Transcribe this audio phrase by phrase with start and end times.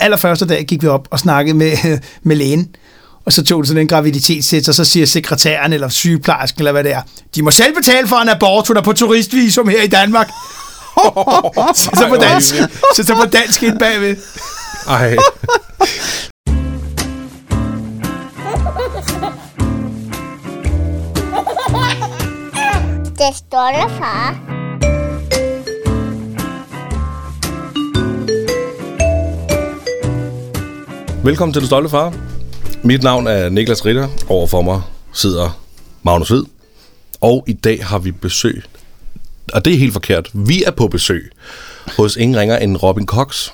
[0.00, 2.68] Allerførste dag gik vi op og snakkede med, med lægen,
[3.24, 6.84] og så tog det sådan en graviditetstest, og så siger sekretæren eller sygeplejersken, eller hvad
[6.84, 7.02] det er,
[7.34, 10.28] de må selv betale for en abort, hun er på turistvisum her i Danmark.
[11.74, 12.54] så, så på dansk,
[12.96, 14.16] så, så på dansk ind bagved.
[14.88, 15.16] Ej.
[23.18, 24.57] Det stolte far.
[31.28, 32.14] Velkommen til Den Stolte Far.
[32.82, 34.08] Mit navn er Niklas Ritter.
[34.28, 35.60] Overfor mig sidder
[36.02, 36.42] Magnus Hvid.
[37.20, 38.62] Og i dag har vi besøg.
[39.52, 40.30] Og det er helt forkert.
[40.32, 41.30] Vi er på besøg
[41.96, 43.48] hos ingen ringer end Robin Cox.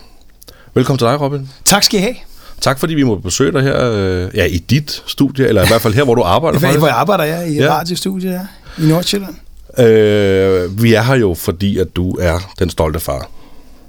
[0.75, 1.49] Velkommen til dig, Robin.
[1.65, 2.15] Tak skal I have.
[2.61, 5.81] Tak fordi vi må besøge dig her øh, ja, i dit studie, eller i hvert
[5.81, 6.59] fald her, hvor du arbejder.
[6.59, 6.87] Hvor faktisk.
[6.87, 7.75] jeg arbejder jeg i Ja.
[7.79, 8.47] radiostudiet her
[8.85, 9.35] i Nordsjælland.
[9.79, 13.31] Øh, vi er her jo, fordi at du er den stolte far.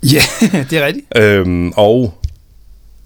[0.03, 0.21] Ja,
[0.69, 1.05] det er rigtigt.
[1.17, 2.13] Øhm, og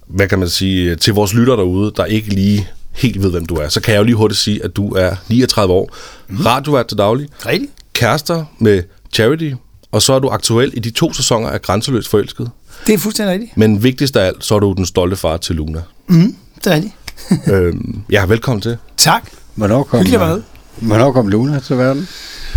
[0.09, 3.55] hvad kan man sige, til vores lytter derude, der ikke lige helt ved, hvem du
[3.55, 5.95] er, så kan jeg jo lige hurtigt sige, at du er 39 år,
[6.27, 6.37] mm.
[6.37, 7.71] radiovært til daglig, Rigtigt.
[7.93, 8.83] kærester med
[9.13, 9.51] Charity,
[9.91, 12.49] og så er du aktuel i de to sæsoner af Grænseløs Forelsket.
[12.87, 13.57] Det er fuldstændig rigtigt.
[13.57, 15.81] Men vigtigst af alt, så er du den stolte far til Luna.
[16.07, 16.93] Mm, det er rigtigt.
[17.53, 18.77] øhm, ja, velkommen til.
[18.97, 19.29] Tak.
[19.55, 20.41] Hvornår kom, Hyggeligt at
[20.77, 22.07] hvornår kom Luna til verden?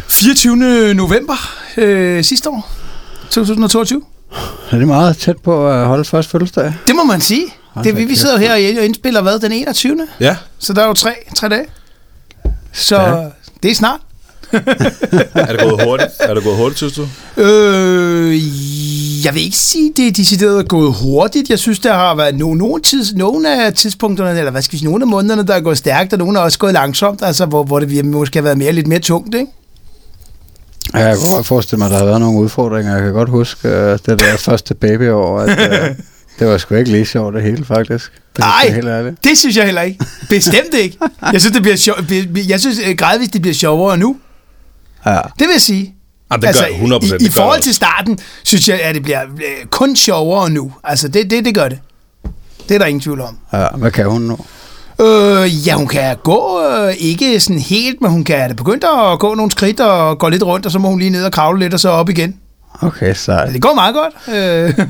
[0.08, 0.94] 24.
[0.94, 1.34] november
[1.76, 2.72] øh, sidste år.
[3.30, 4.02] 2022.
[4.70, 6.74] Er det meget tæt på at holde første fødselsdag?
[6.86, 7.44] Det må man sige.
[7.70, 10.06] Hold Det, vi, vi sidder her og indspiller hvad, den 21.
[10.20, 11.64] Ja, Så der er jo tre, tre dage.
[12.72, 13.24] Så Ja.
[13.62, 14.00] det er snart.
[15.34, 16.10] er det gået hurtigt?
[16.20, 17.02] Er det gået hurtigt, synes du?
[17.42, 18.34] Øh,
[19.24, 21.50] jeg vil ikke sige, det er decideret gået hurtigt.
[21.50, 24.78] Jeg synes, der har været no, nogle, tids, nogle af tidspunkterne, eller hvad skal vi
[24.78, 27.46] sige, nogle af månederne, der er gået stærkt, og nogle er også gået langsomt, altså
[27.46, 29.46] hvor, hvor det vi- måske har været mere, lidt mere tungt, ikke?
[30.94, 32.92] Ja, Jeg kan godt forestille mig, at der har været nogle udfordringer.
[32.94, 35.48] Jeg kan godt huske uh, det der første babyår, at
[35.90, 35.96] uh,
[36.38, 38.12] det var sgu ikke lige sjovt det hele, faktisk.
[38.36, 38.80] Det Nej.
[38.98, 39.24] ærligt.
[39.24, 40.04] Det synes jeg heller ikke.
[40.28, 40.98] Bestemt ikke.
[41.32, 41.96] Jeg synes, det bliver sjov,
[42.48, 44.16] jeg synes øh, gradvist, det bliver sjovere nu.
[45.06, 45.12] Ja.
[45.12, 45.94] Det vil jeg sige.
[46.32, 46.94] Jamen, det gør 100%.
[46.94, 49.20] Altså, I, det I gør forhold det til starten, synes jeg, at det bliver
[49.70, 50.72] kun sjovere nu.
[50.84, 51.78] Altså, det, det, det gør det.
[52.68, 53.38] Det er der ingen tvivl om.
[53.52, 53.66] ja.
[53.68, 54.38] Hvad kan hun nu?
[55.02, 59.18] Øh, ja, hun kan gå, øh, ikke sådan helt, men hun kan det begyndt at
[59.18, 61.58] gå nogle skridt og gå lidt rundt, og så må hun lige ned og kravle
[61.60, 62.36] lidt og så op igen.
[62.80, 63.52] Okay, sejt.
[63.52, 64.36] Det går meget godt.
[64.36, 64.86] Øh,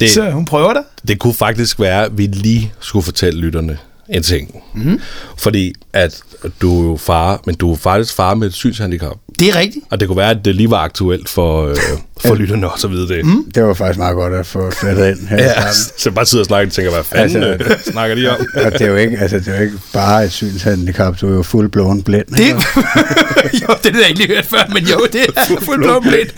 [0.00, 0.82] Det- så hun prøver det.
[1.08, 4.62] Det kunne faktisk være, at vi lige skulle fortælle lytterne en ting.
[4.74, 5.00] Mm.
[5.38, 6.20] Fordi at
[6.62, 9.16] du er jo far, men du er faktisk far med et synshandicap.
[9.38, 9.84] Det er rigtigt.
[9.90, 11.76] Og det kunne være, at det lige var aktuelt for, øh,
[12.20, 13.24] for lytterne også at vide det.
[13.26, 13.50] Mm.
[13.54, 15.36] Det var faktisk meget godt at få flettet ind her.
[15.36, 18.36] Ja, så bare sidder og snakker og tænker, hvad fanden Altså- altså, snakker de om?
[18.64, 21.36] Og det er, jo ikke, altså, det er jo ikke bare et synshandicap, du er
[21.36, 22.26] jo fuldblåen blind.
[22.26, 22.48] Det,
[23.62, 26.28] jo, det har jeg ikke lige hørt før, men jo, det er fuldt blå blind.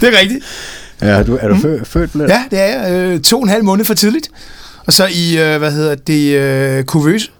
[0.00, 0.44] det er rigtigt.
[1.02, 2.28] Ja, du, er du fø, født blind?
[2.28, 2.92] Ja, det er jeg.
[2.92, 4.28] Øh, to og en halv måned for tidligt.
[4.86, 7.30] Og så i, øh, hvad hedder det, øh, kuvøse.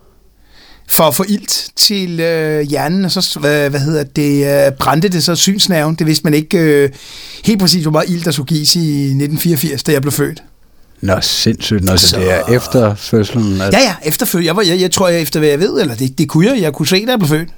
[0.89, 5.09] For at få ilt til øh, hjernen, og så, hvad, hvad hedder det, øh, brændte
[5.09, 5.95] det så synsnerven.
[5.95, 6.91] Det vidste man ikke øh,
[7.45, 10.43] helt præcis, hvor meget ilt der skulle gives i 1984, da jeg blev født.
[11.01, 11.85] Nå, sindssygt.
[11.85, 13.61] Nå, så, Så- det er efter fødslen.
[13.61, 14.45] At, Ja, ja, efterfødt.
[14.45, 16.61] Jeg, var, jeg, jeg tror, jeg efter hvad jeg ved, eller det, det kunne jeg,
[16.63, 17.49] jeg kunne se, da jeg blev født.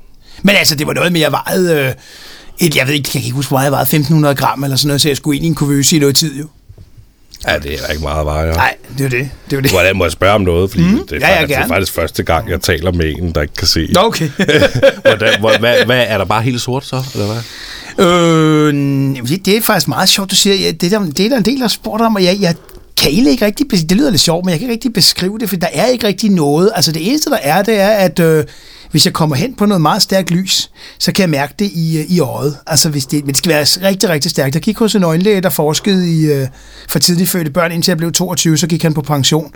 [0.42, 1.92] Men altså, det var noget mere vejet, øh,
[2.58, 4.76] et, jeg ved ikke, jeg kan ikke huske, hvor meget jeg vejede, 1500 gram eller
[4.76, 6.46] sådan noget, så jeg skulle ind i en kuvøse i noget tid jo.
[7.46, 8.46] Ja, det er ikke meget.
[8.46, 8.52] Ja.
[8.52, 9.30] Nej, det var det.
[9.50, 9.70] Det var det.
[9.70, 10.70] Hvordan må jeg spørge om noget?
[10.70, 11.06] Fordi mm.
[11.06, 13.54] det, er Ja, faktisk, det er faktisk første gang, jeg taler med en, der ikke
[13.54, 13.88] kan se.
[13.94, 14.30] Nå, okay.
[15.04, 17.02] Hvordan, hvor, hvad, hvad, er der bare helt sort så?
[17.14, 17.42] Eller hvad?
[18.06, 18.74] Øh,
[19.44, 20.56] det, er faktisk meget sjovt, du siger.
[20.56, 22.54] Ja, det, der, det er der en del, der spurgt om, og jeg, jeg
[23.02, 23.70] kan egentlig ikke rigtig...
[23.70, 26.06] Det lyder lidt sjovt, men jeg kan ikke rigtig beskrive det, for der er ikke
[26.06, 26.70] rigtig noget.
[26.74, 28.44] Altså det eneste, der er, det er, at øh,
[28.90, 31.98] hvis jeg kommer hen på noget meget stærkt lys, så kan jeg mærke det i,
[31.98, 32.56] øh, i øjet.
[32.66, 34.54] Altså hvis det, men det skal være rigtig, rigtig stærkt.
[34.54, 36.46] Jeg gik hos en øjenlæge, der forskede i øh,
[36.88, 39.52] for tidligt fødte børn, indtil jeg blev 22, så gik han på pension.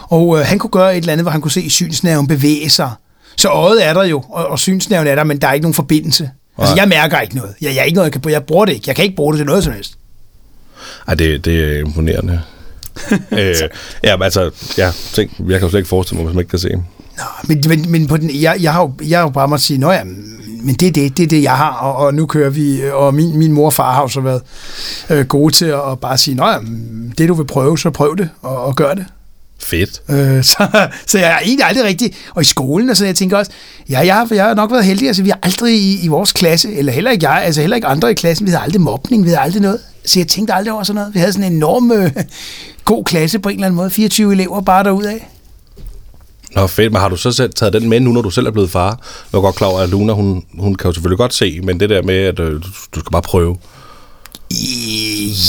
[0.00, 2.90] Og øh, han kunne gøre et eller andet, hvor han kunne se synsnerven bevæge sig.
[3.36, 5.74] Så øjet er der jo, og, og synsnerven er der, men der er ikke nogen
[5.74, 6.30] forbindelse.
[6.58, 6.82] Altså, Nej.
[6.82, 7.54] jeg mærker ikke noget.
[7.60, 8.84] Jeg, jeg, er ikke noget, jeg, kan, jeg bruger det ikke.
[8.86, 9.98] Jeg kan ikke bruge det til noget som helst.
[11.08, 12.42] Ej, det, det er imponerende.
[13.32, 13.54] Øh,
[14.04, 16.50] ja, men altså, ja, tænk, jeg kan jo slet ikke forestille mig, hvis man ikke
[16.50, 16.68] kan se.
[17.16, 19.66] Nå, men, men, men på den, jeg, jeg, har jo, jeg har jo bare måttet
[19.66, 20.04] sige, nå ja,
[20.62, 23.14] men det er det, det, er det jeg har, og, og nu kører vi, og
[23.14, 24.42] min, min mor og far har jo så været
[25.10, 26.58] øh, gode til at, at bare sige, nå ja,
[27.18, 29.06] det du vil prøve, så prøv det, og, og gør det.
[29.62, 30.02] Fedt.
[30.08, 32.14] Øh, så, så jeg er egentlig aldrig rigtig...
[32.34, 33.50] Og i skolen, og så jeg tænker også,
[33.90, 36.32] ja, jeg, har, jeg har nok været heldig, altså vi har aldrig i, i vores
[36.32, 39.24] klasse, eller heller ikke jeg, altså heller ikke andre i klassen, vi havde aldrig mobning,
[39.24, 39.80] vi havde aldrig noget.
[40.04, 41.14] Så jeg tænkte aldrig over sådan noget.
[41.14, 42.10] Vi havde sådan en enorm øh,
[42.84, 43.90] god klasse på en eller anden måde.
[43.90, 45.18] 24 elever bare derudad.
[46.54, 46.92] Nå, fedt.
[46.92, 49.00] Men har du så selv taget den med nu, når du selv er blevet far?
[49.32, 51.80] Jeg er godt klar over, at Luna, hun, hun kan jo selvfølgelig godt se, men
[51.80, 52.62] det der med, at øh,
[52.94, 53.56] du skal bare prøve.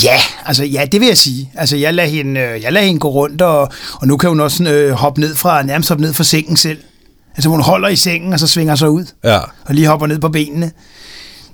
[0.04, 1.52] Ja, altså ja, det vil jeg sige.
[1.56, 3.62] Altså jeg lader hende, øh, jeg lader hende gå rundt, og,
[3.94, 6.58] og nu kan hun også sådan, øh, hoppe ned fra, nærmest hoppe ned fra sengen
[6.58, 6.78] selv.
[7.36, 9.38] Altså hun holder i sengen, og så svinger sig ud, Ja.
[9.66, 10.72] og lige hopper ned på benene.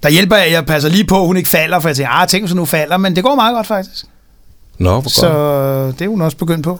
[0.04, 2.28] Der hjælper jeg, jeg passer lige på, at hun ikke falder, for jeg tænker, ah,
[2.28, 4.06] tænk hvis hun nu falder, men det går meget godt faktisk.
[4.78, 5.12] Nå, hvor godt.
[5.12, 5.28] Så
[6.00, 6.80] det er hun også begyndt på.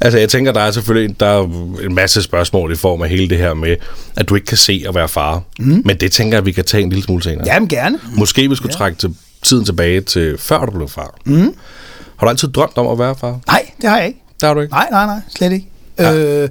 [0.00, 1.42] Altså, jeg tænker, der er selvfølgelig der er
[1.84, 3.76] en masse spørgsmål i form af hele det her med,
[4.16, 5.42] at du ikke kan se at være far.
[5.58, 5.82] Mm.
[5.84, 7.46] Men det tænker jeg, at vi kan tage en lille smule senere.
[7.46, 7.98] Jamen gerne.
[8.16, 8.78] Måske vi skulle ja.
[8.78, 11.14] trække til, tiden tilbage til før du blev far.
[11.24, 11.54] Mm.
[12.16, 13.38] Har du altid drømt om at være far?
[13.46, 14.22] Nej, det har jeg ikke.
[14.40, 14.72] Det har du ikke?
[14.72, 15.66] Nej, nej, nej, slet ikke.
[15.98, 16.10] Ja.
[16.12, 16.42] Ja.
[16.42, 16.48] Øh,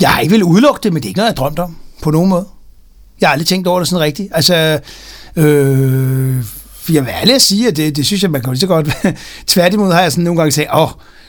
[0.00, 1.76] jeg har ikke vil udelukke det, men det er ikke noget, jeg har drømt om,
[2.02, 2.46] på nogen måde.
[3.20, 4.28] Jeg har aldrig tænkt over det sådan rigtigt.
[4.34, 4.80] Altså,
[5.36, 6.36] øh,
[6.94, 8.88] jeg vil ærlig at sige, at det, det synes jeg, man kan lige så godt...
[9.46, 10.88] Tværtimod har jeg sådan nogle gange sagt, åh,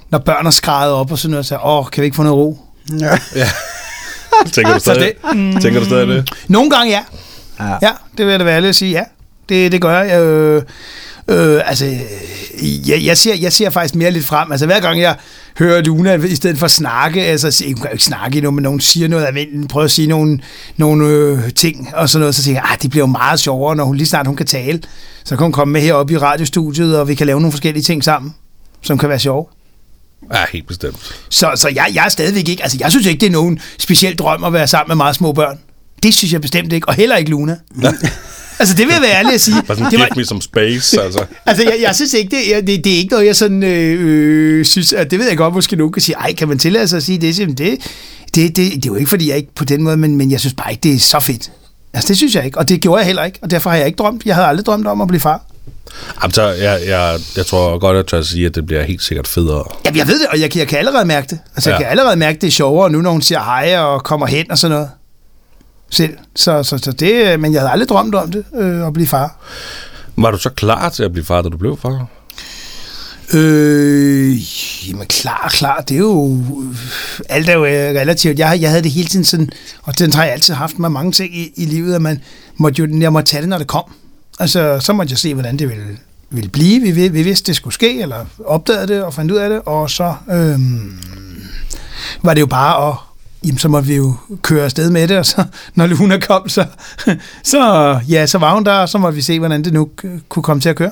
[0.09, 2.37] når børn er skrejet op og sådan noget, så åh, kan vi ikke få noget
[2.37, 2.59] ro?
[2.99, 3.19] Ja.
[4.53, 6.31] Tænker du Så stadig, det, tænker du stadig det?
[6.47, 7.03] Nogle gange ja.
[7.59, 7.77] Ja.
[7.81, 9.03] Ja, det vil jeg da være ærlig at sige, ja.
[9.49, 10.21] Det, det gør jeg.
[10.21, 10.63] Øh,
[11.27, 11.85] øh, altså,
[12.87, 14.51] jeg, jeg, ser, jeg ser faktisk mere lidt frem.
[14.51, 15.15] Altså, hver gang jeg
[15.57, 18.63] hører Luna, i stedet for at snakke, altså, hun kan jo ikke snakke endnu, men
[18.63, 20.39] nogen siger noget af vinden, prøver at sige nogle,
[20.77, 23.75] nogle øh, ting og sådan noget, så tænker jeg, ah, det bliver jo meget sjovere,
[23.75, 24.81] når hun lige snart hun kan tale.
[25.23, 28.03] Så kan hun komme med herop i radiostudiet, og vi kan lave nogle forskellige ting
[28.03, 28.35] sammen,
[28.81, 29.45] som kan være sjove.
[30.33, 31.15] Ja, helt bestemt.
[31.29, 34.15] Så, så jeg, jeg er stadigvæk ikke, altså jeg synes ikke, det er nogen speciel
[34.15, 35.59] drøm at være sammen med meget små børn.
[36.03, 37.57] Det synes jeg bestemt ikke, og heller ikke Luna.
[38.59, 39.55] altså det vil jeg være ærlig at sige.
[39.67, 41.25] Bare sådan, Det give var, me some space, altså.
[41.45, 43.97] altså jeg, jeg synes ikke, det, jeg, det, det er ikke noget, jeg sådan øh,
[44.59, 46.87] øh, synes, at det ved jeg godt, måske nogen kan sige, ej, kan man tillade
[46.87, 47.39] sig at sige det?
[47.39, 47.77] Jamen, det,
[48.35, 50.39] det, det, det er jo ikke, fordi jeg ikke på den måde, men, men jeg
[50.39, 51.51] synes bare ikke, det er så fedt.
[51.93, 53.85] Altså det synes jeg ikke, og det gjorde jeg heller ikke, og derfor har jeg
[53.85, 55.41] ikke drømt, jeg havde aldrig drømt om at blive far.
[56.21, 59.27] Jamen, så jeg, jeg, jeg tror godt, jeg tør sige, at det bliver helt sikkert
[59.27, 59.63] federe.
[59.85, 61.39] Jamen jeg ved det, og jeg, kan- jeg kan allerede mærke det.
[61.55, 61.75] Altså ja.
[61.75, 64.51] jeg kan allerede mærke, det er sjovere nu, når hun siger hej og kommer hen
[64.51, 64.89] og sådan noget.
[65.89, 66.17] Selv.
[66.35, 69.37] Så, så, så det, men jeg havde aldrig drømt om det, øh, at blive far.
[70.17, 72.07] Var du så klar til at blive far, da du blev far?
[73.33, 74.37] Øh,
[74.89, 76.43] jamen klar, klar, det er jo,
[77.29, 78.39] alt er jo øh, relativt.
[78.39, 79.49] Jeg, jeg havde det hele tiden sådan,
[79.83, 82.21] og den har jeg altid haft med mange ting i, i livet, at man
[82.55, 83.83] måtte jo, jeg måtte tage det, når det kom.
[84.39, 85.97] Altså, så måtte jeg se, hvordan det ville,
[86.29, 86.81] ville blive.
[86.81, 89.61] Vi, vi, vi vidste, det skulle ske, eller opdagede det og fandt ud af det,
[89.65, 90.99] og så øhm,
[92.21, 92.95] var det jo bare at,
[93.47, 95.43] jamen så måtte vi jo køre afsted med det, og så,
[95.75, 96.65] når Luna kom, så,
[97.43, 99.89] så, ja, så var hun der, og så måtte vi se, hvordan det nu
[100.29, 100.91] kunne komme til at køre.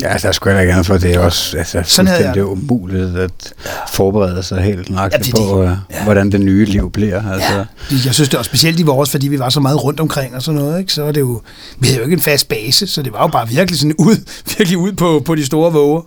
[0.00, 3.16] Ja, der skulle jeg da gerne for det er også altså, Sådan havde jeg umuligt
[3.18, 3.52] at
[3.92, 5.70] forberede sig helt Ja, nøjagtigt er på, det.
[5.70, 6.04] øh, Ja.
[6.04, 7.32] hvordan det nye liv bliver.
[7.32, 7.52] Altså.
[7.54, 7.64] Ja.
[8.04, 10.42] Jeg synes det var specielt i vores, fordi vi var så meget rundt omkring og
[10.42, 10.92] sådan noget, ikke?
[10.92, 11.42] så var det jo,
[11.78, 14.16] vi havde jo ikke en fast base, så det var jo bare virkelig sådan ud,
[14.58, 16.00] virkelig ud på, på de store våger.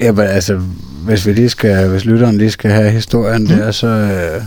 [0.00, 0.60] Ja, men altså,
[1.04, 3.48] hvis vi lige skal, hvis lytteren lige skal have historien mm.
[3.48, 4.42] der, så, øh,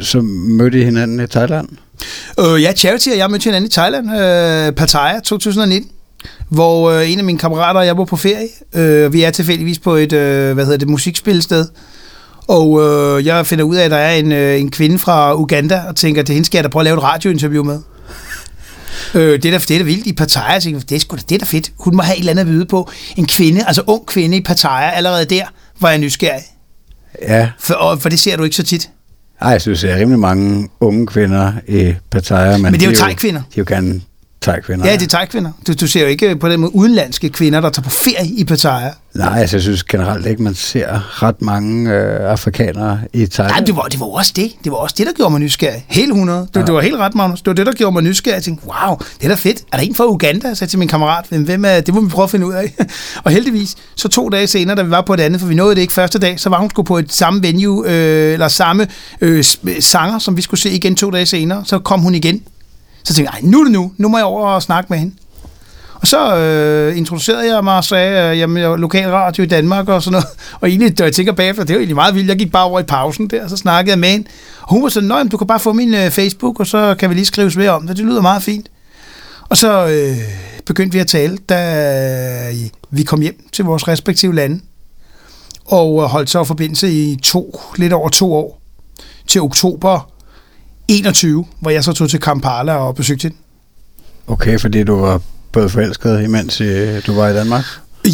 [0.00, 1.68] så mødte I hinanden i Thailand.
[2.40, 5.90] Øh, ja, Charity og jeg mødte hinanden i Thailand, øh, Pattaya 2019,
[6.48, 8.48] hvor øh, en af mine kammerater og jeg var på ferie.
[8.74, 11.66] Øh, vi er tilfældigvis på et, øh, hvad hedder det, musikspilsted.
[12.48, 15.82] Og øh, jeg finder ud af, at der er en, øh, en kvinde fra Uganda,
[15.88, 17.80] og tænker, det hende skal jeg da prøve at lave et radiointerview med.
[19.14, 20.52] Øh, det, er da, det er da vildt i Pattaya.
[20.52, 21.72] Jeg tænker, det er, sgu da, det er da fedt.
[21.78, 22.90] Hun må have et eller andet at vide på.
[23.16, 25.44] En kvinde, altså ung kvinde i Pattaya, allerede der
[25.80, 26.42] var jeg nysgerrig.
[27.22, 28.90] Ja, For, og, for det ser du ikke så tit.
[29.42, 32.52] Ej, jeg synes, der er rimelig mange unge kvinder i Pattaya.
[32.52, 33.40] Men, Men det er jo de thai-kvinder.
[33.54, 34.00] De jo gerne
[34.42, 34.86] thai-kvinder.
[34.86, 35.50] Ja, det er thai-kvinder.
[35.66, 38.44] Du, du ser jo ikke på den måde udenlandske kvinder, der tager på ferie i
[38.44, 38.90] Pattaya.
[39.14, 43.56] Nej, altså, jeg synes generelt ikke, man ser ret mange øh, afrikanere i Thailand.
[43.56, 44.52] Nej, det var, det var også det.
[44.64, 45.84] Det var også det, der gjorde mig nysgerrig.
[45.88, 46.40] Helt 100.
[46.40, 46.66] Det, ja.
[46.66, 47.42] det var helt ret, Magnus.
[47.42, 48.34] Det var det, der gjorde mig nysgerrig.
[48.34, 49.62] Jeg tænkte, wow, det er da fedt.
[49.72, 50.48] Er der en fra Uganda?
[50.48, 52.52] Jeg sagde til min kammerat, hvem, hvem er, det må vi prøve at finde ud
[52.52, 52.74] af.
[53.24, 55.74] og heldigvis, så to dage senere, da vi var på et andet, for vi nåede
[55.74, 58.86] det ikke første dag, så var hun sgu på et samme venue, øh, eller samme
[59.20, 59.44] øh,
[59.80, 61.62] sanger, som vi skulle se igen to dage senere.
[61.66, 62.42] Så kom hun igen.
[63.04, 63.92] Så tænkte jeg, nu er det nu.
[63.96, 65.14] Nu må jeg over og snakke med hende.
[66.02, 69.46] Og så øh, introducerede jeg mig og sagde, øh, at jeg er lokal radio i
[69.46, 70.26] Danmark og sådan noget.
[70.60, 72.28] Og egentlig, da jeg tænker bagefter, det var egentlig meget vildt.
[72.28, 74.28] Jeg gik bare over i pausen der, og så snakkede jeg med hende.
[74.62, 77.10] Og hun var sådan, nej, du kan bare få min øh, Facebook, og så kan
[77.10, 77.96] vi lige skrives ved om det.
[77.96, 78.70] Det lyder meget fint.
[79.48, 80.16] Og så øh,
[80.66, 82.56] begyndte vi at tale, da øh,
[82.90, 84.60] vi kom hjem til vores respektive lande.
[85.64, 88.62] Og øh, holdt så forbindelse i to, lidt over to år.
[89.26, 90.11] Til oktober
[90.98, 93.36] 21, hvor jeg så tog til Kampala og besøgte hende.
[94.26, 95.20] Okay, fordi du var
[95.52, 97.64] både forelsket, imens øh, du var i Danmark?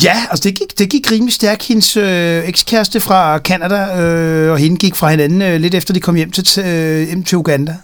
[0.04, 1.62] Ja, altså det gik, det gik rimelig stærkt.
[1.66, 6.00] Hendes øh, ekskæreste fra Canada øh, og hende gik fra hinanden øh, lidt efter de
[6.00, 7.76] kom hjem til, øh, hjem til Uganda.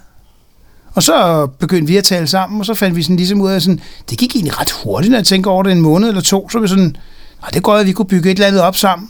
[0.93, 3.61] Og så begyndte vi at tale sammen, og så fandt vi sådan ligesom ud af,
[3.61, 6.49] sådan, det gik egentlig ret hurtigt, når jeg tænker over det en måned eller to,
[6.49, 6.95] så vi sådan,
[7.41, 9.09] nej, det går at vi kunne bygge et eller andet op sammen.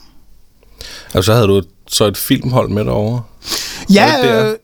[1.13, 3.21] Og så havde du et, så et filmhold med derovre?
[3.89, 4.55] Ja, det øh,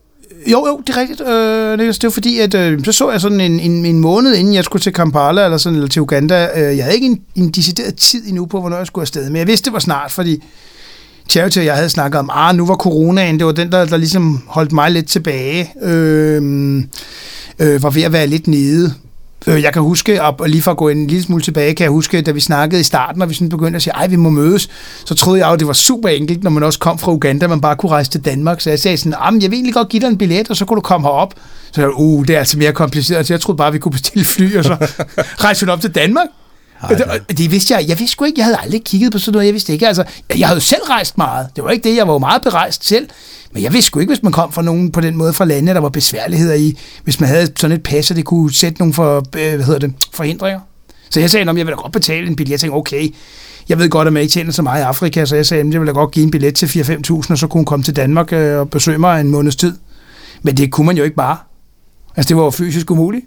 [0.47, 1.21] jo, jo, det er rigtigt.
[1.21, 1.99] Øh, Niklas.
[1.99, 4.63] det var fordi, at øh, så så jeg sådan en, en, en måned, inden jeg
[4.63, 6.49] skulle til Kampala eller, sådan, eller til Uganda.
[6.55, 9.35] Øh, jeg havde ikke en, en decideret tid endnu på, hvornår jeg skulle afsted, men
[9.35, 10.43] jeg vidste, det var snart, fordi
[11.29, 13.97] Charity og jeg havde snakket om, ah, nu var coronaen, det var den, der, der
[13.97, 15.73] ligesom holdt mig lidt tilbage.
[15.81, 16.83] Øh,
[17.59, 18.93] øh, var ved at være lidt nede.
[19.47, 21.91] Øh, jeg kan huske, og lige for at gå en lille smule tilbage, kan jeg
[21.91, 24.29] huske, da vi snakkede i starten, og vi sådan begyndte at sige, ej, vi må
[24.29, 24.69] mødes,
[25.05, 27.61] så troede jeg jo, det var super enkelt, når man også kom fra Uganda, man
[27.61, 28.61] bare kunne rejse til Danmark.
[28.61, 30.75] Så jeg sagde sådan, jeg vil egentlig godt give dig en billet, og så kunne
[30.75, 31.33] du komme herop.
[31.71, 34.25] Så jeg, uh, det er altså mere kompliceret, så jeg troede bare, vi kunne bestille
[34.25, 34.77] fly, og så
[35.45, 36.27] rejse op til Danmark.
[36.89, 37.87] Det, det vidste jeg.
[37.87, 39.45] Jeg vidste sgu ikke, jeg havde aldrig kigget på sådan noget.
[39.45, 40.03] Jeg vidste ikke, altså,
[40.37, 41.47] jeg havde jo selv rejst meget.
[41.55, 43.07] Det var ikke det, jeg var jo meget berejst selv.
[43.53, 45.73] Men jeg vidste sgu ikke, hvis man kom fra nogen på den måde fra lande,
[45.73, 48.93] der var besværligheder i, hvis man havde sådan et pas, og det kunne sætte nogle
[48.93, 50.59] for, øh, hvad hedder det, forhindringer.
[51.09, 52.51] Så jeg sagde, at jeg vil da godt betale en billet.
[52.51, 53.13] Jeg tænkte, okay,
[53.69, 55.73] jeg ved godt, at man ikke tjener så meget i Afrika, så jeg sagde, at
[55.73, 57.95] jeg vil da godt give en billet til 4-5.000, og så kunne hun komme til
[57.95, 59.77] Danmark øh, og besøge mig en måneds tid.
[60.41, 61.37] Men det kunne man jo ikke bare.
[62.15, 63.25] Altså, det var jo fysisk umuligt.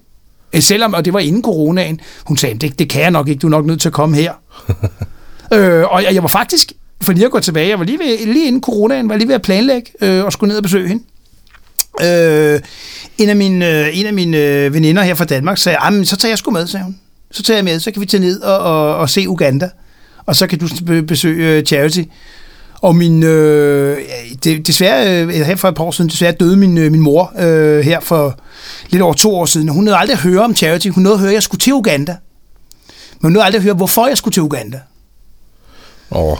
[0.53, 3.39] Øh, selvom, og det var inden coronaen, hun sagde, det, det kan jeg nok ikke,
[3.39, 4.33] du er nok nødt til at komme her.
[5.53, 8.25] øh, og jeg, jeg var faktisk, for lige at gå tilbage, jeg var lige, ved,
[8.25, 11.03] lige inden coronaen, var lige ved at planlægge øh, og skulle ned og besøge hende.
[12.01, 12.59] Øh,
[13.17, 16.17] en af mine, øh, en af mine øh, veninder her fra Danmark sagde, men så
[16.17, 16.99] tager jeg sgu med, sagde hun.
[17.31, 19.69] Så tager jeg med, så kan vi tage ned og, og, og se Uganda.
[20.25, 20.67] Og så kan du
[21.07, 22.03] besøge øh, Charity.
[22.81, 23.97] Og min, øh,
[24.43, 27.33] det, desværre, øh, her for et par år siden, desværre døde min, øh, min mor
[27.39, 28.39] øh, her for
[28.89, 29.69] lidt over to år siden.
[29.69, 30.87] Hun nåede aldrig at høre om charity.
[30.87, 32.15] Hun nåede at høre, at jeg skulle til Uganda.
[33.11, 34.79] Men hun nåede aldrig at høre, hvorfor jeg skulle til Uganda.
[36.11, 36.37] Oh.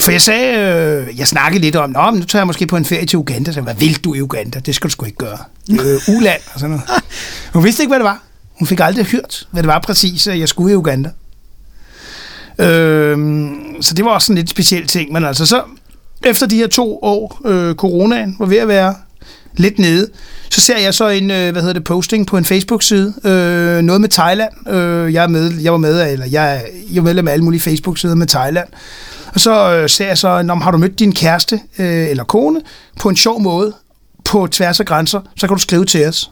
[0.00, 2.76] For jeg sagde, øh, jeg snakkede lidt om, Nå, men nu tager jeg måske på
[2.76, 3.52] en ferie til Uganda.
[3.52, 4.58] Så hvad vil du i Uganda?
[4.58, 5.38] Det skal du sgu ikke gøre.
[5.70, 7.02] Øh, uland og sådan noget.
[7.52, 8.22] Hun vidste ikke, hvad det var.
[8.58, 11.10] Hun fik aldrig hørt, hvad det var præcis, at jeg skulle i Uganda.
[12.58, 13.18] Øh,
[13.80, 15.12] så det var også sådan lidt speciel ting.
[15.12, 15.62] Men altså så,
[16.26, 18.94] efter de her to år, øh, coronaen var ved at være
[19.56, 20.08] lidt nede,
[20.50, 24.00] så ser jeg så en, øh, hvad hedder det, posting på en Facebook-side, øh, noget
[24.00, 24.68] med Thailand.
[24.68, 27.60] Øh, jeg, er med, jeg var med, eller jeg, jeg er medlem af alle mulige
[27.60, 28.68] Facebook-sider med Thailand.
[29.34, 32.60] Og så øh, ser jeg så, når har du mødt din kæreste øh, eller kone
[33.00, 33.72] på en sjov måde,
[34.24, 36.30] på tværs af grænser, så kan du skrive til os.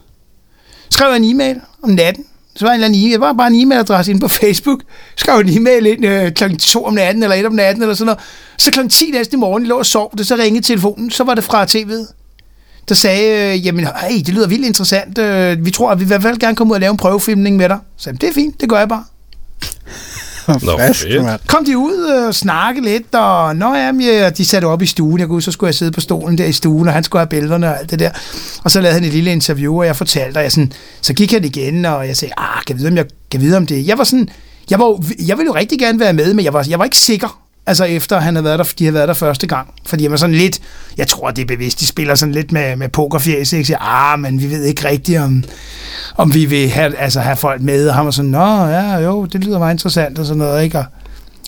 [0.89, 3.47] Skrev jeg en e-mail om natten, så var en eller anden e-mail, det var bare
[3.53, 4.79] en e-mailadresse inde på Facebook,
[5.15, 6.55] skrev en e-mail ind øh, kl.
[6.55, 8.19] 2 om natten, eller 1 om natten, eller sådan noget.
[8.57, 11.35] Så klokken 10 næste morgen, jeg lå og sov, det, så ringede telefonen, så var
[11.35, 12.13] det fra tv'et
[12.89, 15.17] der sagde, øh, jamen, hey, det lyder vildt interessant.
[15.17, 16.97] Øh, vi tror, at vi vil i hvert fald gerne komme ud og lave en
[16.97, 17.77] prøvefilmning med dig.
[17.97, 19.03] Så det er fint, det gør jeg bare.
[20.53, 21.47] Nå, fedt.
[21.47, 25.19] Kom de ud og snakke lidt, og nå, jamen, ja, de satte op i stuen.
[25.19, 27.29] Jeg kunne, så skulle jeg sidde på stolen der i stuen, og han skulle have
[27.29, 28.09] bælterne og alt det der.
[28.63, 31.31] Og så lavede han et lille interview, og jeg fortalte, og jeg sådan, så gik
[31.31, 33.87] han igen, og jeg sagde, ah, kan jeg vide, om jeg kan vide om det?
[33.87, 34.29] Jeg var sådan,
[34.69, 36.97] jeg, var, jeg ville jo rigtig gerne være med, men jeg var, jeg var ikke
[36.97, 37.40] sikker.
[37.65, 39.73] Altså efter han havde været der, de havde været der første gang.
[39.85, 40.59] Fordi jeg var sådan lidt,
[40.97, 43.65] jeg tror det er bevidst, de spiller sådan lidt med, med pokerfjæs, ikke?
[43.65, 45.43] Så, ah, men vi ved ikke rigtigt, om,
[46.17, 47.89] om vi vil have, altså, have folk med.
[47.89, 50.77] Og han var sådan, nå, ja, jo, det lyder meget interessant og sådan noget, ikke?
[50.77, 50.85] Og,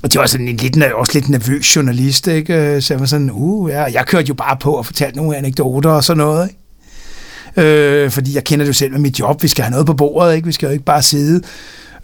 [0.03, 2.81] og det var sådan en lidt, også lidt nervøs journalist, ikke?
[2.81, 5.89] Så jeg var sådan, uh, ja, jeg kørte jo bare på og fortalte nogle anekdoter
[5.89, 6.59] og sådan noget, ikke?
[7.57, 9.93] Øh, fordi jeg kender det jo selv med mit job, vi skal have noget på
[9.93, 10.45] bordet, ikke?
[10.45, 11.41] Vi skal jo ikke bare sidde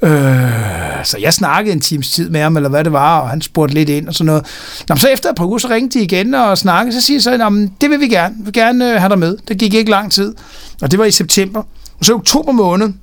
[0.01, 3.41] Øh, så jeg snakkede en times tid med ham, eller hvad det var, og han
[3.41, 4.45] spurgte lidt ind og sådan noget.
[4.89, 7.21] Nå, så efter et par uger, så ringte de igen og snakkede, så siger jeg
[7.21, 9.37] så, det vil vi gerne, vi vil gerne øh, have dig med.
[9.47, 10.35] Det gik ikke lang tid,
[10.81, 11.63] og det var i september.
[11.99, 12.93] Og så i oktober måned,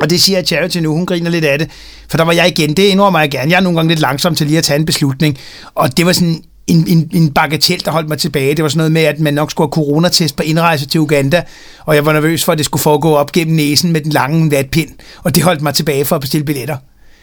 [0.00, 1.70] og det siger Charity nu, hun griner lidt af det,
[2.08, 3.50] for der var jeg igen, det indrømmer jeg gerne.
[3.50, 5.38] Jeg er nogle gange lidt langsom til lige at tage en beslutning,
[5.74, 8.54] og det var sådan en, en, en bagatel, der holdt mig tilbage.
[8.54, 11.42] Det var sådan noget med, at man nok skulle have coronatest på indrejse til Uganda,
[11.84, 14.50] og jeg var nervøs for, at det skulle foregå op gennem næsen med den lange
[14.50, 14.90] vatpind,
[15.22, 16.76] og det holdt mig tilbage for at bestille billetter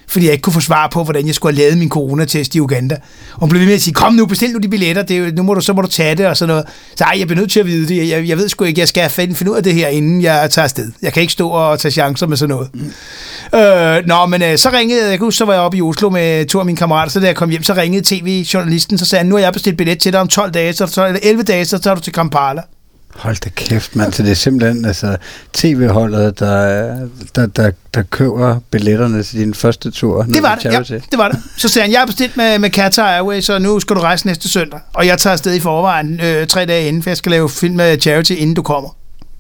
[0.08, 2.60] fordi jeg ikke kunne få svar på, hvordan jeg skulle have lavet min coronatest i
[2.60, 2.96] Uganda.
[3.34, 5.32] Og hun blev ved med at sige, kom nu, bestil nu de billetter, det er,
[5.32, 6.66] nu må du, så må du tage det, og sådan noget.
[6.96, 8.10] Så ej, jeg bliver nødt til at vide det.
[8.10, 10.50] Jeg, jeg ved sgu ikke, jeg skal finde, finde ud af det her, inden jeg
[10.52, 10.92] tager afsted.
[11.02, 12.70] Jeg kan ikke stå og tage chancer med sådan noget.
[12.74, 13.60] Mm.
[13.60, 16.10] Øh, nå, men øh, så ringede, jeg kan huske, så var jeg oppe i Oslo
[16.10, 19.20] med to af mine kammerater, så da jeg kom hjem, så ringede tv-journalisten, så sagde
[19.20, 21.66] han, nu har jeg bestilt billet til dig om 12 dage, så, eller 11 dage,
[21.66, 22.62] så tager du til Kampala.
[23.16, 24.14] Hold da kæft, mand.
[24.14, 25.18] Så det er simpelthen altså,
[25.54, 30.24] tv-holdet, der, der, der, der køber billetterne til din første tur.
[30.24, 30.80] Det var det, ja,
[31.12, 31.40] det var det.
[31.58, 34.26] Så sagde han, jeg har bestilt med, med Qatar Airways, så nu skal du rejse
[34.26, 34.80] næste søndag.
[34.94, 37.76] Og jeg tager afsted i forvejen øh, tre dage inden, for jeg skal lave film
[37.76, 38.90] med Charity, inden du kommer.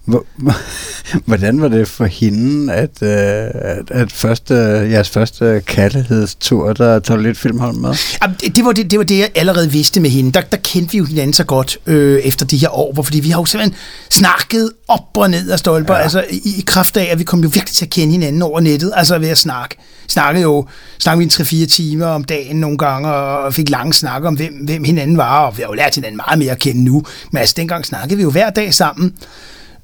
[1.25, 3.09] Hvordan var det for hende, at, øh,
[3.53, 4.53] at, at første,
[4.91, 7.95] jeres første kærlighedstur, der tog lidt filmhold med?
[8.21, 10.31] Jamen, det, det, var det, det var det, jeg allerede vidste med hende.
[10.31, 13.29] Der, der kendte vi jo hinanden så godt øh, efter de her år, fordi vi
[13.29, 13.79] har jo simpelthen
[14.11, 16.01] snakket op og ned af stolper, ja.
[16.01, 18.59] altså i, i kraft af, at vi kom jo virkelig til at kende hinanden over
[18.59, 19.75] nettet, altså ved at snakke.
[20.07, 20.67] Snakkede jo,
[20.99, 24.53] snakkede vi en 3-4 timer om dagen nogle gange, og fik lange snakke om, hvem,
[24.53, 27.37] hvem hinanden var, og vi har jo lært hinanden meget mere at kende nu, men
[27.39, 29.13] altså dengang snakkede vi jo hver dag sammen,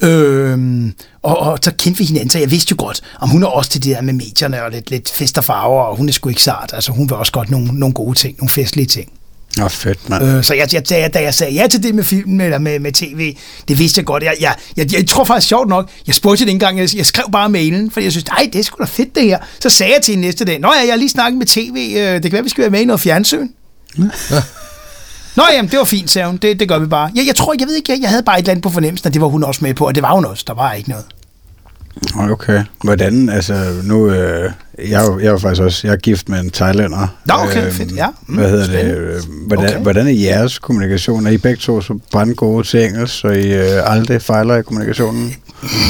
[0.04, 3.48] Øhm, og, og så kendte vi hinanden, så jeg vidste jo godt, om hun er
[3.48, 6.14] også til det der med medierne og lidt, lidt fest og farver, og hun er
[6.14, 6.70] sgu ikke sart.
[6.74, 9.12] Altså hun vil også godt nogle, nogle gode ting, nogle festlige ting.
[9.58, 10.24] Nå, fedt, mand.
[10.24, 12.58] Øh, så jeg, jeg, da, jeg, da jeg sagde ja til det med filmen eller
[12.58, 13.36] med, med tv,
[13.68, 14.24] det vidste jeg godt.
[14.24, 17.06] Jeg, jeg, jeg, jeg tror faktisk sjovt nok, jeg spurgte det ikke engang, jeg, jeg
[17.06, 19.40] skrev bare mailen, fordi jeg synes, nej, det er sgu da fedt det her.
[19.60, 21.96] Så sagde jeg til hende næste dag, nå ja, jeg har lige snakket med tv,
[21.98, 23.48] øh, det kan være, vi skal være med i noget fjernsyn.
[25.36, 26.38] Nå jamen, det var fint, sagde hun.
[26.38, 27.12] Det, det gør vi bare.
[27.16, 29.08] Jeg, jeg tror, jeg ved ikke, jeg, jeg havde bare et eller andet på fornemmelsen,
[29.08, 30.44] at det var hun også med på, og det var hun også.
[30.48, 31.06] Der var ikke noget.
[32.32, 32.64] Okay.
[32.84, 34.52] Hvordan, altså, nu, øh,
[34.90, 37.08] jeg, er jo- jeg er jo faktisk også, jeg er gift med en thailander.
[37.26, 38.08] Nå, okay, fedt, ja.
[38.28, 38.96] Mm, hvad hedder spændende.
[38.96, 39.16] det?
[39.16, 39.80] øh, Hvordan, okay.
[39.80, 41.28] hvordan er jeres kommunikation?
[41.28, 45.36] Er I begge to så brandgode til engelsk, så I øh, aldrig fejler i kommunikationen?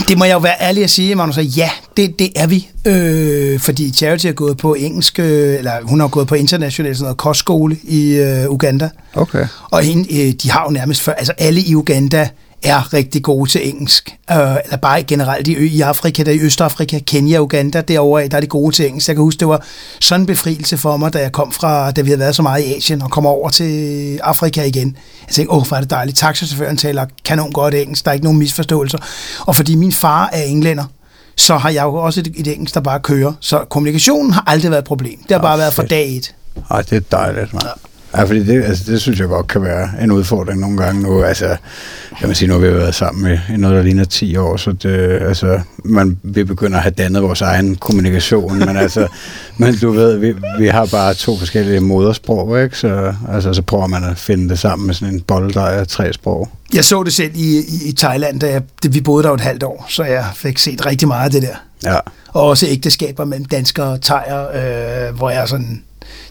[0.07, 2.67] Det må jeg jo være ærlig at sige, Magnus, at ja, det, det er vi.
[2.85, 7.03] Øh, fordi Charity er gået på engelsk, øh, eller hun har gået på international sådan
[7.03, 8.89] noget kostskole i øh, Uganda.
[9.13, 9.47] Okay.
[9.71, 12.29] Og hende, øh, de har jo nærmest før, altså alle i Uganda
[12.63, 14.15] er rigtig gode til engelsk.
[14.31, 18.41] Øh, eller bare generelt i, i Afrika, der i Østafrika, Kenya, Uganda, derovre, der er
[18.41, 19.07] de gode til engelsk.
[19.07, 19.63] Jeg kan huske, det var
[20.01, 22.63] sådan en befrielse for mig, da jeg kom fra, da vi havde været så meget
[22.63, 24.97] i Asien, og kom over til Afrika igen.
[25.27, 26.17] Jeg tænkte, åh, hvor er det dejligt.
[26.17, 28.97] Taxachaufføren taler kanon godt engelsk, der er ikke nogen misforståelser.
[29.39, 30.85] Og fordi min far er englænder,
[31.35, 33.33] så har jeg jo også et, et engelsk, der bare kører.
[33.39, 35.17] Så kommunikationen har aldrig været et problem.
[35.23, 36.35] Det har bare været fra dag et.
[36.71, 37.61] Ej, det er dejligt, man.
[37.65, 41.23] Ja, fordi det, altså, det synes jeg godt kan være en udfordring nogle gange nu.
[41.23, 41.57] Altså,
[42.19, 44.71] kan man sige, nu har vi været sammen i noget, der ligner 10 år, så
[44.71, 49.07] det, altså, man, vi begynder at have dannet vores egen kommunikation, men altså,
[49.57, 52.77] men du ved, vi, vi har bare to forskellige modersprog, ikke?
[52.77, 56.13] Så, altså, så prøver man at finde det sammen med sådan en bolddej af tre
[56.13, 56.49] sprog.
[56.73, 59.41] Jeg så det selv i, i, i Thailand, da jeg, det, vi boede der et
[59.41, 61.55] halvt år, så jeg fik set rigtig meget af det der.
[61.83, 61.97] Ja,
[62.27, 64.47] Og også ægteskaber mellem danskere og thaier,
[65.09, 65.83] øh, hvor jeg sådan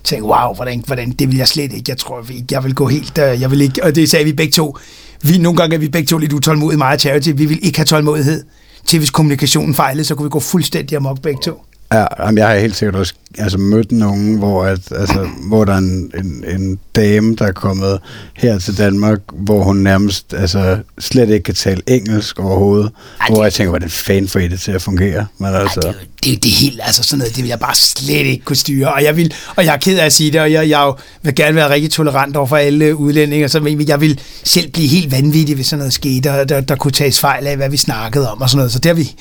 [0.04, 1.84] tænkte, wow, hvordan, hvordan, det vil jeg slet ikke.
[1.88, 4.32] Jeg tror ikke, jeg vil gå helt, øh, jeg vil ikke, og det sagde vi
[4.32, 4.76] begge to.
[5.22, 7.30] Vi, nogle gange er vi begge to lidt utålmodige, meget Charity.
[7.34, 8.44] Vi vil ikke have tålmodighed
[8.86, 11.62] til, hvis kommunikationen fejlede, så kunne vi gå fuldstændig amok begge to.
[11.92, 15.72] Ja, jamen, jeg har helt sikkert også altså, mødt nogen, hvor, at, altså, hvor der
[15.72, 17.98] er en, en, en dame, der er kommet
[18.34, 22.86] her til Danmark, hvor hun nærmest altså, slet ikke kan tale engelsk overhovedet.
[22.86, 25.26] Ej, Ej, det- hvor jeg tænker, hvordan fanden får I det til at fungere?
[25.38, 25.92] Men altså, Ej,
[26.24, 28.44] det, er det, det er helt, altså sådan noget, det vil jeg bare slet ikke
[28.44, 28.92] kunne styre.
[28.94, 30.96] Og jeg, vil, og jeg er ked af at sige det, og jeg, jeg jo
[31.22, 34.88] vil gerne være rigtig tolerant over for alle udlændinge, så men jeg vil selv blive
[34.88, 37.76] helt vanvittig, hvis sådan noget skete, og der, der kunne tages fejl af, hvad vi
[37.76, 38.72] snakkede om og sådan noget.
[38.72, 39.14] Så det har vi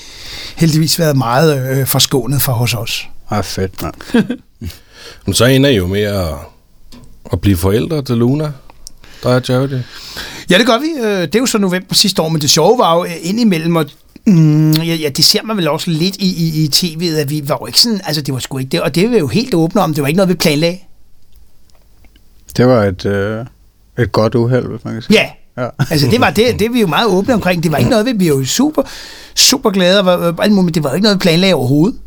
[0.55, 3.07] heldigvis været meget øh, forskånet for hos os.
[3.29, 3.93] Ah, fedt, mand.
[5.25, 6.33] Men så ender I jo med at,
[7.33, 8.51] at blive forældre til Luna.
[9.23, 9.73] Der er Charity.
[10.49, 10.87] Ja, det gør vi.
[11.07, 13.75] Øh, Det er jo så november sidste år, men det sjove var jo øh, indimellem,
[13.75, 13.85] og
[14.25, 17.43] mm, ja, ja, det ser man vel også lidt i, i, i tv'et, at vi
[17.49, 19.27] var jo ikke sådan, altså det var sgu ikke det, og det er vi jo
[19.27, 20.77] helt åbne om, det var ikke noget, vi planlagde.
[22.57, 23.45] Det var et, øh,
[23.99, 25.19] et godt uheld, hvis man kan sige.
[25.19, 25.29] Ja,
[25.63, 25.69] Ja.
[25.91, 27.63] altså det var det, det er vi jo meget åbne omkring.
[27.63, 28.83] Det var ikke noget, vi, vi er jo super,
[29.35, 31.99] super glade, og var- alt muligt, men det var jo ikke noget, vi planlagde overhovedet.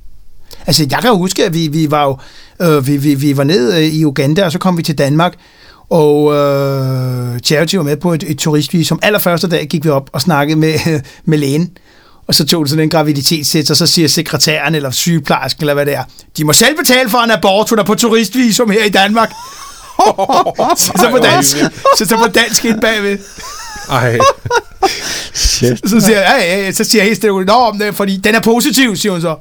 [0.67, 2.19] Altså jeg kan huske, at vi, vi var jo,
[2.67, 5.35] øh, vi, vi, vi var ned øh, i Uganda, og så kom vi til Danmark,
[5.91, 8.99] og øh, Charity var med på et, et turistvisum.
[9.03, 10.75] Allerførste dag gik vi op og snakkede med,
[11.25, 11.71] med lægen,
[12.27, 15.87] og så tog det sådan en graviditetstest, og så siger sekretæren eller sygeplejersken, eller hvad
[15.87, 16.05] det er,
[16.37, 19.31] de må selv betale for en abort, hun er på turistvisum her i Danmark.
[20.77, 21.57] så, så på dansk,
[21.99, 23.19] så, så på dansk ind bagved.
[23.91, 24.19] Ej,
[25.35, 28.35] Shit, Så siger jeg, ja, ja, så siger jeg helt stille, nå, er fordi den
[28.35, 29.37] er positiv, siger hun så.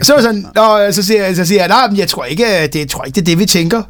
[0.00, 2.24] Og så var sådan, nå, så siger jeg, så siger jeg, nej, men jeg tror
[2.24, 3.82] ikke, at det, jeg tror ikke, det er det, vi tænker.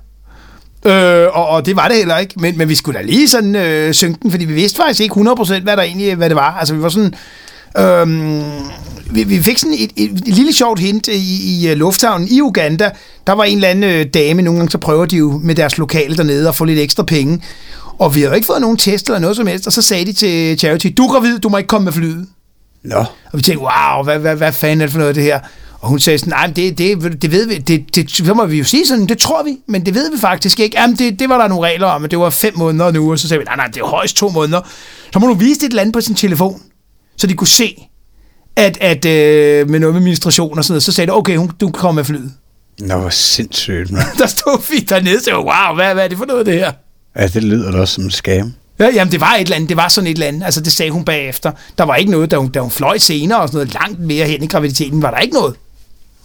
[0.87, 3.57] Øh, og, og, det var det heller ikke, men, men vi skulle da lige sådan
[3.57, 6.57] øh, synke den, fordi vi vidste faktisk ikke 100% hvad der egentlig, hvad det var.
[6.59, 7.15] Altså vi var sådan,
[7.79, 8.43] øh,
[9.11, 12.41] vi, vi fik sådan et, et, et lille sjovt hint i, i øh, lufthavnen i
[12.41, 12.91] Uganda.
[13.27, 15.79] Der var en eller anden øh, dame, nogle gange så prøver de jo med deres
[15.79, 17.43] lokale dernede at få lidt ekstra penge.
[17.99, 20.13] Og vi havde ikke fået nogen test eller noget som helst, og så sagde de
[20.13, 22.27] til Charity, du er gravid, du må ikke komme med flyet.
[22.83, 25.41] Nå, Og vi tænkte, wow, hvad, hvad, hvad fanden er det for noget, det her?
[25.81, 28.59] Og hun sagde sådan, nej, det, det, det ved vi, det, det, så må vi
[28.59, 30.81] jo sige sådan, det tror vi, men det ved vi faktisk ikke.
[30.81, 33.19] Jamen, det, det var der nogle regler om, at det var fem måneder nu, og
[33.19, 34.61] så sagde vi, nej, nej, det er højst to måneder.
[35.13, 36.63] Så må du vise eller andet på sin telefon,
[37.17, 37.89] så de kunne se,
[38.57, 41.51] at, at øh, med noget med administration og sådan noget, så sagde de, okay, hun,
[41.61, 42.33] du kan komme med flyet.
[42.81, 44.05] nå, hvor sindssygt, mand.
[44.19, 46.73] Der stod vi dernede, så wow, hvad, hvad er det for noget, det her?
[47.19, 48.53] Ja, det lyder da også som en scam.
[48.79, 50.73] Ja, jamen, det var et eller andet, det var sådan et eller andet, altså det
[50.73, 51.53] sagde hun bagefter.
[51.79, 54.27] Der var ikke noget, da hun, da hun fløj senere og sådan noget, langt mere
[54.27, 55.55] hen i graviditeten, var der ikke noget.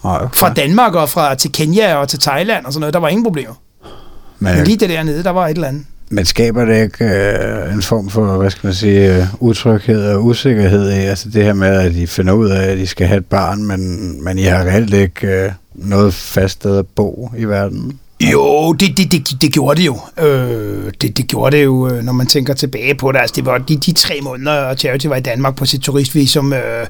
[0.04, 0.36] Nej, okay.
[0.40, 3.24] Fra Danmark og fra til Kenya og til Thailand og sådan noget, der var ingen
[3.24, 3.54] problemer.
[4.40, 5.86] Men Men, lige det dernede, der var et eller andet.
[6.10, 10.26] men skaber det ikke øh, en form for, hvad skal man sige, øh, utryghed og
[10.26, 10.94] usikkerhed i?
[11.06, 13.64] Altså det her med, at de finder ud af, at de skal have et barn,
[13.64, 18.00] men, men I har reelt ikke øh, noget fast sted at bo i verden.
[18.32, 20.00] Jo, det, det, det, det gjorde det jo.
[20.20, 23.20] Øh, det, det gjorde det jo, øh, når man tænker tilbage på det.
[23.20, 26.54] Altså, det var de, de tre måneder, Charity var i Danmark på sit turistvisum.
[26.54, 26.88] Øh,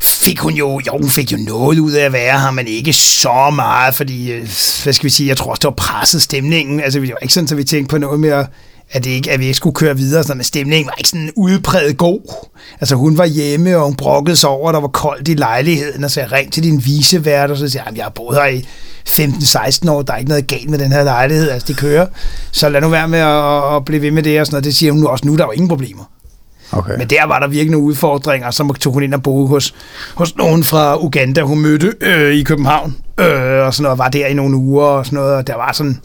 [0.00, 2.92] fik hun jo, jo, hun fik jo noget ud af at være her, men ikke
[2.92, 4.40] så meget, fordi, øh,
[4.82, 6.80] hvad skal vi sige, jeg tror også, det var presset stemningen.
[6.80, 8.46] Altså, det var ikke sådan, at vi tænkte på noget mere
[8.90, 11.30] at, det ikke, at vi ikke skulle køre videre, sådan, men stemningen var ikke sådan
[11.36, 12.50] udpræget god.
[12.80, 16.04] Altså hun var hjemme, og hun brokkede sig over, at der var koldt i lejligheden,
[16.04, 18.46] og så jeg ringte til din visevært, og så siger jeg, jeg har boet her
[18.46, 18.66] i
[19.08, 22.06] 15-16 år, der er ikke noget galt med den her lejlighed, altså det kører.
[22.52, 24.64] Så lad nu være med at, at blive ved med det, og sådan noget.
[24.64, 26.04] Det siger hun nu også nu, der var ingen problemer.
[26.72, 26.98] Okay.
[26.98, 29.74] Men der var der virkelig nogle udfordringer, så tog hun ind og boede hos,
[30.14, 34.26] hos nogen fra Uganda, hun mødte øh, i København, øh, og sådan noget, var der
[34.26, 36.00] i nogle uger og sådan noget, og der var sådan,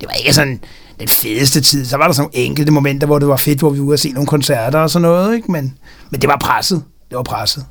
[0.00, 0.60] det var ikke sådan
[1.00, 1.84] den fedeste tid.
[1.84, 3.94] Så var der sådan nogle enkelte momenter, hvor det var fedt, hvor vi var ude
[3.94, 5.52] og se nogle koncerter og sådan noget, ikke?
[5.52, 5.74] Men,
[6.10, 6.82] men det var presset.
[7.10, 7.64] Det var presset.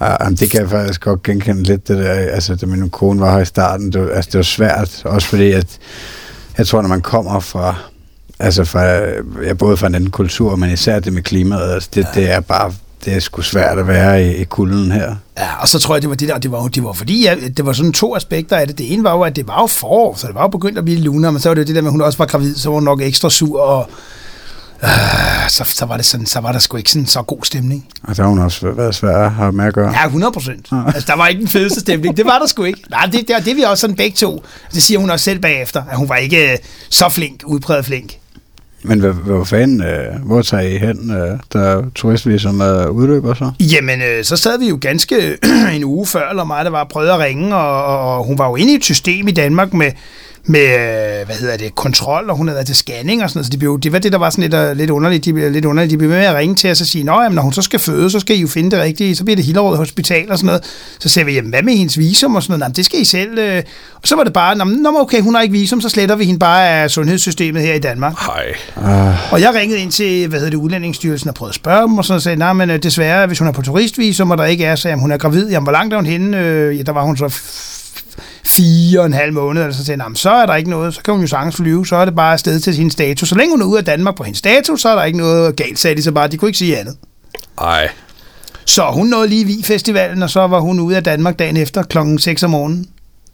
[0.00, 3.32] Ja, det kan jeg faktisk godt genkende lidt, det der, altså da min kone var
[3.32, 5.78] her i starten, det var, altså, det var svært, også fordi, at
[6.58, 7.74] jeg tror, når man kommer fra,
[8.44, 8.82] altså fra,
[9.46, 12.20] ja, både fra en anden kultur, men især det med klimaet, altså det, ja.
[12.20, 12.72] det er bare
[13.04, 15.14] det er sgu svært at være i, i kulden her.
[15.38, 17.34] Ja, og så tror jeg, det var det der, det var, det var fordi, ja,
[17.56, 18.78] det var sådan to aspekter af det.
[18.78, 20.84] Det ene var jo, at det var jo forår, så det var jo begyndt at
[20.84, 22.68] blive luner, men så var det det der med, at hun også var gravid, så
[22.68, 23.88] var hun nok ekstra sur, og
[24.82, 24.88] øh,
[25.48, 27.86] så, så, var det sådan, så var der sgu ikke sådan så god stemning.
[28.02, 29.92] Og der har hun også været svær at have med at gøre.
[29.92, 30.66] Ja, 100 procent.
[30.72, 30.82] Ja.
[30.86, 32.16] Altså, der var ikke den fedeste stemning.
[32.16, 32.80] Det var der sgu ikke.
[32.90, 34.44] Nej, det, det, det er vi også sådan begge to.
[34.74, 36.58] Det siger hun også selv bagefter, at hun var ikke øh,
[36.90, 38.12] så flink, udpræget flink.
[38.86, 43.50] Men hvad, hvad fanden, øh, hvor tager I hen, øh, der turistvisum øh, udløber så?
[43.60, 45.16] Jamen, øh, så sad vi jo ganske
[45.76, 48.56] en uge før, eller mig, der var prøvet at ringe, og, og hun var jo
[48.56, 49.90] inde i et system i Danmark med,
[50.46, 53.46] med, øh, hvad hedder det, kontrol, og hun havde været til scanning og sådan noget,
[53.46, 55.24] så det, blev, det var det, der var sådan lidt, uh, lidt underligt.
[55.24, 55.90] De blev lidt underligt.
[55.90, 57.80] De blev med at ringe til os og sige, Nå, jamen, når hun så skal
[57.80, 60.46] føde, så skal I jo finde det rigtige, så bliver det Hillerød Hospital og sådan
[60.46, 60.62] noget.
[60.98, 62.60] Så sagde vi, jamen, hvad med hendes visum og sådan noget?
[62.60, 63.38] Jamen, det skal I selv.
[63.38, 63.62] Øh.
[63.94, 66.38] Og så var det bare, Nå, okay, hun har ikke visum, så sletter vi hende
[66.38, 68.14] bare af sundhedssystemet her i Danmark.
[68.18, 68.54] Hej.
[68.76, 69.32] Uh.
[69.32, 72.04] Og jeg ringede ind til, hvad hedder det, Udlændingsstyrelsen og prøvede at spørge dem, og
[72.04, 74.88] så sagde, nej, men desværre, hvis hun er på turistvisum, og der ikke er, så
[74.88, 76.38] jamen, hun er gravid, jamen, hvor langt er hun henne?
[76.38, 77.28] Øh, ja, der var hun så
[78.46, 81.02] fire og en halv måned, eller så tænkte jeg, så er der ikke noget, så
[81.02, 83.28] kan hun jo sagtens flyve, så er det bare afsted til sin status.
[83.28, 85.56] Så længe hun er ude af Danmark på hendes status, så er der ikke noget
[85.56, 86.96] galt, sagde de så bare, de kunne ikke sige andet.
[87.60, 87.88] Ej.
[88.66, 91.82] Så hun nåede lige vi festivalen og så var hun ude af Danmark dagen efter
[91.82, 92.86] klokken 6 om morgenen.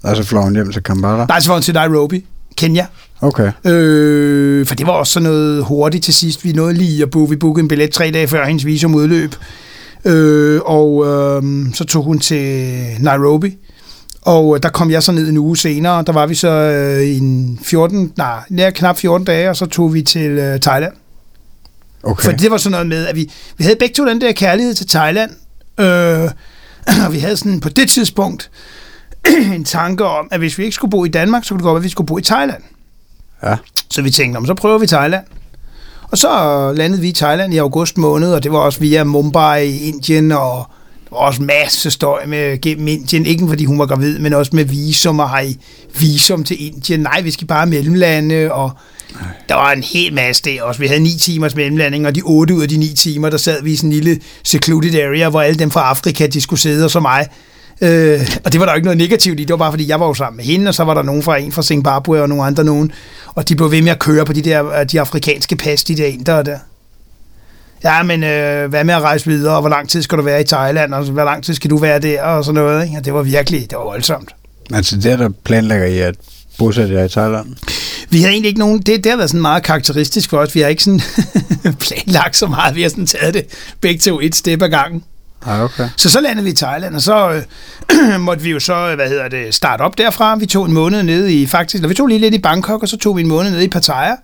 [0.02, 1.26] Og så fløj hun hjem til Kampala?
[1.26, 2.24] Nej, så var hun til Nairobi,
[2.56, 2.86] Kenya.
[3.20, 3.52] Okay.
[3.64, 6.44] Øh, for det var også sådan noget hurtigt til sidst.
[6.44, 9.34] Vi nåede lige at booke, vi bookede en billet tre dage før hendes visum udløb.
[10.04, 11.42] Øh, og øh,
[11.74, 13.56] så tog hun til Nairobi.
[14.22, 17.02] Og øh, der kom jeg så ned en uge senere, der var vi så øh,
[17.02, 20.92] i en 14, nej, nær knap 14 dage, og så tog vi til øh, Thailand.
[22.02, 22.24] Okay.
[22.24, 24.74] For det var sådan noget med, at vi, vi havde begge to den der kærlighed
[24.74, 25.30] til Thailand,
[25.78, 26.30] øh,
[27.06, 28.50] og vi havde sådan på det tidspunkt
[29.54, 31.74] en tanke om, at hvis vi ikke skulle bo i Danmark, så kunne det godt
[31.74, 32.62] være, at vi skulle bo i Thailand.
[33.42, 33.56] Ja.
[33.90, 35.24] Så vi tænkte, så prøver vi Thailand.
[36.02, 36.28] Og så
[36.76, 40.32] landede vi i Thailand i august måned, og det var også via Mumbai i Indien,
[40.32, 40.70] og
[41.10, 44.64] var også masse støj med gennem Indien, ikke fordi hun var gravid, men også med
[44.64, 45.56] visum, og har I
[45.98, 47.00] visum til Indien?
[47.00, 48.70] Nej, vi skal bare mellemlande, og
[49.12, 49.28] Nej.
[49.48, 50.80] der var en hel masse der også.
[50.80, 53.62] Vi havde ni timers mellemlanding, og de otte ud af de ni timer, der sad
[53.62, 56.84] vi i sådan en lille secluded area, hvor alle dem fra Afrika, de skulle sidde,
[56.84, 57.28] og så mig.
[57.80, 60.00] Øh, og det var der jo ikke noget negativt i, det var bare fordi, jeg
[60.00, 62.28] var jo sammen med hende, og så var der nogen fra en fra Zimbabwe og
[62.28, 62.92] nogle andre nogen,
[63.26, 66.06] og de blev ved med at køre på de der de afrikanske pas, de der
[66.06, 66.58] indere der
[67.84, 70.40] ja, men øh, hvad med at rejse videre, og hvor lang tid skal du være
[70.40, 72.84] i Thailand, og hvor lang tid skal du være der, og sådan noget.
[72.84, 72.98] Ikke?
[72.98, 74.34] Og det var virkelig, det var voldsomt.
[74.74, 76.14] Altså det der planlægger I at
[76.58, 77.46] bosætte jer i Thailand?
[78.10, 80.54] Vi har egentlig ikke nogen, det, det har været sådan meget karakteristisk for os.
[80.54, 81.00] Vi har ikke sådan
[81.86, 83.44] planlagt så meget, vi har sådan taget det
[83.80, 85.04] begge to et step ad gangen.
[85.46, 85.88] Ah, okay.
[85.96, 87.42] Så så landede vi i Thailand, og så
[87.92, 90.36] øh, måtte vi jo så, øh, hvad hedder det, starte op derfra.
[90.36, 92.96] Vi tog en måned nede i, faktisk, vi tog lige lidt i Bangkok, og så
[92.96, 94.14] tog vi en måned nede i Pattaya,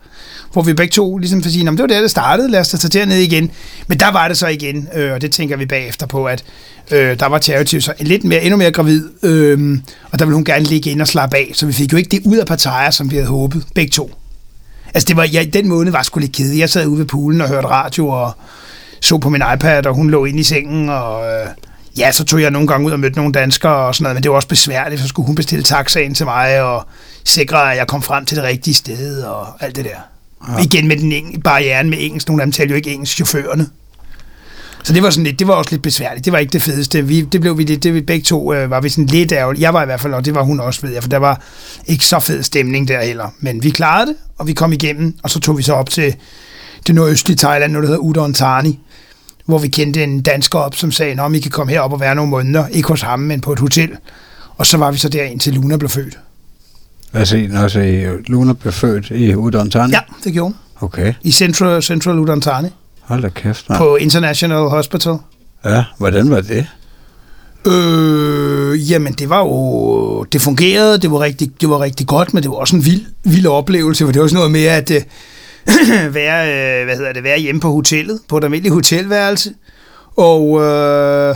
[0.52, 2.68] hvor vi begge to ligesom for at sige, det var der, det startede, lad os
[2.68, 3.50] tage derned igen.
[3.86, 6.44] Men der var det så igen, øh, og det tænker vi bagefter på, at
[6.90, 9.78] øh, der var Charity så lidt mere, endnu mere gravid, øh,
[10.10, 12.10] og der ville hun gerne ligge ind og slappe af, så vi fik jo ikke
[12.10, 14.10] det ud af Pattaya, som vi havde håbet, begge to.
[14.94, 16.58] Altså det var, ja, den måned var sgu lidt kedelig.
[16.58, 18.32] Jeg sad ude ved poolen og hørte radio og
[19.00, 21.46] så på min iPad, og hun lå inde i sengen, og øh,
[21.98, 24.22] ja, så tog jeg nogle gange ud og mødte nogle danskere og sådan noget, men
[24.22, 26.86] det var også besværligt, så skulle hun bestille taxaen til mig, og
[27.24, 29.90] sikre, at jeg kom frem til det rigtige sted, og alt det der.
[30.48, 30.62] Ja.
[30.62, 32.28] Igen med den barrieren med engelsk.
[32.28, 33.68] Nogle af dem talte jo ikke engelsk, chaufførerne.
[34.82, 36.24] Så det var sådan lidt, det var også lidt besværligt.
[36.24, 37.06] Det var ikke det fedeste.
[37.06, 39.62] Vi, det blev vi det, det vi begge to øh, var vi sådan lidt ærgerlige.
[39.62, 41.40] Jeg var i hvert fald, og det var hun også, ved jeg, for der var
[41.86, 43.28] ikke så fed stemning der heller.
[43.40, 46.14] Men vi klarede det, og vi kom igennem, og så tog vi så op til
[46.86, 48.80] det nordøstlige Thailand, noget der hedder Udon Thani,
[49.46, 52.14] hvor vi kendte en dansker op, som sagde, om I kan komme herop og være
[52.14, 53.90] nogle måneder, ikke hos ham, men på et hotel.
[54.56, 56.18] Og så var vi så der indtil Luna blev født.
[57.12, 59.70] Altså, I, Luna blev født i Udon?
[59.74, 60.54] Ja, det gjorde hun.
[60.80, 61.14] Okay.
[61.22, 62.68] I Central, Central Udon Thani.
[63.00, 63.78] Hold da kæft, man.
[63.78, 65.16] På International Hospital.
[65.64, 66.66] Ja, hvordan var det?
[67.66, 70.22] Øh, jamen, det var jo...
[70.24, 73.04] Det fungerede, det var, rigtig, det var rigtig godt, men det var også en vild,
[73.24, 75.02] vild oplevelse, for det var sådan noget med at øh,
[76.20, 79.54] være, øh, hvad hedder det, være hjemme på hotellet, på et almindeligt hotelværelse.
[80.16, 81.34] Og øh,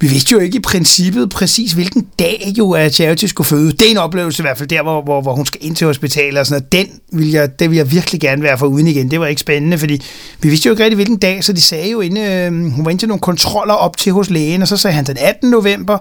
[0.00, 3.72] vi vidste jo ikke i princippet præcis, hvilken dag jo at Charity skulle føde.
[3.72, 5.86] Det er en oplevelse i hvert fald der, hvor, hvor, hvor hun skal ind til
[5.86, 6.88] hospitalet og sådan noget.
[6.88, 9.10] Den vil jeg, det vil jeg virkelig gerne være for uden igen.
[9.10, 10.02] Det var ikke spændende, fordi
[10.40, 12.90] vi vidste jo ikke rigtig, hvilken dag, så de sagde jo, inde, øh, hun var
[12.90, 15.50] inde til nogle kontroller op til hos lægen, og så sagde han den 18.
[15.50, 15.98] november,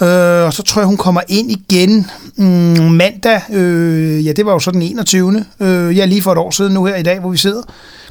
[0.00, 2.46] Øh, og så tror jeg, hun kommer ind igen mm,
[2.92, 3.40] mandag.
[3.50, 5.44] Øh, ja, det var jo så den 21.
[5.60, 7.62] Øh, ja, lige for et år siden nu her i dag, hvor vi sidder.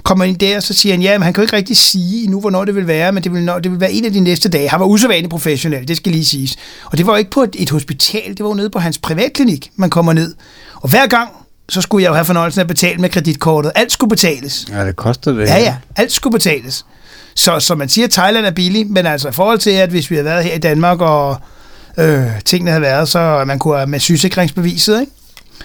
[0.03, 2.39] Kommer ind der, så siger han, ja, men han kan jo ikke rigtig sige nu,
[2.39, 4.69] hvornår det vil være, men det vil, det vil være en af de næste dage.
[4.69, 6.55] Han var usædvanligt professionel, det skal lige siges.
[6.85, 8.97] Og det var jo ikke på et, et hospital, det var jo nede på hans
[8.97, 10.35] privatklinik, man kommer ned.
[10.75, 11.29] Og hver gang,
[11.69, 13.71] så skulle jeg jo have fornøjelsen af at betale med kreditkortet.
[13.75, 14.65] Alt skulle betales.
[14.71, 15.47] Ja, det koster det.
[15.47, 16.85] Ja, ja, alt skulle betales.
[17.35, 20.09] Så, så man siger, at Thailand er billig, men altså i forhold til, at hvis
[20.09, 21.37] vi havde været her i Danmark, og
[21.97, 25.11] øh, tingene havde været, så man kunne have med sygesikringsbeviset, ikke?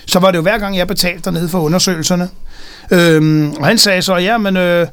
[0.07, 2.29] så var det jo hver gang, jeg betalte dernede for undersøgelserne.
[2.90, 4.87] Øhm, og han sagde så, ja, men øh,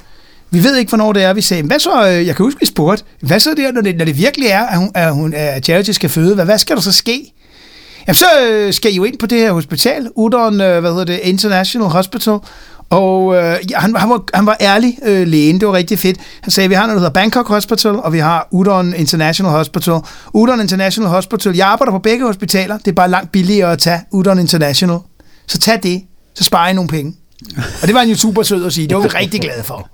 [0.49, 1.33] vi ved ikke, hvornår det er.
[1.33, 3.97] Vi sagde, hvad så, øh, jeg kan huske, vi spurgte, hvad så der, når det,
[3.97, 6.35] når det virkelig er, at, hun, at, hun, at Charity skal føde?
[6.35, 7.33] Hvad, hvad skal der så ske?
[8.07, 11.05] Jamen, så øh, skal I jo ind på det her hospital, Udon, øh, hvad hedder
[11.05, 12.37] det, International Hospital,
[12.89, 16.17] og øh, ja, han, han, var, han var ærlig, øh, lægen, det var rigtig fedt.
[16.41, 19.99] Han sagde, vi har noget, der hedder Bangkok Hospital, og vi har Udon International Hospital.
[20.33, 24.01] Udon International Hospital, jeg arbejder på begge hospitaler, det er bare langt billigere at tage
[24.11, 24.99] Udon International.
[25.47, 26.03] Så tag det,
[26.35, 27.15] så sparer I nogle penge.
[27.81, 29.89] Og det var han jo super sød at sige, det var vi rigtig glade for.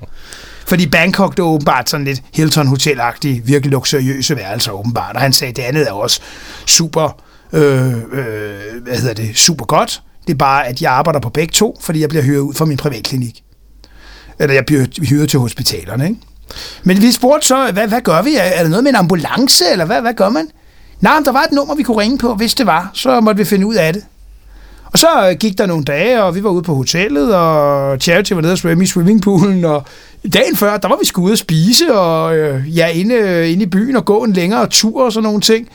[0.68, 3.00] Fordi Bangkok, det er åbenbart sådan lidt Hilton hotel
[3.44, 5.16] virkelig luksuriøse værelser åbenbart.
[5.16, 6.22] Og han sagde, det andet er også
[6.66, 7.22] super,
[7.54, 10.02] øh, øh, hvad hedder det, super godt.
[10.28, 12.66] Det er bare, at jeg arbejder på begge to, fordi jeg bliver hyret ud fra
[12.66, 13.44] min privatklinik.
[14.40, 16.20] Eller jeg bliver hyret til hospitalerne, ikke?
[16.84, 18.36] Men vi spurgte så, hvad, hvad gør vi?
[18.36, 20.48] Er der noget med en ambulance, eller hvad, hvad gør man?
[21.02, 22.90] Nej, der var et nummer, vi kunne ringe på, hvis det var.
[22.94, 24.04] Så måtte vi finde ud af det.
[24.86, 28.34] Og så øh, gik der nogle dage, og vi var ude på hotellet, og Charity
[28.34, 29.84] var nede og svømme i swimmingpoolen, og
[30.34, 33.64] dagen før, der var vi skulle ud og spise, og øh, ja, inde, øh, inde
[33.64, 35.68] i byen og gå en længere tur og sådan nogle ting.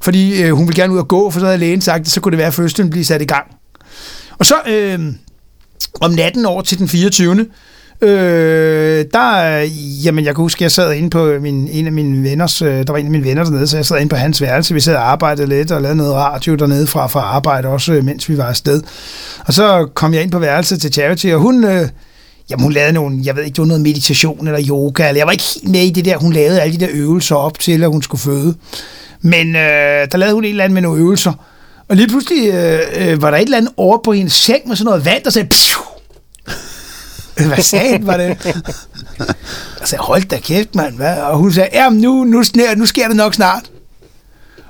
[0.00, 2.20] Fordi øh, hun ville gerne ud og gå, for så havde lægen sagt, at så
[2.20, 3.46] kunne det være, at fødslen blive sat i gang.
[4.38, 4.98] Og så øh,
[6.00, 7.46] om natten over til den 24.
[8.00, 9.58] Øh, der,
[10.04, 12.92] jamen jeg kan huske, jeg sad inde på min, en af mine venners, øh, der
[12.92, 14.94] var en af mine venner dernede, så jeg sad inde på hans værelse, vi sad
[14.94, 18.38] og arbejdede lidt og lavede noget radio dernede fra, fra arbejde også, øh, mens vi
[18.38, 18.82] var afsted.
[19.46, 21.88] Og så kom jeg ind på værelset til Charity, og hun, øh,
[22.50, 25.26] jamen hun lavede nogle, jeg ved ikke, det var noget meditation eller yoga, eller jeg
[25.26, 27.82] var ikke helt med i det der, hun lavede alle de der øvelser op til,
[27.82, 28.54] at hun skulle føde.
[29.20, 31.32] Men øh, der lavede hun et eller andet med nogle øvelser,
[31.88, 34.76] og lige pludselig øh, øh, var der et eller andet over på hendes seng med
[34.76, 35.48] sådan noget vand, der sagde...
[35.48, 35.82] Pshu!
[37.34, 38.26] Hvad sagde han, var det?
[39.80, 40.96] Jeg sagde, hold da kæft, mand.
[40.96, 41.16] Hvad?
[41.16, 42.42] Og hun sagde, ja, nu, nu,
[42.76, 43.70] nu sker det nok snart.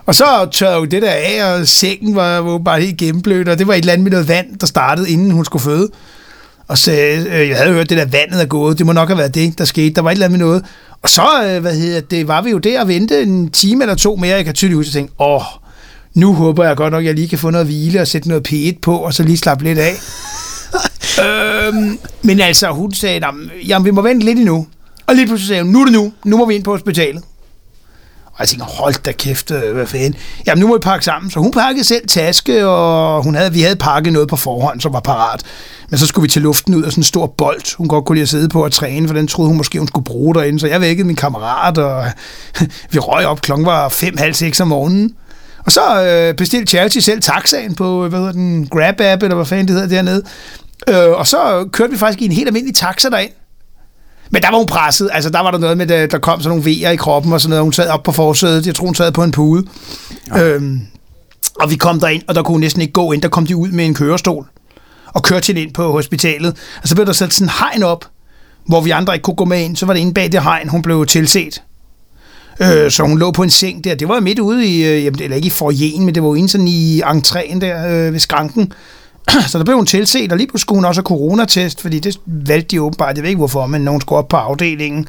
[0.06, 3.58] Og så tørrede jo det der af, og sengen var, var bare helt gennemblødt, og
[3.58, 5.88] det var et eller andet med noget vand, der startede, inden hun skulle føde.
[6.68, 9.18] Og så, øh, jeg havde hørt, det der vandet er gået, det må nok have
[9.18, 9.94] været det, der skete.
[9.94, 10.64] Der var et eller andet med noget.
[11.02, 13.94] Og så, øh, hvad hedder det, var vi jo der og vente en time eller
[13.94, 14.36] to mere.
[14.36, 15.42] Jeg kan tydeligt huske, at tænke, åh,
[16.14, 18.48] nu håber jeg godt nok, at jeg lige kan få noget hvile og sætte noget
[18.48, 19.94] P1 på, og så lige slappe lidt af.
[21.24, 23.26] øhm, men altså, hun sagde,
[23.66, 24.66] jamen vi må vente lidt endnu.
[25.06, 27.22] Og lige pludselig sagde hun, nu er det nu, nu må vi ind på hospitalet.
[28.24, 30.14] Og jeg tænkte, hold da kæft, øh, hvad fanden.
[30.46, 31.30] Jamen, nu må vi pakke sammen.
[31.30, 34.92] Så hun pakkede selv taske, og hun havde, vi havde pakket noget på forhånd, som
[34.92, 35.42] var parat.
[35.88, 38.16] Men så skulle vi til luften ud af sådan en stor bold, hun godt kunne
[38.16, 40.60] lide at sidde på og træne, for den troede hun måske, hun skulle bruge derinde.
[40.60, 42.04] Så jeg vækkede min kammerat, og
[42.92, 43.40] vi røg op.
[43.40, 45.14] Klokken var fem, halv seks om morgenen.
[45.64, 49.68] Og så øh, bestilte Charity selv taxaen på, hvad hedder den, Grab-app, eller hvad fanden
[49.68, 50.22] det hedder dernede.
[50.88, 53.30] Øh, og så kørte vi faktisk i en helt almindelig taxa derind.
[54.30, 55.10] Men der var hun presset.
[55.12, 57.40] Altså, der var der noget med, at der kom sådan nogle vejer i kroppen og
[57.40, 57.62] sådan noget.
[57.62, 58.66] Hun sad op på forsædet.
[58.66, 59.64] Jeg tror, hun sad på en pude.
[60.34, 60.44] Ja.
[60.44, 60.80] Øhm,
[61.60, 63.22] og vi kom derind, og der kunne hun næsten ikke gå ind.
[63.22, 64.46] Der kom de ud med en kørestol
[65.06, 66.56] og kørte hende ind på hospitalet.
[66.82, 68.04] Og så blev der sat sådan en hegn op,
[68.66, 69.76] hvor vi andre ikke kunne gå med ind.
[69.76, 71.62] Så var det inde bag det hegn, hun blev tilset.
[72.60, 73.94] Øh, så hun lå på en seng der.
[73.94, 76.34] Det var midt ude i, øh, jamen, eller ikke i forjen, men det var jo
[76.34, 78.72] inde sådan i entréen der øh, ved skranken.
[79.48, 82.20] så der blev hun tilset, og lige pludselig skulle hun også have coronatest, fordi det
[82.26, 85.08] valgte de åbenbart, jeg ved ikke hvorfor, men nogen skulle op på afdelingen.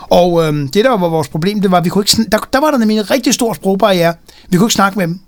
[0.00, 2.60] Og øh, det, der var vores problem, det var, at vi kunne ikke, der, der
[2.60, 4.14] var der nemlig en rigtig stor sprogbarriere.
[4.48, 5.20] Vi kunne ikke snakke med dem.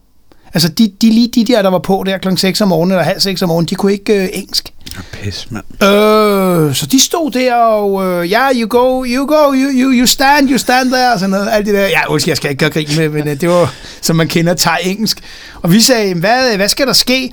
[0.54, 3.04] Altså, de, de lige de der, der var på der klokken 6 om morgenen, eller
[3.04, 4.72] halv 6 om morgenen, de kunne ikke øh, engelsk.
[5.12, 5.64] Pis, mand.
[5.82, 9.92] Øh, så de stod der, og øh, ja, yeah, you go, you go, you, you,
[9.92, 11.86] you stand, you stand there, og sådan noget, alt det der.
[11.86, 14.54] Ja, undskyld, jeg skal ikke gøre grin med, men øh, det var, som man kender,
[14.54, 15.18] tager engelsk.
[15.62, 17.32] Og vi sagde, hvad, hvad skal der ske?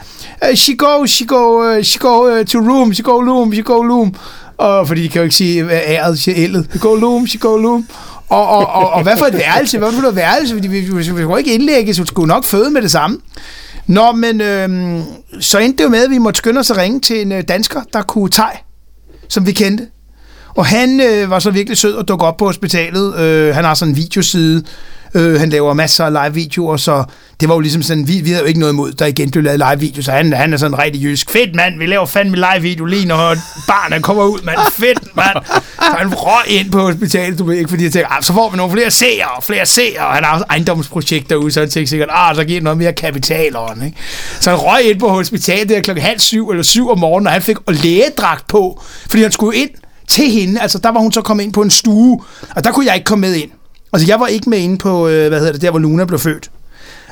[0.49, 3.63] Uh, she go, she go, uh, she go uh, to room, she go room, she
[3.63, 4.15] go room.
[4.57, 6.19] Og fordi de kan jo ikke sige æret.
[6.19, 7.87] She go room, she go room.
[8.31, 9.77] Og, og, og, og hvad for et værelse?
[9.77, 10.55] Hvad for et værelse?
[10.55, 13.17] Vi, vi, vi, vi kunne ikke indlægge, så vi skulle nok føde med det samme.
[13.87, 14.99] Nå, men øh,
[15.39, 17.43] så endte det jo med, at vi måtte skynde os at ringe til en øh,
[17.47, 18.59] dansker, der kunne tage,
[19.29, 19.87] som vi kendte.
[20.55, 23.19] Og han øh, var så virkelig sød at dukke op på hospitalet.
[23.19, 24.63] Øh, han har sådan en videoside.
[25.13, 27.03] Øh, han laver masser af live-videoer, så
[27.39, 29.43] det var jo ligesom sådan, vi, vi havde jo ikke noget imod, der igen blev
[29.43, 31.29] lavet live-video, så han, han er sådan rigtig jysk.
[31.29, 33.35] Fedt, mand, vi laver fandme live-video lige når
[33.67, 34.57] barnet kommer ud, mand.
[34.71, 35.45] Fedt, mand.
[35.75, 38.49] Så han røg ind på hospitalet, du ved ikke, fordi jeg tænkte, ah, så får
[38.49, 41.89] vi nogle flere seere, flere seere, og han har også ejendomsprojekter ude, så han tænkte
[41.89, 43.97] sikkert, ah, så giver det noget mere kapital over ikke?
[44.39, 47.33] Så han røg ind på hospitalet der klokken halv syv eller syv om morgenen, og
[47.33, 49.69] han fik lægedragt på, fordi han skulle ind
[50.07, 50.61] til hende.
[50.61, 52.21] Altså, der var hun så kommet ind på en stue,
[52.55, 53.51] og der kunne jeg ikke komme med ind.
[53.93, 56.19] Altså, jeg var ikke med inde på, øh, hvad hedder det, der hvor Luna blev
[56.19, 56.51] født.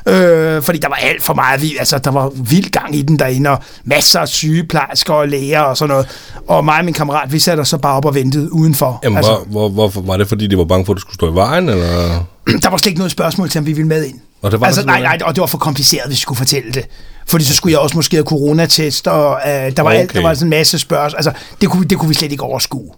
[0.08, 3.18] Øh, fordi der var alt for meget, vi- altså der var vild gang i den
[3.18, 6.06] derinde, og masser af sygeplejersker og læger og sådan noget.
[6.48, 9.00] Og mig og min kammerat, vi satte os så bare op og ventede udenfor.
[9.04, 11.14] Jamen, altså, hvor, hvor, hvorfor var det, fordi de var bange for, at det skulle
[11.14, 12.24] stå i vejen, eller?
[12.62, 14.18] der var slet ikke noget spørgsmål til, om vi ville med ind.
[14.42, 16.72] Og det var altså, nej, nej, og det var for kompliceret, hvis vi skulle fortælle
[16.72, 16.84] det.
[17.26, 20.00] Fordi så skulle jeg også måske have coronatest, og øh, der, var Okay.
[20.00, 21.16] alt, der var sådan en masse spørgsmål.
[21.16, 22.90] Altså, det kunne, det kunne vi slet ikke overskue.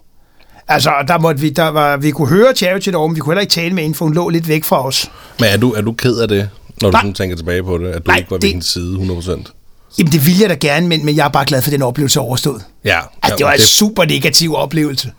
[0.67, 3.41] Altså, der måtte vi, der var, vi kunne høre Charity derovre, men vi kunne heller
[3.41, 5.11] ikke tale med hende, for hun lå lidt væk fra os.
[5.39, 6.49] Men er du, er du ked af det,
[6.81, 7.01] når du Nej.
[7.01, 9.51] sådan tænker tilbage på det, at du Nej, ikke var ved det- hendes side 100%?
[9.99, 11.81] Jamen, det ville jeg da gerne, men, men jeg er bare glad for, at den
[11.81, 12.61] oplevelse er overstået.
[12.85, 12.99] Ja.
[13.23, 15.11] Altså, det var jamen, en super negativ oplevelse.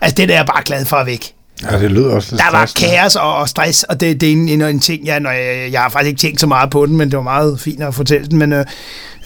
[0.00, 1.32] Altså, det der er jeg bare glad for at væk.
[1.70, 2.96] Ja, det lyder også lidt Der var stressende.
[2.96, 5.72] kaos og, og stress, og det, det er en, en, en ting, jeg, når jeg,
[5.72, 7.94] jeg har faktisk ikke tænkt så meget på den, men det var meget fint at
[7.94, 8.64] fortælle den, men øh,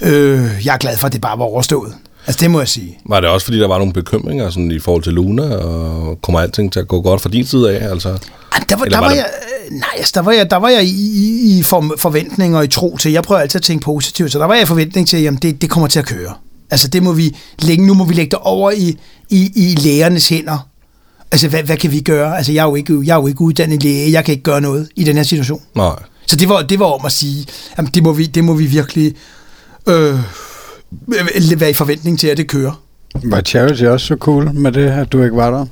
[0.02, 1.94] øh, jeg er glad for, at det bare var overstået.
[2.26, 2.98] Altså, det må jeg sige.
[3.06, 6.40] Var det også, fordi der var nogle bekymringer sådan, i forhold til Luna, og kommer
[6.40, 7.90] alting til at gå godt fra din side af?
[7.90, 8.08] Altså?
[8.08, 8.16] Ej,
[8.68, 9.26] der var, Eller der var var jeg,
[9.70, 12.64] øh, nej, altså, der var jeg, der var jeg i, i, i for, forventning og
[12.64, 13.12] i tro til.
[13.12, 15.62] Jeg prøver altid at tænke positivt, så der var jeg i forventning til, at det,
[15.62, 16.34] det kommer til at køre.
[16.70, 18.98] Altså, det må vi lægge, nu må vi lægge det over i,
[19.30, 20.68] i, i lægernes hænder.
[21.32, 22.36] Altså, hvad, hvad kan vi gøre?
[22.36, 24.60] Altså, jeg er, jo ikke, jeg er jo ikke uddannet læge, jeg kan ikke gøre
[24.60, 25.60] noget i den her situation.
[25.76, 25.96] Nej.
[26.26, 28.66] Så det var, det var om at sige, at det må vi, det må vi
[28.66, 29.14] virkelig
[29.88, 30.18] øh,
[31.56, 32.82] være i forventning til, at det kører.
[33.24, 35.66] Var Charity også så cool med det, at du ikke var der?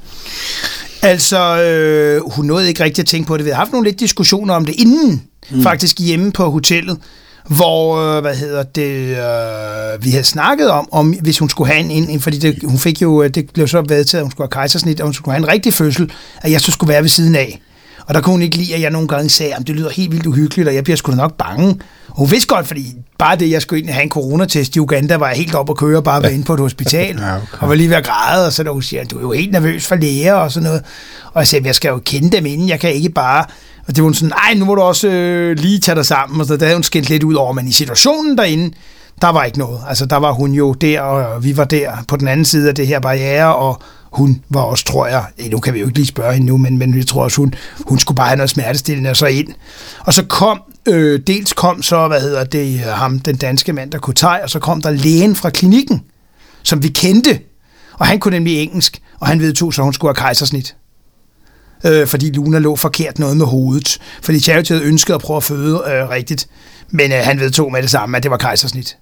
[1.02, 3.44] Altså, øh, hun nåede ikke rigtig at tænke på det.
[3.44, 5.62] Vi har haft nogle lidt diskussioner om det inden, mm.
[5.62, 6.98] faktisk hjemme på hotellet,
[7.48, 11.84] hvor, øh, hvad hedder det, øh, vi havde snakket om, om, hvis hun skulle have
[11.84, 14.30] en, en, en fordi det, hun fik jo, øh, det blev så vedtaget, at hun
[14.30, 17.02] skulle have kejsersnit, og hun skulle have en rigtig fødsel, at jeg så skulle være
[17.02, 17.60] ved siden af.
[18.10, 20.12] Og der kunne hun ikke lide, at jeg nogle gange sagde, at det lyder helt
[20.12, 21.68] vildt uhyggeligt, og jeg bliver sgu nok bange.
[22.08, 24.80] Og hun vidste godt, fordi bare det, jeg skulle ind og have en coronatest i
[24.80, 27.16] Uganda, var jeg helt op at køre, bare ved inde på et hospital.
[27.20, 27.46] Ja, okay.
[27.60, 29.52] Og var lige ved at græde, og så da hun siger, du er jo helt
[29.52, 30.82] nervøs for læger og sådan noget.
[31.32, 33.44] Og jeg sagde, jeg skal jo kende dem inden, jeg kan ikke bare...
[33.88, 36.40] Og det var hun sådan, nej, nu må du også øh, lige tage dig sammen.
[36.40, 38.74] Og så der havde hun skændt lidt ud over, men i situationen derinde,
[39.22, 39.80] der var ikke noget.
[39.88, 42.74] Altså, der var hun jo der, og vi var der på den anden side af
[42.74, 46.06] det her barriere, og hun var også, tror jeg, nu kan vi jo ikke lige
[46.06, 49.10] spørge hende nu, men, men jeg tror også, hun, hun skulle bare have noget smertestillende
[49.10, 49.48] og så ind.
[50.00, 53.98] Og så kom, øh, dels kom så, hvad hedder det, ham, den danske mand, der
[53.98, 56.02] kunne tage, og så kom der lægen fra klinikken,
[56.62, 57.38] som vi kendte,
[57.92, 60.76] og han kunne nemlig engelsk, og han vedtog så, hun skulle have kejsersnit.
[61.84, 63.98] Øh, fordi Luna lå forkert noget med hovedet.
[64.22, 66.48] Fordi Charity havde ønsket at prøve at føde øh, rigtigt,
[66.90, 68.96] men øh, han vedtog med det samme, at det var kejsersnit.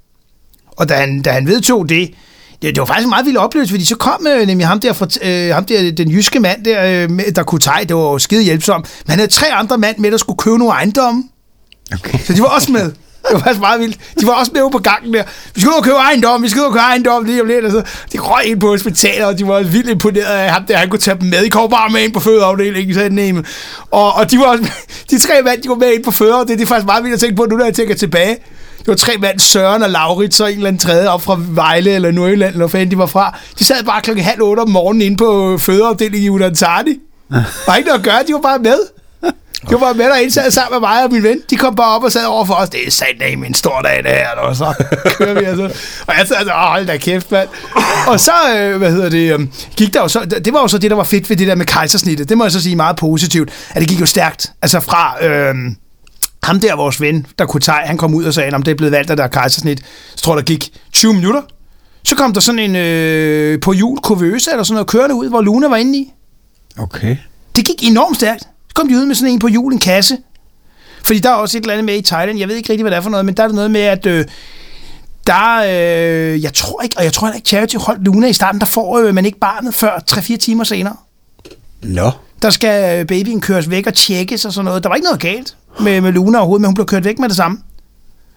[0.76, 2.14] Og da han, da han vedtog det,
[2.62, 4.92] det, det var faktisk en meget vild oplevelse, fordi så kom øh, nemlig ham der,
[4.92, 8.18] fra, øh, ham der, den jyske mand der, øh, der kunne tage, det var jo
[8.18, 11.24] skide hjælpsom, men han havde tre andre mand med, der skulle købe nogle ejendomme.
[11.92, 12.18] Okay.
[12.24, 12.92] Så de var også med.
[13.28, 13.98] Det var faktisk meget vildt.
[14.20, 15.22] De var også med ude på gangen der.
[15.54, 17.64] Vi skal ud og købe ejendom, vi skal ud og købe ejendom lige om lidt.
[17.64, 20.76] Og så de røg ind på hospitalet, og de var vildt imponeret af ham der.
[20.76, 21.42] Han kunne tage dem med.
[21.42, 23.44] I kom bare med ind på fødeafdelingen, den ene.
[23.90, 24.64] Og, og de var også,
[25.10, 27.04] de tre mand, de var med ind på føde, og det, det er faktisk meget
[27.04, 28.36] vildt at tænke på, nu når jeg tænker tilbage.
[28.78, 31.90] Det var tre mand, Søren og Laurits, og en eller anden tredje op fra Vejle
[31.90, 33.38] eller Nordjylland, eller hvor fanden de var fra.
[33.58, 36.94] De sad bare klokken halv otte om morgenen inde på fødeafdelingen i Udantani.
[37.30, 38.78] Der var ikke noget at gøre, de var bare med.
[39.70, 41.40] De var med derinde, sad sammen med mig og min ven.
[41.50, 42.68] De kom bare op og sad over for os.
[42.70, 44.28] Det er sandt af min stor dag, det her.
[44.28, 44.74] Og så
[45.18, 45.64] kører vi altså.
[46.06, 47.48] Og jeg sad altså, "Åh, hold da kæft, mand.
[48.06, 50.78] Og så, øh, hvad hedder det, øh, gik der jo så, det var jo så
[50.78, 52.28] det, der var fedt ved det der med kejsersnittet.
[52.28, 54.52] Det må jeg så sige meget positivt, at det gik jo stærkt.
[54.62, 55.54] Altså fra, øh,
[56.48, 58.76] ham der, vores ven, der kunne tage, han kom ud og sagde, om det er
[58.76, 59.82] blevet valgt, at der er kejsersnit.
[60.14, 61.42] Så tror der gik 20 minutter.
[62.04, 65.40] Så kom der sådan en øh, på jul kuvøse eller sådan noget kørende ud, hvor
[65.40, 66.12] Luna var inde i.
[66.78, 67.16] Okay.
[67.56, 68.42] Det gik enormt stærkt.
[68.42, 70.16] Så kom de ud med sådan en på jul, en kasse.
[71.04, 72.90] Fordi der er også et eller andet med i Thailand, jeg ved ikke rigtig, hvad
[72.90, 74.24] det er for noget, men der er noget med, at øh,
[75.26, 78.66] der, øh, jeg tror ikke, og jeg tror ikke, Charity holdt Luna i starten, der
[78.66, 80.96] får øh, man ikke barnet før 3-4 timer senere.
[81.82, 82.10] Nå.
[82.42, 84.82] Der skal øh, babyen køres væk og tjekkes og sådan noget.
[84.82, 87.28] Der var ikke noget galt med, med Luna overhovedet, men hun blev kørt væk med
[87.28, 87.58] det samme.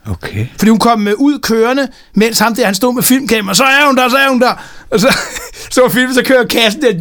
[0.09, 0.45] Okay.
[0.57, 3.85] Fordi hun kom med ud kørende, mens ham der, han stod med filmkamera, så er
[3.85, 4.53] hun der, så er hun der.
[4.91, 5.17] Og så,
[5.71, 6.93] så filmen, så kører kassen der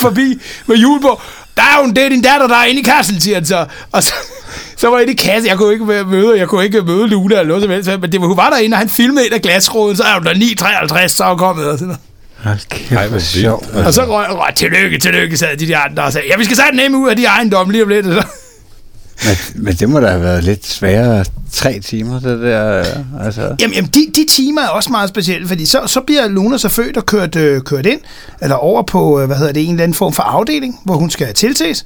[0.00, 1.20] forbi med hjul på.
[1.56, 3.66] Der er hun, det er din datter, der er inde i kassen, siger han så.
[3.92, 4.12] Og så,
[4.80, 7.34] så var jeg inde i kassen, jeg kunne ikke møde, jeg kunne ikke møde Luna
[7.34, 9.42] eller noget som helst, men det var, hun var derinde, og han filmede ind af
[9.42, 11.66] glasråden, så er hun der 9.53, så er hun kommet.
[11.66, 12.00] Og sådan noget.
[12.44, 13.74] Hold kæft, Ej, hvor sjovt.
[13.74, 13.86] vildt.
[13.86, 16.56] Og så røg, røg, tillykke, tillykke, sad de der andre og sagde, ja, vi skal
[16.56, 18.06] sætte nemme ud af de ejendomme lige om lidt.
[18.06, 18.28] Og så,
[19.24, 22.84] men, men det må da have været lidt sværere tre timer, det der.
[23.24, 23.56] Altså.
[23.60, 26.68] Jamen, jamen de, de timer er også meget specielle, fordi så, så bliver Luna så
[26.68, 28.00] født og kørt, øh, kørt ind,
[28.42, 31.10] eller over på, øh, hvad hedder det, en eller anden form for afdeling, hvor hun
[31.10, 31.84] skal tilses.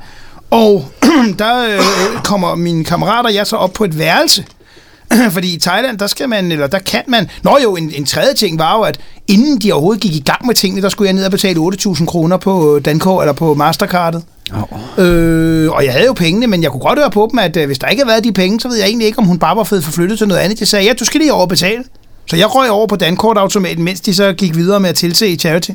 [0.50, 0.88] Og
[1.38, 4.44] der øh, kommer mine kammerater og jeg så op på et værelse.
[5.30, 7.28] Fordi i Thailand, der skal man, eller der kan man...
[7.42, 10.46] Nå jo, en, en tredje ting var jo, at inden de overhovedet gik i gang
[10.46, 13.54] med tingene, der skulle jeg ned og betale 8.000 kroner på øh, Dankort eller på
[13.54, 14.22] Mastercardet.
[14.54, 15.04] Oh.
[15.04, 17.66] Øh, og jeg havde jo pengene, men jeg kunne godt høre på dem, at øh,
[17.66, 19.56] hvis der ikke havde været de penge, så ved jeg egentlig ikke, om hun bare
[19.56, 20.60] var fedt forflyttet til noget andet.
[20.60, 21.84] Jeg sagde, ja, du skal lige over betale.
[22.26, 25.36] Så jeg røg over på Dankortautomaten, mens de så gik videre med at tilse i
[25.36, 25.70] charity.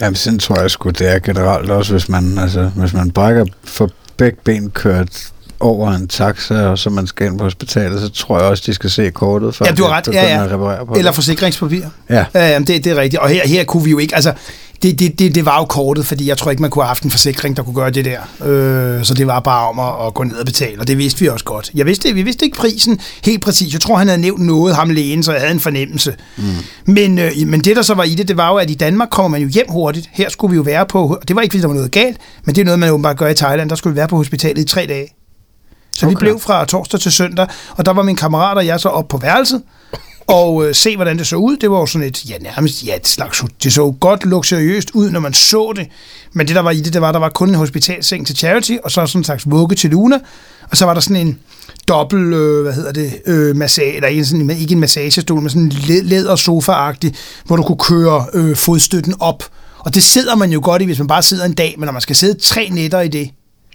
[0.00, 3.44] Jamen, sådan tror jeg sgu, det er generelt også, hvis man, altså, hvis man brækker
[3.64, 5.28] for begge ben kørt
[5.60, 8.74] over en taxa, og så man skal ind på hospitalet, så tror jeg også, de
[8.74, 10.08] skal se kortet, før Ja, du har ret.
[10.12, 10.44] Ja, ja.
[10.44, 11.14] at reparere på Eller det.
[11.14, 11.84] forsikringspapir.
[12.10, 12.24] Ja.
[12.34, 13.22] Ja, jamen, det, det er rigtigt.
[13.22, 14.14] Og her, her kunne vi jo ikke...
[14.14, 14.32] Altså,
[14.82, 17.02] det, det, det, det var jo kortet, fordi jeg tror ikke, man kunne have haft
[17.02, 18.20] en forsikring, der kunne gøre det der.
[18.46, 21.20] Øh, så det var bare om at, at gå ned og betale, og det vidste
[21.20, 21.70] vi også godt.
[21.74, 23.72] Jeg vidste, vi vidste ikke prisen helt præcis.
[23.72, 26.14] Jeg tror, han havde nævnt noget, ham lægen, så jeg havde en fornemmelse.
[26.36, 26.44] Mm.
[26.86, 29.08] Men, øh, men det, der så var i det, det var jo, at i Danmark
[29.10, 30.10] kommer man jo hjem hurtigt.
[30.12, 31.18] Her skulle vi jo være på...
[31.28, 33.28] Det var ikke, fordi der var noget galt, men det er noget, man åbenbart gør
[33.28, 33.70] i Thailand.
[33.70, 35.08] Der skulle vi være på hospitalet i tre dage.
[35.96, 36.16] Så okay.
[36.16, 39.08] vi blev fra torsdag til søndag, og der var min kammerat og jeg så op
[39.08, 39.62] på værelset,
[40.28, 41.56] og øh, se, hvordan det så ud.
[41.56, 45.10] Det var jo sådan et, ja, nærmest, ja, et slags, det så godt luksuriøst ud,
[45.10, 45.86] når man så det.
[46.32, 48.72] Men det, der var i det, det var, der var kun en hospitalseng til charity,
[48.84, 50.18] og så sådan en slags vugge til Luna,
[50.70, 51.38] og så var der sådan en
[51.88, 55.62] dobbelt, øh, hvad hedder det, øh, massage, eller ikke, sådan, ikke en massagestol, men sådan
[55.62, 56.72] en læ- læder sofa
[57.44, 59.44] hvor du kunne køre øh, fodstøtten op.
[59.78, 61.92] Og det sidder man jo godt i, hvis man bare sidder en dag, men når
[61.92, 63.30] man skal sidde tre nætter i det,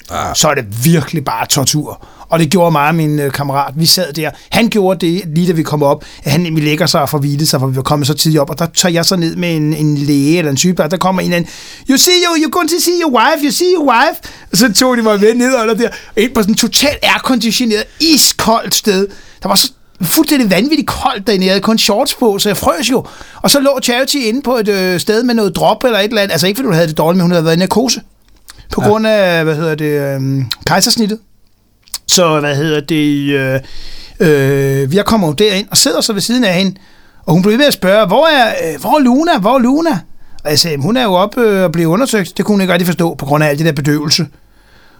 [0.09, 0.35] Ah.
[0.35, 2.05] så er det virkelig bare tortur.
[2.31, 3.73] Og det gjorde mig og min øh, kammerat.
[3.75, 4.29] Vi sad der.
[4.51, 7.17] Han gjorde det, lige da vi kom op, at han nemlig lægger sig og får
[7.17, 8.49] hvilet sig, for vi var kommet så tidligt op.
[8.49, 10.89] Og der tager jeg så ned med en, en læge eller en sygeplejer.
[10.89, 11.51] Der kommer en eller anden,
[11.89, 14.21] you see you, you're going to see your wife, you see your wife.
[14.51, 17.83] Og så tog de mig med ned under der, ind på sådan en totalt airconditioneret,
[17.99, 19.07] iskoldt sted.
[19.43, 19.71] Der var så
[20.01, 21.45] fuldstændig vanvittigt koldt derinde.
[21.45, 23.05] Jeg havde kun shorts på, så jeg frøs jo.
[23.41, 26.21] Og så lå Charity inde på et øh, sted med noget drop eller et eller
[26.21, 26.31] andet.
[26.31, 28.01] Altså ikke fordi hun havde det dårligt, men hun havde været i narkose.
[28.73, 28.87] På ja.
[28.87, 31.19] grund af, hvad hedder det, øhm, kejsersnittet.
[32.11, 33.59] Så, hvad hedder det, øh,
[34.19, 36.75] øh, jeg kommer jo derind og sidder så ved siden af hende,
[37.25, 39.99] og hun blev ved at spørge, hvor er, øh, hvor er Luna, hvor er Luna?
[40.43, 42.37] Og jeg sagde, hun er jo oppe øh, og bliver undersøgt.
[42.37, 44.27] Det kunne hun ikke rigtig forstå, på grund af alt det der bedøvelse.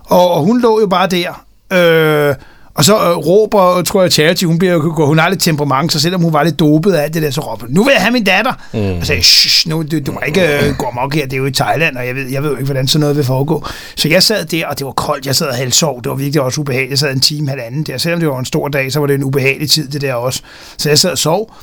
[0.04, 1.46] Og, og hun lå jo bare der.
[1.74, 2.36] Øh,
[2.74, 6.22] og så øh, råber, tror jeg, Charity, hun, bliver, hun har lidt temperament, så selvom
[6.22, 8.24] hun var lidt dopet af alt det der, så råber nu vil jeg have min
[8.24, 8.54] datter.
[8.74, 9.00] Mm.
[9.00, 11.46] Og sagde, shh, nu, du, du må ikke øh, gå amok her, det er jo
[11.46, 13.66] i Thailand, og jeg ved, jeg ved jo ikke, hvordan sådan noget vil foregå.
[13.96, 16.42] Så jeg sad der, og det var koldt, jeg sad og halvsov, det var virkelig
[16.42, 16.90] også ubehageligt.
[16.90, 19.14] Jeg sad en time, halvanden der, selvom det var en stor dag, så var det
[19.14, 20.42] en ubehagelig tid, det der også.
[20.78, 21.54] Så jeg sad og sov,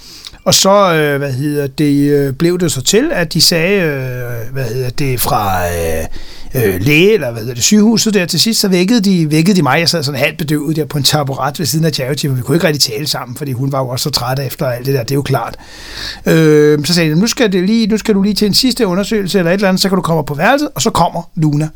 [0.49, 4.53] og så, øh, hvad hedder det, øh, blev det så til, at de sagde, øh,
[4.53, 6.05] hvad hedder det, fra øh,
[6.55, 9.63] øh, læge, eller hvad hedder det, sygehuset der til sidst, så vækkede de, vækkede de
[9.63, 9.81] mig.
[9.81, 12.43] Jeg sad sådan halvt bedøvet der på en taburet ved siden af Charity, men vi
[12.43, 14.95] kunne ikke rigtig tale sammen, fordi hun var jo også så træt efter alt det
[14.95, 15.57] der, det er jo klart.
[16.27, 18.87] Øh, så sagde de, nu skal, det lige, nu skal du lige til en sidste
[18.87, 21.31] undersøgelse eller et eller andet, så kan du komme op på værelset, og så kommer
[21.37, 21.69] Luna.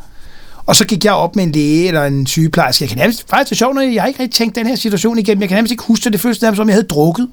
[0.66, 2.82] Og så gik jeg op med en læge eller en sygeplejerske.
[2.82, 4.76] Jeg kan nærmest, faktisk det er sjovt, når jeg har ikke rigtig tænkt den her
[4.76, 5.40] situation igennem.
[5.40, 6.12] Jeg kan nærmest ikke huske det.
[6.12, 7.28] Det føles nærmest, som jeg havde drukket.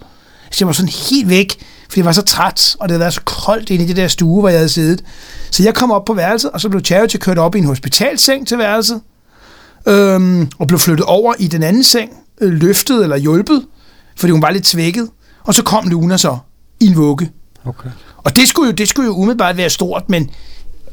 [0.51, 3.13] Så jeg var sådan helt væk, fordi jeg var så træt, og det havde været
[3.13, 5.03] så koldt inde i det der stue, hvor jeg havde siddet.
[5.51, 8.47] Så jeg kom op på værelset, og så blev Charity kørt op i en hospitalseng
[8.47, 9.01] til værelset,
[9.87, 13.65] øhm, og blev flyttet over i den anden seng, øh, løftet eller hjulpet,
[14.17, 15.09] fordi hun var lidt svækket.
[15.43, 16.37] Og så kom Luna så
[16.79, 17.31] i en vugge.
[17.65, 17.89] Okay.
[18.17, 20.29] Og det skulle, jo, det skulle jo umiddelbart være stort, men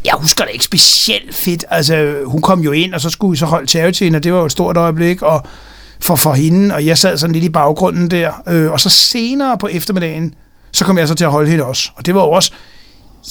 [0.04, 1.64] jeg husker det ikke specielt fedt.
[1.70, 4.38] Altså, hun kom jo ind, og så skulle vi så holde charityen, og det var
[4.38, 5.46] jo et stort øjeblik, og
[6.00, 8.42] for, for hende, og jeg sad sådan lidt i baggrunden der.
[8.48, 10.34] Øh, og så senere på eftermiddagen,
[10.72, 11.90] så kom jeg så til at holde hende også.
[11.96, 12.52] Og det var jo også,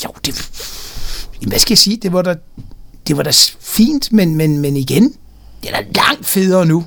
[0.04, 0.50] jo, det,
[1.48, 2.36] hvad skal jeg sige, det var da,
[3.08, 5.14] det var da fint, men, men, men igen,
[5.64, 6.86] det er da langt federe nu.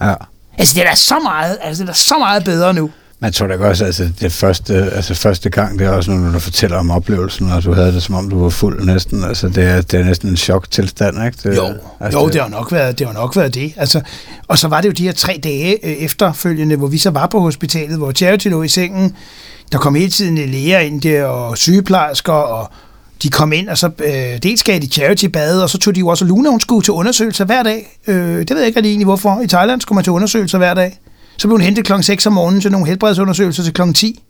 [0.00, 0.14] Ja.
[0.58, 2.90] Altså, det er da så meget, altså, det er da så meget bedre nu.
[3.22, 6.38] Man tror da også, altså det første, altså første gang, det er også når du
[6.38, 9.24] fortæller om oplevelsen, og du havde det som om, du var fuld næsten.
[9.24, 11.38] Altså det er, det er næsten en choktilstand, ikke?
[11.42, 13.72] Det, jo, altså, jo det, har nok været, det har nok været det.
[13.76, 14.00] Altså,
[14.48, 17.26] og så var det jo de her tre dage øh, efterfølgende, hvor vi så var
[17.26, 19.16] på hospitalet, hvor Charity lå i sengen.
[19.72, 22.70] Der kom hele tiden læger ind der, og sygeplejersker, og
[23.22, 26.00] de kom ind, og så øh, dels gav de charity bade, og så tog de
[26.00, 27.98] jo også Luna, hun skulle til undersøgelser hver dag.
[28.06, 29.40] Øh, det ved jeg ikke rigtig egentlig hvorfor.
[29.40, 31.00] I Thailand skulle man til undersøgelser hver dag.
[31.40, 34.22] Så blev hun hentet klokken 6 om morgenen til nogle helbredsundersøgelser til klokken 10.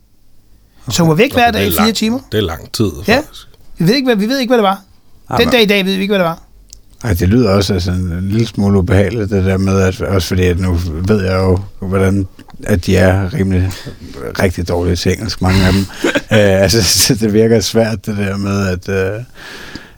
[0.82, 0.92] Okay.
[0.94, 2.18] Så hun var væk hver dag i fire timer.
[2.32, 3.16] Det er lang tid, ja.
[3.16, 3.48] faktisk.
[3.78, 4.82] Vi ved, ikke, hvad, vi ved ikke, hvad det var.
[5.38, 6.42] Den dag i dag ved vi ikke, hvad det var.
[7.04, 10.42] Ej, det lyder også altså, en lille smule ubehageligt, det der med, at, også fordi
[10.42, 12.26] at nu ved jeg jo, hvordan
[12.62, 13.70] at de er rimelig
[14.42, 15.80] rigtig dårlige til engelsk, mange af dem.
[16.12, 16.16] uh,
[16.64, 19.24] altså, det virker svært, det der med, at, uh,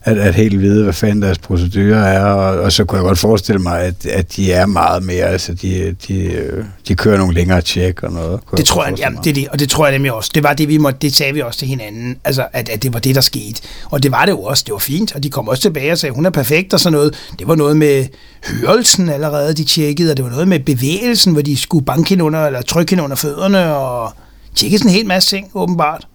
[0.05, 3.19] at, at helt vide, hvad fanden deres procedurer er, og, og så kunne jeg godt
[3.19, 6.41] forestille mig, at, at de er meget mere, altså de, de,
[6.89, 8.41] de kører nogle længere tjek og noget.
[8.57, 10.31] Det tror jeg, jamen, det er det, og det tror jeg nemlig også.
[10.35, 12.93] Det var det, vi måtte, det sagde vi også til hinanden, altså at, at det
[12.93, 13.63] var det, der skete.
[13.91, 15.99] Og det var det jo også, det var fint, og de kom også tilbage og
[15.99, 17.15] sagde, hun er perfekt og sådan noget.
[17.39, 18.07] Det var noget med
[18.47, 22.25] hørelsen allerede, de tjekkede, og det var noget med bevægelsen, hvor de skulle banke hende
[22.25, 24.13] under, eller trykke hende under fødderne, og
[24.55, 26.07] tjekke sådan en hel masse ting, åbenbart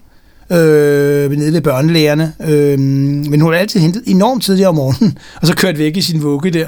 [0.51, 2.33] øh, nede ved børnelægerne.
[2.47, 6.01] Øh, men hun har altid hentet enormt tidligere om morgenen, og så kørt væk i
[6.01, 6.67] sin vugge der.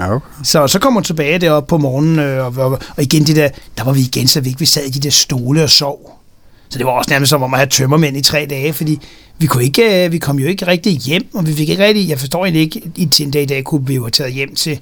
[0.00, 0.26] Okay.
[0.44, 3.48] Så så kom hun tilbage deroppe på morgenen, øh, og, og, og igen det der,
[3.78, 6.20] der var vi igen så væk, vi sad i de der stole og sov.
[6.68, 8.98] Så det var også nærmest som om at have tømmermænd i tre dage, fordi
[9.38, 12.08] vi, kunne ikke, øh, vi kom jo ikke rigtig hjem, og vi fik ikke rigtig,
[12.08, 14.54] jeg forstår egentlig ikke, i en dag i dag kunne vi jo have taget hjem
[14.54, 14.80] til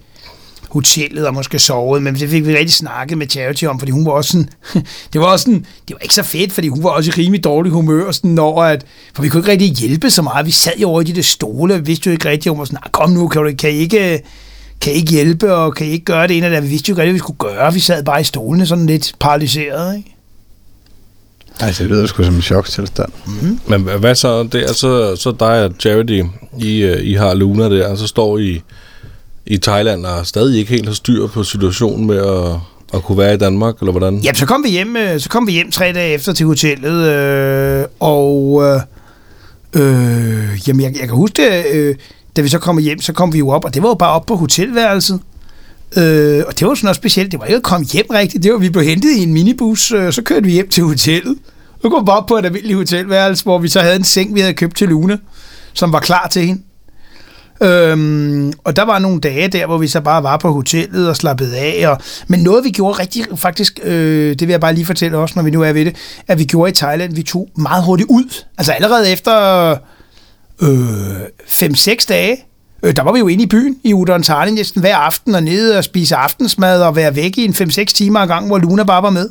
[0.75, 4.07] hotellet og måske sovet, men det fik vi rigtig snakket med Charity om, fordi hun
[4.07, 4.49] var også sådan,
[5.13, 7.45] det var også sådan, det var ikke så fedt, fordi hun var også i rimelig
[7.45, 10.73] dårlig humør, sådan, når at, for vi kunne ikke rigtig hjælpe så meget, vi sad
[10.79, 13.11] jo over i de der stole, vi vidste jo ikke rigtig, om var sådan, kom
[13.11, 14.23] nu, kan, du, kan I ikke,
[14.81, 16.93] kan I ikke hjælpe, og kan I ikke gøre det ene det, vi vidste jo
[16.93, 20.11] ikke rigtig, hvad vi skulle gøre, vi sad bare i stolene sådan lidt paralyseret, ikke?
[21.61, 23.13] Altså, det lyder sgu som en choktilstand.
[23.27, 23.61] Mm-hmm.
[23.67, 24.43] Men hvad så?
[24.43, 26.23] Det er så, så dig og Charity,
[26.59, 28.63] I, øh, I har Luna der, og så står I
[29.47, 32.59] i Thailand og stadig ikke helt har styr på situationen med at,
[32.95, 34.19] at kunne være i Danmark, eller hvordan?
[34.19, 37.09] Jamen, så kom vi hjem, øh, så kom vi hjem tre dage efter til hotellet,
[37.09, 38.81] øh, og øh,
[39.75, 41.95] øh jamen, jeg, jeg kan huske det, øh,
[42.37, 44.13] da vi så kom hjem, så kom vi jo op, og det var jo bare
[44.13, 45.21] op på hotelværelset.
[45.97, 47.33] Øh, og det var sådan noget specielt.
[47.33, 48.43] Det var ikke at komme hjem rigtigt.
[48.43, 51.39] Det var, vi blev hentet i en minibus, øh, så kørte vi hjem til hotellet.
[51.83, 54.41] Så kom vi op på et almindeligt hotelværelse, hvor vi så havde en seng, vi
[54.41, 55.19] havde købt til Lune,
[55.73, 56.63] som var klar til hende.
[57.61, 61.17] Øhm, og der var nogle dage der, hvor vi så bare var på hotellet og
[61.17, 61.89] slappede af.
[61.89, 61.99] Og,
[62.29, 65.43] men noget vi gjorde rigtig, faktisk, øh, det vil jeg bare lige fortælle også, når
[65.43, 65.97] vi nu er ved det,
[66.29, 68.45] at vi gjorde i Thailand, vi tog meget hurtigt ud.
[68.59, 69.71] Altså allerede efter
[70.63, 72.45] øh, 5-6 dage,
[72.83, 75.43] øh, der var vi jo inde i byen i Udon Thani næsten hver aften og
[75.43, 78.85] nede og spise aftensmad og være væk i en 5-6 timer ad gang, hvor Luna
[78.85, 79.29] bare var med.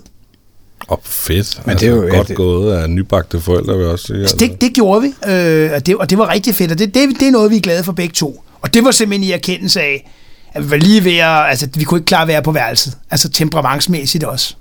[0.90, 1.62] Åh, oh, fedt.
[1.66, 2.36] Men altså, det er jo godt ja, det...
[2.36, 4.20] gået af nybagte forældre, vil jeg også sige.
[4.20, 4.36] Altså.
[4.40, 7.10] Det, det gjorde vi, øh, og, det, og det var rigtig fedt, og det, det,
[7.20, 8.44] det er noget, vi er glade for begge to.
[8.62, 10.12] Og det var simpelthen i erkendelse af,
[10.54, 12.98] at vi var lige ved at, altså vi kunne ikke klare at være på værelset,
[13.12, 14.56] altså temperamentsmæssigt også.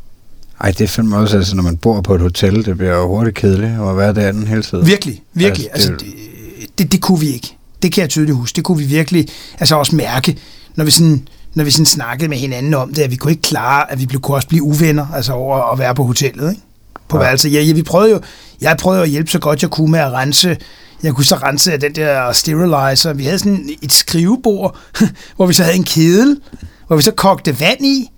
[0.61, 3.09] Ej, det finder man også, altså når man bor på et hotel, det bliver jo
[3.09, 4.87] hurtigt kedeligt at være derinde hele tiden.
[4.87, 5.68] Virkelig, virkelig.
[5.73, 5.93] Altså, det...
[5.93, 6.16] Altså,
[6.61, 7.57] det, det, det kunne vi ikke.
[7.83, 8.57] Det kan jeg tydeligt huske.
[8.57, 10.39] Det kunne vi virkelig altså også mærke,
[10.75, 13.42] når vi sådan når vi sådan snakkede med hinanden om det, at vi kunne ikke
[13.42, 16.62] klare, at vi kunne også blive uvenner, altså over at være på hotellet, ikke?
[17.09, 17.22] På ja.
[17.22, 17.53] værelset.
[17.53, 18.20] Ja, ja, vi prøvede jo,
[18.61, 20.57] jeg prøvede at hjælpe så godt jeg kunne med at rense,
[21.03, 23.12] jeg kunne så rense af den der sterilizer.
[23.12, 24.76] Vi havde sådan et skrivebord,
[25.36, 26.40] hvor vi så havde en kedel,
[26.86, 28.11] hvor vi så kogte vand i,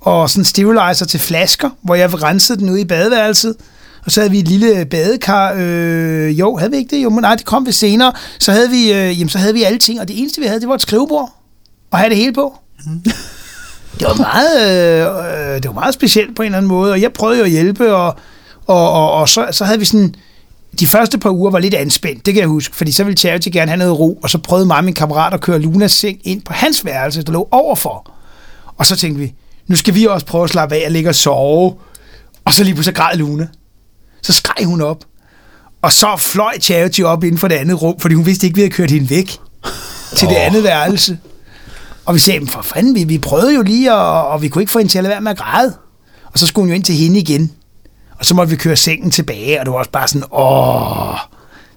[0.00, 3.56] og sådan sterilizer til flasker, hvor jeg rensede den ude i badeværelset.
[4.04, 5.54] Og så havde vi et lille badekar.
[5.56, 7.02] Øh, jo, havde vi ikke det?
[7.02, 8.12] Jo, men nej, det kom vi senere.
[8.38, 10.60] Så havde vi, øh, jamen, så havde vi alle ting, og det eneste, vi havde,
[10.60, 11.30] det var et skrivebord.
[11.90, 12.61] Og have det hele på.
[13.98, 17.12] Det var meget, øh, det var meget specielt på en eller anden måde, og jeg
[17.12, 18.16] prøvede jo at hjælpe, og,
[18.66, 20.14] og, og, og så, så havde vi sådan,
[20.80, 23.48] de første par uger var lidt anspændt, det kan jeg huske, fordi så ville Charity
[23.52, 26.18] gerne have noget ro, og så prøvede mig og min kammerat at køre Lunas seng
[26.24, 28.12] ind på hans værelse, der lå overfor.
[28.78, 29.34] Og så tænkte vi,
[29.66, 31.74] nu skal vi også prøve at slappe af og ligge og sove.
[32.44, 33.48] Og så lige pludselig græd Luna.
[34.22, 35.04] Så skreg hun op.
[35.82, 38.56] Og så fløj Charity op inden for det andet rum, fordi hun vidste ikke, at
[38.56, 39.38] vi havde kørt hende væk
[40.16, 41.18] til det andet værelse.
[42.04, 44.72] Og vi sagde, for fanden, vi, vi prøvede jo lige, og, og vi kunne ikke
[44.72, 45.74] få hende til at lade være med at græde.
[46.24, 47.52] Og så skulle hun jo ind til hende igen.
[48.18, 51.16] Og så måtte vi køre sengen tilbage, og det var også bare sådan, åh...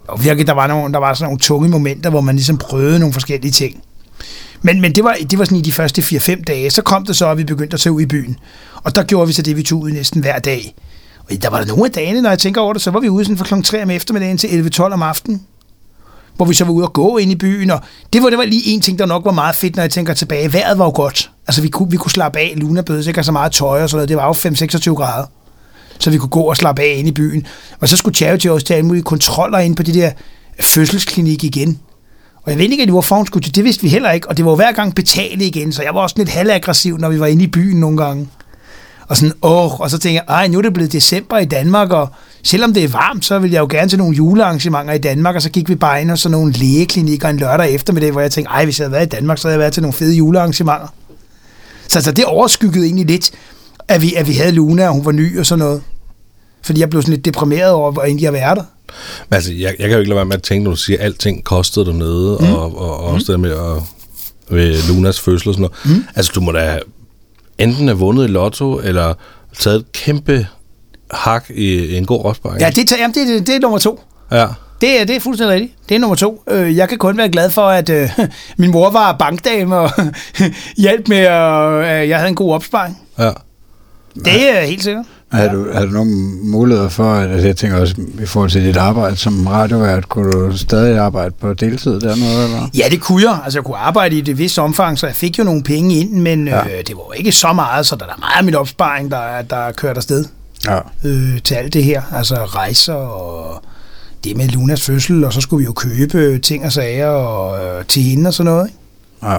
[0.07, 2.99] Og virkelig, der var, nogle, der var sådan nogle tunge momenter, hvor man ligesom prøvede
[2.99, 3.83] nogle forskellige ting.
[4.61, 6.71] Men, men det, var, det var sådan i de første 4-5 dage.
[6.71, 8.37] Så kom det så, at vi begyndte at tage ud i byen.
[8.83, 10.75] Og der gjorde vi så det, vi tog ud næsten hver dag.
[11.19, 13.09] Og der var der nogle af dagene, når jeg tænker over det, så var vi
[13.09, 13.61] ude sådan fra kl.
[13.63, 14.47] 3 om eftermiddagen til
[14.77, 15.41] 11-12 om aftenen
[16.35, 17.79] hvor vi så var ude og gå ind i byen, og
[18.13, 20.13] det var, det var lige en ting, der nok var meget fedt, når jeg tænker
[20.13, 20.53] tilbage.
[20.53, 21.31] Vejret var jo godt.
[21.47, 22.53] Altså, vi kunne, vi kunne slappe af.
[22.55, 24.09] Luna bød ikke så meget tøj og sådan noget.
[24.09, 25.27] Det var jo 5-26 grader.
[25.99, 27.47] så vi kunne gå og slappe af ind i byen.
[27.79, 30.11] Og så skulle Charity også tage alle mulige kontroller ind på det der
[30.59, 31.79] fødselsklinik igen.
[32.43, 33.55] Og jeg ved ikke, hvorfor hun skulle til.
[33.55, 34.29] Det vidste vi heller ikke.
[34.29, 37.19] Og det var hver gang betale igen, så jeg var også lidt halvaggressiv, når vi
[37.19, 38.27] var inde i byen nogle gange.
[39.07, 41.91] Og sådan, åh, og så tænker jeg, ej, nu er det blevet december i Danmark,
[41.91, 42.09] og
[42.45, 45.41] selvom det er varmt, så vil jeg jo gerne til nogle julearrangementer i Danmark, og
[45.41, 48.51] så gik vi bare ind og så nogle lægeklinikker en lørdag eftermiddag, hvor jeg tænkte,
[48.51, 50.87] ej, hvis jeg havde været i Danmark, så havde jeg været til nogle fede julearrangementer.
[51.87, 53.31] Så altså, det overskyggede egentlig lidt,
[53.87, 55.81] at vi, at vi havde Luna, og hun var ny og sådan noget.
[56.61, 58.63] Fordi jeg blev sådan lidt deprimeret over, hvor egentlig jeg var der.
[59.29, 60.99] Men altså, jeg, jeg kan jo ikke lade være med at tænke, når du siger,
[60.99, 62.53] at alting kostede dernede, mm.
[62.53, 63.41] og, og, og også mm.
[63.43, 63.83] det med at,
[64.49, 65.97] ved Lunas fødsel og sådan noget.
[65.97, 66.05] Mm.
[66.15, 66.79] Altså, du må da
[67.57, 69.13] enten have vundet i lotto, eller
[69.59, 70.47] taget et kæmpe
[71.11, 72.59] hak i, en god opsparing.
[72.59, 73.99] Ja, det, jamen, det, det, det er nummer to.
[74.31, 74.47] Ja.
[74.81, 75.73] Det er, det er fuldstændig rigtigt.
[75.89, 76.43] Det er nummer to.
[76.49, 78.09] Øh, Jeg kan kun være glad for, at øh,
[78.57, 79.89] min mor var bankdame og
[80.77, 83.01] hjalp med, at øh, jeg havde en god opsparing.
[83.19, 83.31] ja.
[84.25, 85.05] Det er helt sikkert.
[85.31, 86.11] Har du, har du nogle
[86.43, 90.31] muligheder for, at altså jeg tænker også i forhold til dit arbejde som radiovært, kunne
[90.31, 92.69] du stadig arbejde på deltid dernede, eller?
[92.77, 93.39] Ja, det kunne jeg.
[93.43, 96.11] Altså, jeg kunne arbejde i det visse omfang, så jeg fik jo nogle penge ind,
[96.11, 96.59] men ja.
[96.63, 99.41] øh, det var jo ikke så meget, så der er meget af min opsparing, der,
[99.49, 100.25] der er kørt afsted
[100.67, 100.79] Ja.
[101.09, 102.01] øh, til alt det her.
[102.13, 103.63] Altså rejser og
[104.23, 107.85] det med Lunas fødsel, og så skulle vi jo købe ting og sager og, øh,
[107.85, 108.67] til hende og sådan noget.
[108.67, 108.79] Ikke?
[109.23, 109.37] ja.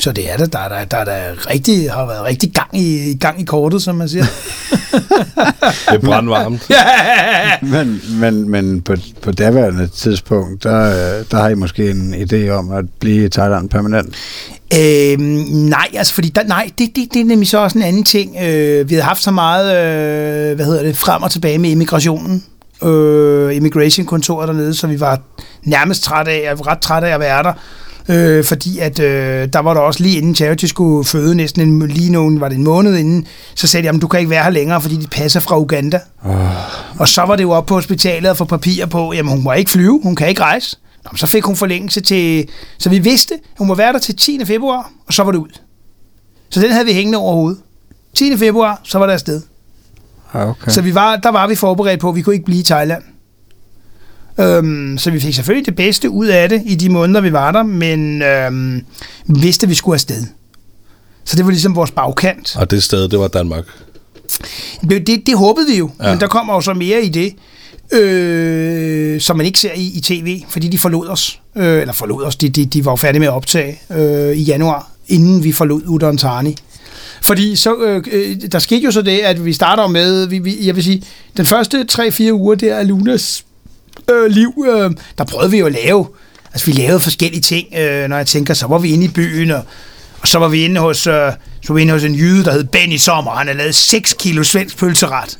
[0.00, 0.52] Så det er det.
[0.52, 3.82] Der, er der, der, er der rigtig, har været rigtig gang i, gang i kortet,
[3.82, 4.24] som man siger.
[5.90, 6.70] Det er brandvarmt.
[7.72, 12.48] Men, men, men på, på daværende tidspunkt, der, øh, der har I måske en idé
[12.48, 14.14] om at blive i Thailand permanent.
[14.74, 18.04] Øhm, nej, altså fordi der, nej, det, det, det er nemlig så også en anden
[18.04, 18.36] ting.
[18.42, 22.44] Øh, vi havde haft så meget, øh, hvad hedder det, frem og tilbage med immigrationen.
[22.84, 25.20] Øh, immigration-kontoret dernede, så vi var
[25.62, 27.52] nærmest trætte af, jeg var ret træt af at være der.
[28.10, 31.88] Øh, fordi at øh, der var der også lige inden Charity skulle føde næsten en,
[31.88, 34.42] lige nogen, var det en måned inden, så sagde de, jamen du kan ikke være
[34.42, 36.00] her længere, fordi de passer fra Uganda.
[36.24, 39.42] Oh, Og så var det jo op på hospitalet at få papirer på, jamen hun
[39.42, 40.76] må ikke flyve, hun kan ikke rejse.
[41.04, 44.16] Nå, så fik hun forlængelse til, så vi vidste, at hun må være der til
[44.16, 44.44] 10.
[44.44, 45.58] februar, og så var det ud.
[46.50, 47.60] Så den havde vi hængende over hovedet.
[48.14, 48.36] 10.
[48.36, 49.42] februar, så var det afsted.
[50.32, 50.46] okay.
[50.50, 50.70] Okay.
[50.70, 53.02] Så vi var, der var vi forberedt på, at vi kunne ikke blive i Thailand.
[54.40, 57.52] Øhm, så vi fik selvfølgelig det bedste ud af det i de måneder, vi var
[57.52, 58.84] der, men øhm,
[59.26, 60.24] vi vidste, at vi skulle afsted.
[61.24, 62.56] Så det var ligesom vores bagkant.
[62.56, 63.64] Og det sted, det var Danmark.
[64.90, 66.10] Det, det, det håbede vi jo, ja.
[66.10, 67.34] men der kommer jo så mere i det,
[67.92, 71.40] øh, som man ikke ser i, i tv, fordi de forlod os.
[71.56, 74.42] Øh, eller forlod os, de, de, de var jo færdige med at optage øh, i
[74.42, 76.18] januar, inden vi forlod Udon
[77.22, 80.66] Fordi så, øh, øh, der skete jo så det, at vi starter med, vi, vi,
[80.66, 81.02] jeg vil sige,
[81.36, 83.44] den første 3-4 uger der af Lunas
[84.10, 86.06] øh, liv, øh, der prøvede vi jo at lave,
[86.52, 89.50] altså vi lavede forskellige ting, øh, når jeg tænker, så var vi inde i byen,
[89.50, 89.62] og,
[90.20, 91.32] og så var vi inde hos, øh,
[91.62, 94.78] så vi hos en jyde, der hed Benny Sommer, han havde lavet 6 kilo svensk
[94.78, 95.38] pølseret.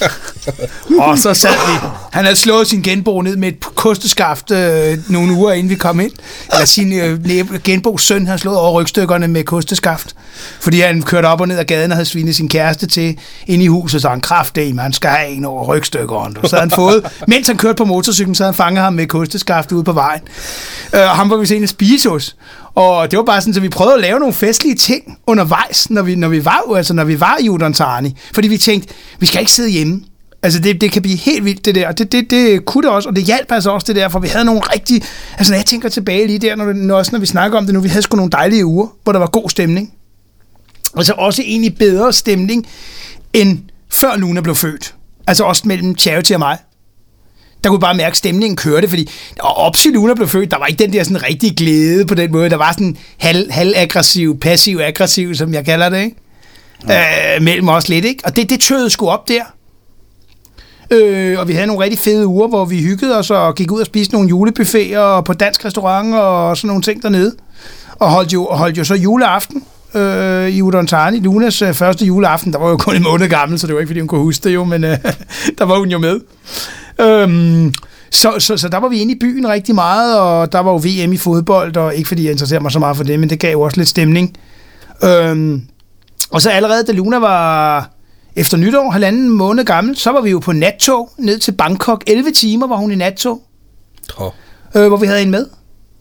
[0.98, 5.32] og så sad vi, han havde slået sin genbo ned med et kosteskaft øh, nogle
[5.32, 6.12] uger inden vi kom ind,
[6.52, 7.24] eller sin øh,
[7.64, 10.14] genbos søn, han havde slået over rygstykkerne med kosteskaft,
[10.60, 13.62] fordi han kørte op og ned ad gaden og havde svinet sin kæreste til ind
[13.62, 16.34] i huset, så han kraft af, man skal have en over rygstykkerne.
[16.34, 19.06] Så havde han fået, mens han kørte på motorcyklen, så havde han fanget ham med
[19.06, 20.20] kosteskaft ude på vejen.
[20.94, 22.36] Øh, og ham var vi sen at spise hos.
[22.74, 25.53] Og det var bare sådan, så vi prøvede at lave nogle festlige ting undervejs,
[25.90, 28.16] når vi, når vi var, altså når vi var i Udontani.
[28.34, 30.00] Fordi vi tænkte, vi skal ikke sidde hjemme.
[30.42, 32.90] Altså det, det kan blive helt vildt det der, og det, det, det kunne det
[32.90, 35.02] også, og det hjalp altså også det der, for vi havde nogle rigtig,
[35.38, 37.74] altså når jeg tænker tilbage lige der, når, når, også når vi snakker om det
[37.74, 39.92] nu, vi havde sgu nogle dejlige uger, hvor der var god stemning.
[40.96, 42.66] Altså også egentlig bedre stemning,
[43.32, 43.58] end
[43.92, 44.94] før Luna blev født.
[45.26, 46.58] Altså også mellem Charity og mig.
[47.64, 49.10] Der kunne bare mærke, at stemningen kørte, fordi
[49.40, 52.14] og op til Luna blev født, der var ikke den der sådan rigtig glæde på
[52.14, 52.50] den måde.
[52.50, 56.16] Der var sådan halv, halv-aggressiv, passiv-aggressiv, som jeg kalder det, ikke?
[56.84, 58.22] Øh, mellem os lidt, ikke?
[58.24, 59.42] Og det, det tøede sgu op der.
[60.90, 63.80] Øh, og vi havde nogle rigtig fede uger, hvor vi hyggede os og gik ud
[63.80, 67.36] og spiste nogle julebuffeter og på dansk restaurant og sådan nogle ting dernede.
[67.92, 71.20] Og holdt jo, holdt jo så juleaften øh, i Udontani.
[71.20, 73.88] Lunas øh, første juleaften, der var jo kun en måned gammel, så det var ikke,
[73.88, 74.98] fordi hun kunne huske det jo, men øh,
[75.58, 76.20] der var hun jo med.
[77.00, 77.74] Øhm,
[78.10, 80.76] så, så, så der var vi inde i byen rigtig meget, og der var jo
[80.76, 83.38] VM i fodbold, og ikke fordi jeg interesserer mig så meget for det, men det
[83.40, 84.36] gav jo også lidt stemning.
[85.04, 85.62] Øhm,
[86.30, 87.90] og så allerede, da Luna var
[88.36, 92.04] efter nytår, halvanden måned gammel, så var vi jo på nattog ned til Bangkok.
[92.06, 93.42] 11 timer var hun i nattog,
[94.18, 94.30] Oh.
[94.74, 95.46] øh, hvor vi havde en med.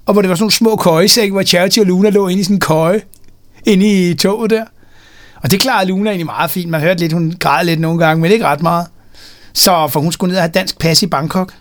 [0.06, 2.44] Og hvor det var sådan nogle små køjesække, hvor Charity og Luna lå inde i
[2.44, 3.02] sådan en køje,
[3.66, 4.66] inde i toget der.
[5.44, 6.72] Og det klarede Luna egentlig meget fint.
[6.72, 8.88] Man hørte lidt, hun græd lidt nogle gange, men ikke ret meget.
[9.54, 11.54] Så for hun skulle ned og have dansk pas i Bangkok.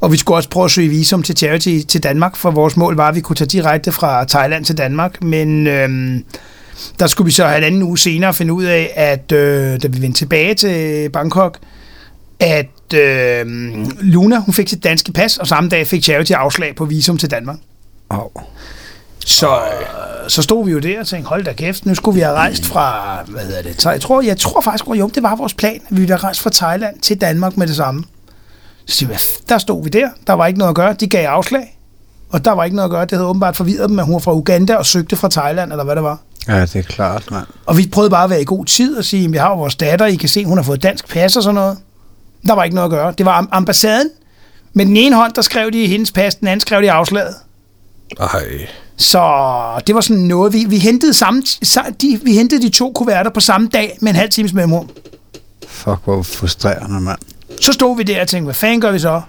[0.00, 2.96] Og vi skulle også prøve at søge visum til Charity til Danmark, for vores mål
[2.96, 5.22] var, at vi kunne tage direkte fra Thailand til Danmark.
[5.22, 6.24] Men øhm,
[6.98, 9.88] Der skulle vi så halvanden en anden uge senere finde ud af, at øh, da
[9.88, 11.58] vi vendte tilbage til Bangkok,
[12.40, 13.46] at øh,
[14.00, 17.30] Luna hun fik sit danske pas, og samme dag fik Charity afslag på visum til
[17.30, 17.56] Danmark.
[18.08, 18.42] Oh.
[19.26, 22.20] Så, øh, så stod vi jo der og tænkte, hold da kæft, nu skulle vi
[22.20, 25.36] have rejst fra, hvad hedder det, så jeg tror, jeg tror faktisk, jo, det var
[25.36, 28.04] vores plan, vi ville have rejst fra Thailand til Danmark med det samme.
[28.86, 29.06] Så
[29.48, 31.78] der stod vi der, der var ikke noget at gøre, de gav afslag,
[32.30, 34.18] og der var ikke noget at gøre, det havde åbenbart forvirret dem, at hun var
[34.18, 36.18] fra Uganda og søgte fra Thailand, eller hvad det var.
[36.48, 37.42] Ja, det er klart, man.
[37.66, 39.76] Og vi prøvede bare at være i god tid og sige, vi har jo vores
[39.76, 41.78] datter, I kan se, hun har fået dansk pas og sådan noget.
[42.46, 43.14] Der var ikke noget at gøre.
[43.18, 44.10] Det var ambassaden.
[44.72, 47.34] Med den ene hånd, der skrev de hendes pas, den anden skrev de afslaget.
[48.20, 48.66] Ej.
[48.96, 49.20] Så
[49.86, 51.42] det var sådan noget, vi, vi, hentede samme,
[52.02, 54.88] de, vi hentede de to kuverter på samme dag med en halv times mellemrum.
[55.68, 57.18] Fuck, hvor frustrerende, mand.
[57.60, 59.20] Så stod vi der og tænkte, hvad fanden gør vi så?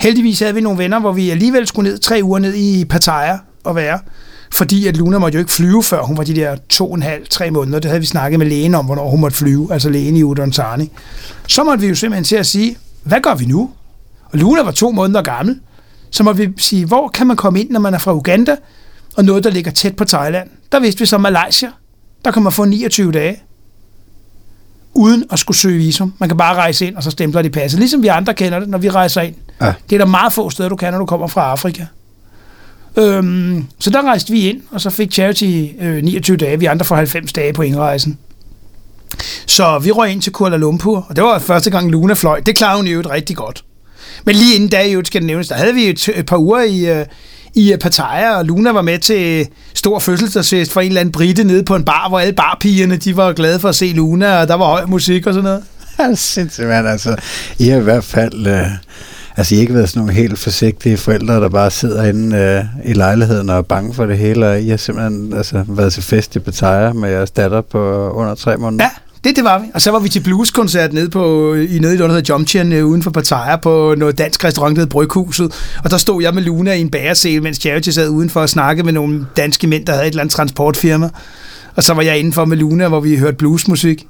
[0.00, 3.38] Heldigvis havde vi nogle venner, hvor vi alligevel skulle ned tre uger ned i Pattaya
[3.64, 3.98] og være.
[4.52, 7.02] Fordi at Luna måtte jo ikke flyve, før hun var de der to og en
[7.02, 7.78] halv, tre måneder.
[7.78, 10.52] Det havde vi snakket med lægen om, hvornår hun måtte flyve, altså lægen i Udon
[10.52, 10.90] Sarni.
[11.46, 13.70] Så måtte vi jo simpelthen til at sige, hvad gør vi nu?
[14.24, 15.60] Og Luna var to måneder gammel.
[16.10, 18.56] Så måtte vi sige, hvor kan man komme ind, når man er fra Uganda,
[19.18, 20.48] og noget, der ligger tæt på Thailand.
[20.72, 21.70] Der vidste vi så Malaysia.
[22.24, 23.42] Der kan man få 29 dage
[24.94, 26.14] uden at skulle søge visum.
[26.18, 27.80] Man kan bare rejse ind, og så stempler de passet.
[27.80, 29.34] Ligesom vi andre kender det, når vi rejser ind.
[29.60, 29.72] Ja.
[29.90, 31.86] Det er der meget få steder, du kan, når du kommer fra Afrika.
[32.96, 36.58] Øhm, så der rejste vi ind, og så fik Charity øh, 29 dage.
[36.58, 38.18] Vi andre får 90 dage på indrejsen.
[39.46, 42.40] Så vi røg ind til Kuala Lumpur, og det var første gang Luna fløj.
[42.40, 43.64] Det klarede hun jo rigtig godt.
[44.24, 46.62] Men lige inden da, jo, skal det nævnes, der havde vi et, et par uger
[46.62, 47.06] i, øh,
[47.54, 51.44] i øh, Pattaya, og Luna var med til stor fødselsdagsfest for en eller anden brite
[51.44, 54.48] nede på en bar, hvor alle barpigerne de var glade for at se Luna, og
[54.48, 56.18] der var høj musik og sådan noget.
[56.18, 56.86] Sindssygt, man.
[56.86, 57.16] Altså,
[57.58, 58.46] I har i hvert fald...
[58.46, 58.66] Øh
[59.38, 62.90] Altså, I har ikke været sådan nogle helt forsigtige forældre, der bare sidder inde øh,
[62.90, 66.02] i lejligheden og er bange for det hele, og I har simpelthen altså, været til
[66.02, 68.84] fest i Pattaya med jeres datter på under tre måneder.
[68.84, 68.90] Ja,
[69.24, 69.66] det, det var vi.
[69.74, 72.72] Og så var vi til blueskoncert nede, på, i nede i noget, der hedder Jomtien,
[72.72, 75.54] øh, uden for Pattaya, på noget dansk restaurant, der hedder Bryghuset.
[75.84, 78.82] Og der stod jeg med Luna i en bæresel, mens Charity sad udenfor og snakke
[78.82, 81.10] med nogle danske mænd, der havde et eller andet transportfirma.
[81.76, 84.06] Og så var jeg indenfor med Luna, hvor vi hørte bluesmusik.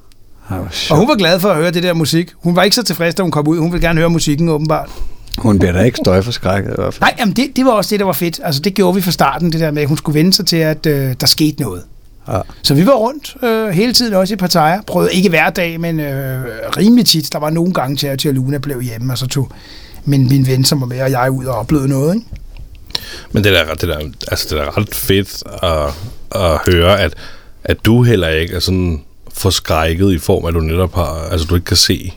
[0.51, 0.57] Oh,
[0.91, 2.33] og hun var glad for at høre det der musik.
[2.43, 3.59] Hun var ikke så tilfreds, da hun kom ud.
[3.59, 4.91] Hun ville gerne høre musikken, åbenbart.
[5.39, 7.01] Hun bliver da ikke støjforskrækket i hvert fald.
[7.01, 8.41] Nej, jamen det, det var også det, der var fedt.
[8.45, 10.57] Altså det gjorde vi fra starten, det der med, at hun skulle vende sig til,
[10.57, 11.83] at øh, der skete noget.
[12.29, 12.41] Ja.
[12.63, 14.81] Så vi var rundt øh, hele tiden også i Pattaya.
[14.87, 16.45] Prøvede ikke hver dag, men øh,
[16.77, 17.33] rimelig tit.
[17.33, 19.49] Der var nogle gange til, at Luna blev hjemme, og så tog
[20.05, 22.15] min, min ven, som var med, og jeg ud og oplevede noget.
[22.15, 22.27] Ikke?
[23.33, 23.99] Men det er, det, der,
[24.31, 25.95] altså det er ret fedt at,
[26.43, 27.15] at høre, at,
[27.65, 29.03] at du heller ikke er sådan
[29.33, 32.13] forskrækket i form af, at du netop har, altså du ikke kan se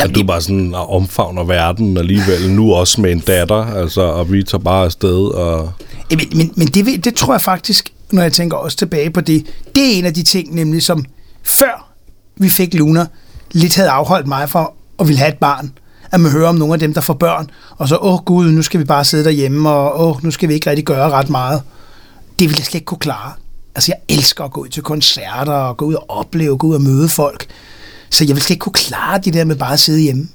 [0.00, 4.42] at du bare sådan omfavner verden alligevel, nu også med en datter, altså, og vi
[4.42, 5.34] tager bare afsted.
[5.34, 5.72] Og...
[6.10, 9.46] Men, men, men det, det tror jeg faktisk, når jeg tænker også tilbage på det,
[9.74, 11.04] det er en af de ting nemlig, som
[11.42, 11.92] før
[12.36, 13.06] vi fik Luna,
[13.52, 15.72] lidt havde afholdt mig for at ville have et barn.
[16.12, 18.50] At man hører om nogle af dem, der får børn, og så, åh oh, gud,
[18.50, 21.10] nu skal vi bare sidde derhjemme, og åh, oh, nu skal vi ikke rigtig gøre
[21.10, 21.62] ret meget.
[22.38, 23.32] Det ville jeg slet ikke kunne klare.
[23.74, 26.74] Altså, jeg elsker at gå ud til koncerter, og gå ud og opleve, gå ud
[26.74, 27.46] og møde folk.
[28.10, 30.28] Så jeg vil slet ikke kunne klare det der med bare at sidde hjemme.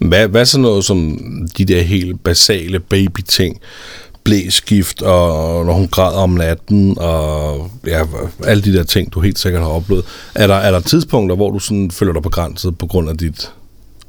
[0.00, 1.18] Hvad, hvad så noget som
[1.58, 3.60] de der helt basale baby-ting?
[4.24, 8.02] Blæskift, og når hun græder om natten, og ja,
[8.44, 10.04] alle de der ting, du helt sikkert har oplevet.
[10.34, 13.50] Er der, er der tidspunkter, hvor du sådan føler dig begrænset på grund af dit,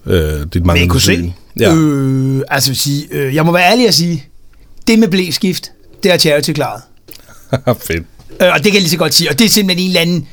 [0.05, 1.30] øh, dit manglende syn?
[1.59, 1.76] Ja.
[1.76, 4.26] Øh, altså vil sige, øh, jeg må være ærlig at sige,
[4.88, 5.72] det med blæskift,
[6.03, 6.82] det har Charity klaret.
[7.88, 8.03] Fedt.
[8.41, 10.01] Øh, og det kan jeg lige så godt sige, og det er simpelthen en eller
[10.01, 10.28] anden,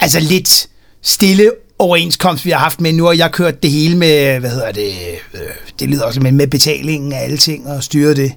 [0.00, 0.68] altså lidt
[1.02, 4.72] stille overenskomst, vi har haft med nu, og jeg kørt det hele med, hvad hedder
[4.72, 4.92] det,
[5.34, 5.40] øh,
[5.80, 8.32] det lyder også med, med betalingen af alle ting og styret det.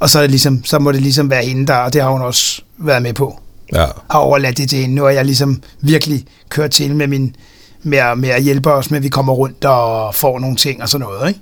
[0.00, 2.10] Og så, er det ligesom, så må det ligesom være hende der, og det har
[2.10, 3.40] hun også været med på.
[3.74, 3.86] Ja.
[4.10, 4.94] Har overladt det til hende.
[4.94, 7.36] Nu har jeg ligesom virkelig kørt til med, min,
[7.82, 10.82] med, at, med at hjælpe os med, at vi kommer rundt og får nogle ting
[10.82, 11.40] og sådan noget, ikke?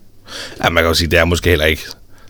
[0.65, 1.83] Ja, man kan jo sige, det er måske heller ikke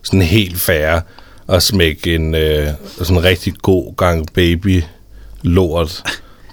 [0.02, 1.00] sådan helt fair
[1.48, 2.68] at smække en øh,
[2.98, 4.82] sådan en rigtig god gang baby
[5.42, 6.02] lort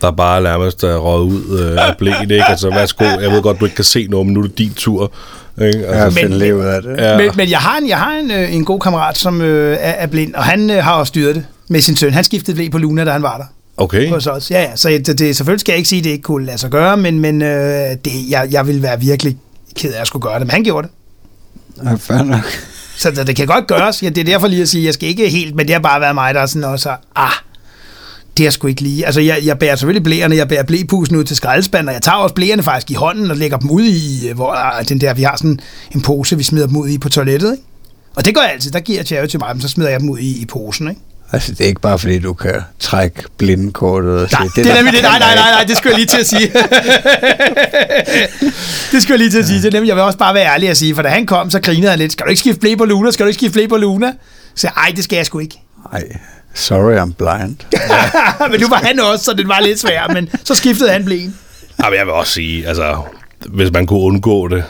[0.05, 2.43] der bare nærmest er røget ud øh, af blæen, ikke?
[2.43, 4.73] Altså, værsgo, jeg ved godt, du ikke kan se noget, men nu er det din
[4.73, 5.11] tur.
[5.61, 5.87] Ikke?
[5.87, 6.97] Altså, ja, men, men, af det.
[6.97, 7.17] Ja.
[7.17, 9.91] Men, men jeg har en, jeg har en, øh, en god kammerat, som øh, er,
[9.91, 12.13] er blind, og han øh, har også styret det med sin søn.
[12.13, 13.45] Han skiftede blæ på Luna, da han var der.
[13.77, 14.09] Okay.
[14.09, 14.51] Hos os.
[14.51, 16.57] Ja, ja, så det, det, selvfølgelig skal jeg ikke sige, at det ikke kunne lade
[16.57, 17.49] sig gøre, men, men øh,
[18.05, 19.37] det, jeg, jeg vil være virkelig
[19.75, 20.93] ked af at skulle gøre det, men han gjorde det.
[21.85, 22.45] Ja, fair nok.
[22.97, 24.03] Så det, det kan godt gøres.
[24.03, 25.79] Ja, det er derfor lige at sige, at jeg skal ikke helt, men det har
[25.81, 27.31] bare været mig, der er sådan også, ah,
[28.37, 29.05] det er sgu ikke lige.
[29.05, 32.17] Altså, jeg, jeg bærer selvfølgelig blæerne, jeg bærer blæpusen ud til skraldespanden, og jeg tager
[32.17, 35.23] også blæerne faktisk i hånden og lægger dem ud i, hvor ah, den der, vi
[35.23, 35.59] har sådan
[35.91, 37.63] en pose, vi smider dem ud i på toilettet, ikke?
[38.15, 40.09] Og det gør jeg altid, der giver Charity til mig, men så smider jeg dem
[40.09, 41.01] ud i, i posen, ikke?
[41.31, 44.71] Altså, det er ikke bare fordi, du kan trække blindkortet og sige, Nej, det, det
[44.71, 45.01] er nemlig det.
[45.01, 46.47] Nej, nej, nej, nej, det skulle jeg lige til at sige.
[48.91, 49.61] det skulle jeg lige til at sige.
[49.61, 51.49] Det er nemlig, jeg vil også bare være ærlig at sige, for da han kom,
[51.49, 52.11] så grinede han lidt.
[52.11, 53.11] Skal du ikke skifte blæ på Luna?
[53.11, 54.13] Skal du ikke skifte blæ på Luna?
[54.55, 55.61] Så ej, det skal jeg sgu ikke.
[55.91, 56.03] Nej,
[56.55, 57.57] sorry, I'm blind.
[58.51, 61.35] men nu var han også, så det var lidt svært, men så skiftede han blæen.
[61.83, 63.01] Jamen, jeg vil også sige, altså,
[63.45, 64.63] hvis man kunne undgå det,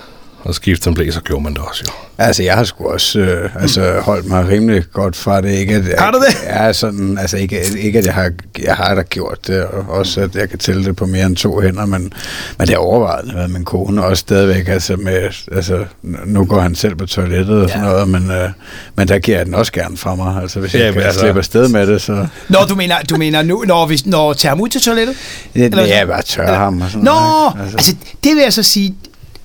[0.46, 1.92] og skifte en blæ, så gjorde man det også jo.
[2.18, 5.50] Altså, jeg har sgu også øh, altså, holdt mig rimelig godt fra det.
[5.52, 6.44] Ikke, at, Har du det?
[6.50, 8.32] Ja, sådan, altså ikke, ikke at jeg har,
[8.64, 11.36] jeg har da gjort det, og også at jeg kan tælle det på mere end
[11.36, 12.14] to hænder, men,
[12.58, 15.86] men det er overvejet med min kone også stadigvæk, altså, med, altså
[16.26, 17.90] nu går han selv på toilettet og sådan Ja.
[17.90, 18.50] noget, men, øh,
[18.96, 21.20] men der giver jeg den også gerne fra mig, altså hvis Ja, jeg kan altså-
[21.20, 24.52] slippe afsted med det, så Nå, du mener, du mener nu, når, vi, når tager
[24.56, 25.16] ham ud til toilettet?
[25.54, 27.54] det, Eller- er bare tørre ham og sådan Nå, noget.
[27.64, 27.78] altså.
[27.78, 28.96] altså det vil jeg så sige,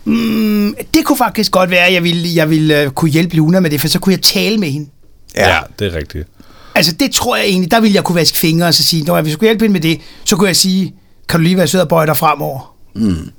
[0.05, 3.61] mm, det kunne faktisk godt være, at jeg ville, jeg ville uh, kunne hjælpe Luna
[3.61, 4.91] med det, for så kunne jeg tale med hende.
[5.37, 6.29] Ja, ja det er rigtigt.
[6.75, 9.17] Altså det tror jeg egentlig, der ville jeg kunne vaske fingre og så sige, når
[9.17, 10.95] jeg skulle hjælpe hende med det, så kunne jeg sige,
[11.29, 12.75] kan du lige være sød og bøje dig fremover?
[12.95, 13.31] Mm.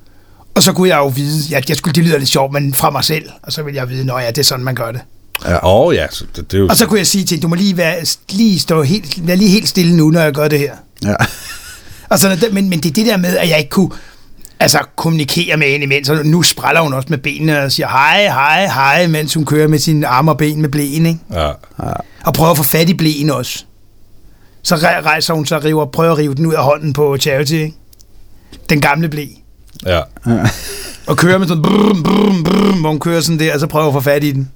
[0.54, 2.90] Og så kunne jeg jo vide, ja, jeg skulle, det lyder lidt sjovt, men fra
[2.90, 5.00] mig selv, og så ville jeg vide, når ja, det er sådan, man gør det.
[5.46, 6.68] Åh oh, ja, så det, det er jo...
[6.68, 7.96] Og så kunne jeg sige til hende, du må lige, være,
[8.30, 10.74] lige stå helt, være lige helt stille nu, når jeg gør det her.
[11.04, 11.14] Ja.
[12.10, 12.52] Noget.
[12.52, 13.90] men, men det er det der med, at jeg ikke kunne
[14.62, 16.08] altså, kommunikere med hende imens.
[16.08, 19.68] Og nu spræller hun også med benene og siger hej, hej, hej, mens hun kører
[19.68, 21.18] med sine arme og ben med blæen, ikke?
[21.32, 21.50] Ja.
[22.24, 23.64] Og prøver at få fat i blæen også.
[24.62, 27.16] Så re- rejser hun sig og river, prøver at rive den ud af hånden på
[27.16, 27.74] Charity, ikke?
[28.70, 29.26] Den gamle blæ.
[29.86, 30.00] ja.
[31.06, 33.86] Og kører med sådan brum, brum, brum, hvor hun kører sådan der, og så prøver
[33.86, 34.50] at få fat i den.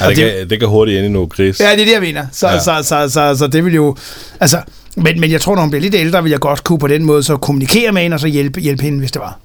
[0.00, 1.60] ja det, det- kan, det kan hurtigt ende i noget gris.
[1.60, 2.26] Ja, det er det, jeg mener.
[2.32, 2.52] Så, ja.
[2.54, 2.60] Ja.
[2.60, 3.96] så, så, så, så, det vil jo...
[4.40, 4.62] Altså,
[5.02, 7.04] men, men jeg tror, når hun bliver lidt ældre, vil jeg godt kunne på den
[7.04, 9.38] måde så kommunikere med hende, og så hjælpe, hjælpe hende, hvis det var.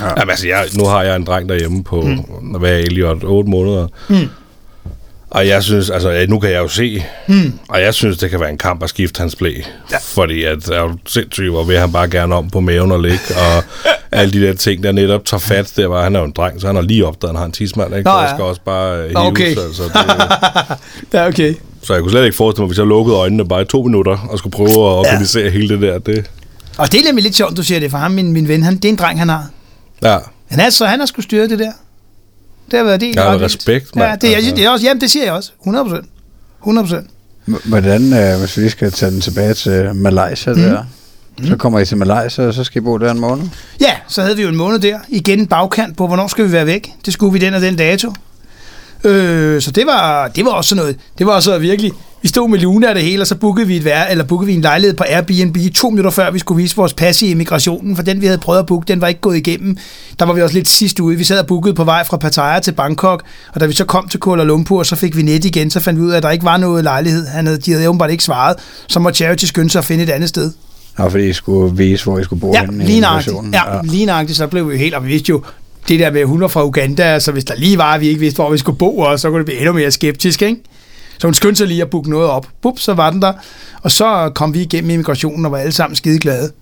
[0.00, 2.16] Jamen, altså, jeg, nu har jeg en dreng derhjemme på, mm.
[2.60, 3.86] hvad er Elliot, 8 måneder.
[4.08, 4.28] Mm.
[5.30, 7.52] Og jeg synes, altså ja, nu kan jeg jo se, Mm.
[7.68, 9.50] og jeg synes, det kan være en kamp at skifte hans blæ.
[9.50, 9.62] Ja.
[9.90, 9.96] Ja.
[10.02, 13.18] Fordi at er jo sindssygt, hvor vil han bare gerne om på maven og ligge,
[13.36, 13.64] og
[14.18, 15.72] alle de der ting, der netop tager fat.
[15.76, 17.46] Der var, han er jo en dreng, så han har lige opdaget, at han har
[17.46, 18.10] en tidsmand, ikke?
[18.10, 18.28] Nå, ja.
[18.28, 19.16] skal også bare hives.
[19.16, 19.48] Okay.
[19.48, 20.76] Altså, det,
[21.18, 21.54] Ja, okay.
[21.82, 24.18] Så jeg kunne slet ikke forestille mig, hvis jeg lukkede øjnene bare i to minutter,
[24.30, 25.50] og skulle prøve at organisere ja.
[25.50, 25.98] hele det der.
[25.98, 26.30] Det,
[26.78, 28.76] Og det er nemlig lidt sjovt, du siger det, for ham, min, min ven, han,
[28.76, 29.48] det er en dreng, han har.
[30.02, 30.18] ja,
[30.48, 31.72] Han er, så han har skulle styre det der.
[32.70, 33.14] Det har været det.
[33.14, 34.08] Jeg har respekt, mand.
[34.10, 34.54] Ja, det, jeg, Altså.
[34.54, 35.50] det er også, jamen, det siger jeg også.
[35.60, 36.06] 100 procent.
[36.62, 37.10] 100 procent.
[37.64, 40.60] Hvordan, øh, hvis vi lige skal tage den tilbage til Malaysia Mm.
[40.60, 40.82] der,
[41.44, 43.44] så kommer I til Malaysia, og så skal I bo der en måned?
[43.80, 44.98] Ja, så havde vi jo en måned der.
[45.08, 46.88] Igen en bagkant på, hvornår skal vi være væk.
[47.04, 48.12] Det skulle vi den og den dato.
[49.04, 50.96] Øh, så det var, det var også sådan noget.
[51.18, 51.92] Det var også virkelig...
[52.22, 54.46] Vi stod med Luna og det hele, og så bookede vi, et vær, eller bookede
[54.46, 57.96] vi en lejlighed på Airbnb to minutter før vi skulle vise vores pas i immigrationen,
[57.96, 59.76] for den vi havde prøvet at booke, den var ikke gået igennem.
[60.18, 61.16] Der var vi også lidt sidst ude.
[61.16, 63.22] Vi sad og bookede på vej fra Pattaya til Bangkok,
[63.54, 66.00] og da vi så kom til Kuala Lumpur, så fik vi net igen, så fandt
[66.00, 67.26] vi ud af, at der ikke var noget lejlighed.
[67.26, 68.56] Han havde, de havde åbenbart ikke svaret.
[68.88, 70.52] Så må Charity skynde sig at finde et andet sted.
[70.98, 73.36] Nå, fordi I skulle vise, hvor I skulle bo Ja, henne lige nøjagtigt.
[73.36, 73.84] immigrationen.
[73.84, 75.42] Ja, lige nøjagtigt, så blev vi helt, og vi vidste jo,
[75.88, 78.20] det der med, hun var fra Uganda, så hvis der lige var, at vi ikke
[78.20, 80.60] vidste, hvor vi skulle bo, og så kunne det blive endnu mere skeptisk, ikke?
[81.18, 82.46] Så hun skyndte sig lige at booke noget op.
[82.62, 83.32] Bup, så var den der.
[83.82, 86.52] Og så kom vi igennem immigrationen og var alle sammen skide glade.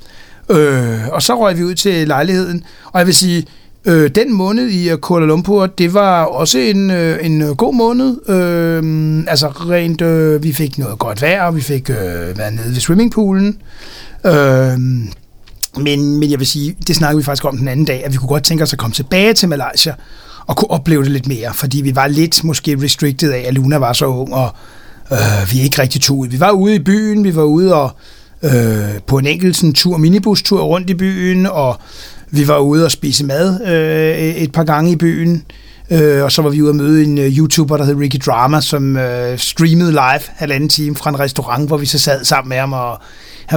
[0.50, 2.64] Øh, og så røg vi ud til lejligheden.
[2.92, 3.46] Og jeg vil sige,
[3.84, 7.74] øh, den måned i øh, Kuala Lumpur, det var også en, øh, en øh, god
[7.74, 8.28] måned.
[8.28, 12.68] Øh, altså rent, øh, vi fik noget godt vejr, og vi fik øh, været nede
[12.68, 13.58] ved swimmingpoolen.
[14.26, 14.78] Øh,
[15.76, 18.16] men, men jeg vil sige, det snakkede vi faktisk om den anden dag, at vi
[18.16, 19.94] kunne godt tænke os at komme tilbage til Malaysia
[20.46, 23.76] og kunne opleve det lidt mere, fordi vi var lidt måske restricted af, at Luna
[23.76, 24.50] var så ung, og
[25.12, 26.28] øh, vi ikke rigtig tog ud.
[26.28, 27.90] Vi var ude i byen, vi var ude og
[28.42, 31.76] øh, på en enkelt sådan, tur, minibustur rundt i byen, og
[32.30, 35.44] vi var ude og spise mad øh, et par gange i byen.
[35.90, 38.60] Øh, og så var vi ude og møde en øh, YouTuber, der hed Ricky Drama,
[38.60, 42.56] som øh, streamede live halvanden time fra en restaurant, hvor vi så sad sammen med
[42.56, 42.98] ham, og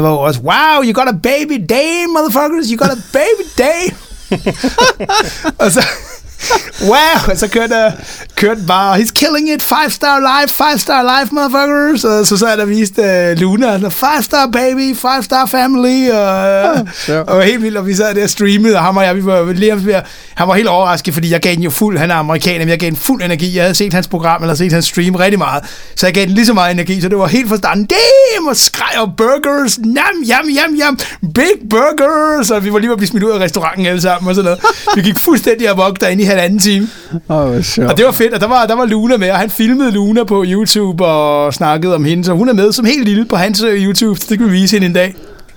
[0.02, 3.92] var jo wow, you got a baby day, motherfuckers, you got a baby day.
[6.90, 7.94] wow, og så kørte,
[8.36, 12.04] kørte bare, he's killing it, five star life, five star life, motherfuckers.
[12.04, 16.88] Og så sad der vist uh, Luna, og five star baby, five star family, og,
[17.08, 17.22] Ja.
[17.22, 19.54] og helt vildt, og vi sad der og streamede, og ham og jeg, vi var
[19.54, 20.04] lige
[20.36, 22.80] han var helt overrasket, fordi jeg gav den jo fuld, han er amerikaner, men jeg
[22.80, 25.64] gav den fuld energi, jeg havde set hans program, eller set hans stream rigtig meget,
[25.96, 28.56] så jeg gav den lige så meget energi, så det var helt forstanden, damn, og
[28.58, 31.00] skreg og burgers, nam, jam, jam, jam,
[31.36, 34.30] big burgers, og vi var lige ved at blive smidt ud af restauranten alle sammen,
[34.30, 34.60] og sådan noget.
[34.96, 36.88] Vi gik fuldstændig amok derinde i halvanden time.
[37.30, 37.92] Åh, hvor sjovt.
[37.92, 40.24] Og det var fedt, og der var, der var Luna med, og han filmede Luna
[40.24, 43.62] på YouTube og snakkede om hende, så hun er med som helt lille på hans
[43.62, 45.16] øh, YouTube, så det kan vi vise hende en dag.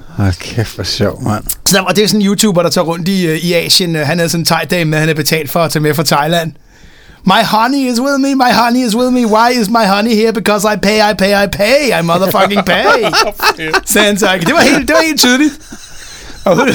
[0.09, 1.45] Hold kæft, hvor sjovt, mand.
[1.67, 3.97] Så der var, det er sådan en YouTuber, der tager rundt i, øh, i Asien.
[3.97, 6.03] Øh, Han havde sådan en thai-dame med, han er betalt for at tage med fra
[6.03, 6.53] Thailand.
[7.25, 9.27] My honey is with me, my honey is with me.
[9.27, 10.33] Why is my honey here?
[10.33, 11.81] Because I pay, I pay, I pay.
[11.99, 12.85] I motherfucking pay.
[14.35, 14.47] Ikke.
[14.47, 15.53] Det var helt, det var helt tydeligt.
[16.47, 16.69] Og hun,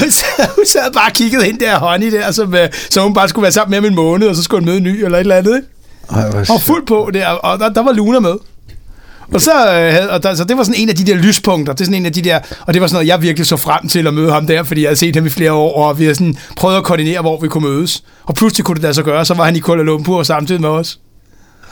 [0.55, 3.43] hun sad bare og kiggede hen der honey der, som, øh, så hun bare skulle
[3.43, 5.21] være sammen med ham en måned, og så skulle hun møde en ny eller et
[5.21, 5.61] eller andet.
[6.11, 8.35] Ej, Og fuld på der, og der, der var Luna med.
[9.33, 11.81] Og så, øh, og der, så det var sådan en af de der lyspunkter, det
[11.81, 13.87] er sådan en af de der, og det var sådan noget, jeg virkelig så frem
[13.87, 16.03] til at møde ham der, fordi jeg havde set ham i flere år, og vi
[16.03, 18.03] havde sådan prøvet at koordinere, hvor vi kunne mødes.
[18.25, 20.69] Og pludselig kunne det da så gøre, så var han i Kuala Lumpur samtidig med
[20.69, 20.99] os.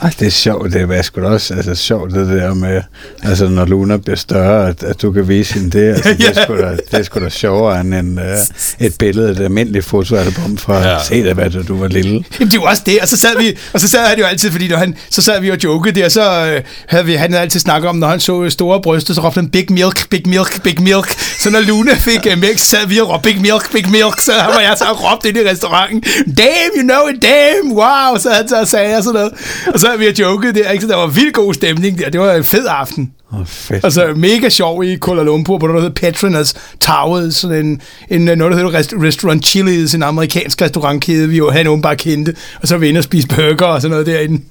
[0.01, 2.81] Ej, det er sjovt, det er sgu også altså, sjovt, det der med,
[3.23, 6.43] altså når Luna bliver større, at, at du kan vise hende det, altså, det, er
[6.43, 10.57] sgu da, det er sgu da sjovere end en, uh, et billede, et almindeligt fotoalbum
[10.57, 11.03] fra, Ja.
[11.03, 12.11] se da, hvad du var lille.
[12.39, 14.51] Jamen, det var også det, og så sad vi, og så sad han jo altid,
[14.51, 17.41] fordi når han, så sad vi og jokede der, så øh, havde vi, han havde
[17.43, 20.21] altid snakket om, når han så øh, store bryster, så råbte han, big milk, big
[20.29, 21.19] milk, big milk.
[21.39, 24.19] Så når Luna fik øh, mælk, så sad vi og råbte, big milk, big milk,
[24.19, 26.01] så var jeg så og råbte ind i restauranten,
[26.37, 29.31] damn, you know it, damn, wow, så han så sagde og sådan noget.
[29.73, 30.81] Og så havde vi og jokede der, ikke?
[30.81, 33.11] så der var vildt god stemning der, det var en fed aften.
[33.31, 33.83] Oh, fedt.
[33.83, 38.37] Altså mega sjov i Kuala Lumpur, på noget, der hedder Petronas Towers, sådan en, en,
[38.37, 42.67] noget, der hedder rest, Restaurant Chili's, en amerikansk restaurantkæde, vi jo han åbenbart kendte, og
[42.67, 44.41] så var vi inde og spise burger og sådan noget derinde.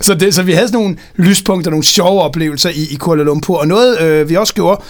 [0.00, 3.58] Så, det, så vi havde sådan nogle lyspunkter, nogle sjove oplevelser i, i Kuala Lumpur,
[3.58, 4.82] og noget øh, vi også gjorde,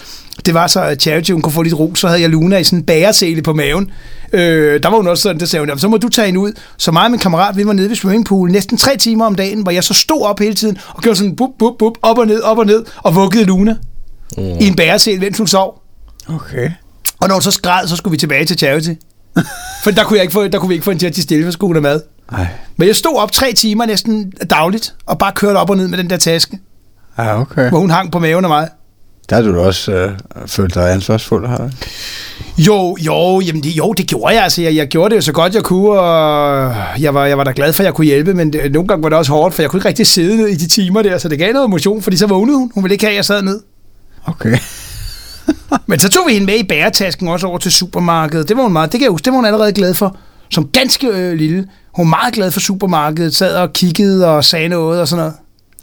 [0.47, 2.65] det var så, at Charity hun kunne få lidt ro, så havde jeg Luna i
[2.65, 3.91] sådan en bæresele på maven.
[4.33, 6.41] Øh, der var hun også sådan, der sagde hun, "Jamen, så må du tage hende
[6.41, 6.53] ud.
[6.79, 9.63] Så mig og min kammerat, vi var nede ved swimmingpool næsten tre timer om dagen,
[9.63, 12.27] hvor jeg så stod op hele tiden og gjorde sådan bup, bup, bup, op og
[12.27, 13.77] ned, op og ned, og vuggede Luna
[14.37, 14.43] mm.
[14.43, 15.83] i en bæresele, mens hun sov.
[16.29, 16.71] Okay.
[17.21, 18.91] Og når hun så skræd, så skulle vi tilbage til Charity.
[19.85, 21.23] For der kunne, jeg ikke få, der kunne vi ikke få hende til at tage
[21.23, 22.01] stille, for skulle mad.
[22.33, 22.47] Ej.
[22.77, 25.99] Men jeg stod op tre timer næsten dagligt, og bare kørte op og ned med
[25.99, 26.59] den der taske,
[27.19, 27.69] Ja, okay.
[27.69, 28.69] hvor hun hang på maven af mig.
[29.31, 30.13] Der har du også øh,
[30.47, 31.69] følt dig ansvarsfuld her.
[32.59, 34.43] Jo, jo, jamen det, jo, det gjorde jeg.
[34.43, 37.45] Altså, jeg, jeg gjorde det jo så godt, jeg kunne, og jeg var, jeg var
[37.45, 39.55] da glad for, at jeg kunne hjælpe, men det, nogle gange var det også hårdt,
[39.55, 41.67] for jeg kunne ikke rigtig sidde ned i de timer der, så det gav noget
[41.67, 42.71] emotion, fordi så vågnede hun.
[42.75, 43.61] Hun ville ikke have, at jeg sad ned.
[44.27, 44.59] Okay.
[45.87, 48.49] Men så tog vi hende med i bæretasken også over til supermarkedet.
[48.49, 50.17] Det var hun meget, det kan jeg huske, det var hun allerede glad for.
[50.51, 51.69] Som ganske øh, lille.
[51.95, 55.35] Hun var meget glad for supermarkedet, sad og kiggede og sagde noget og sådan noget.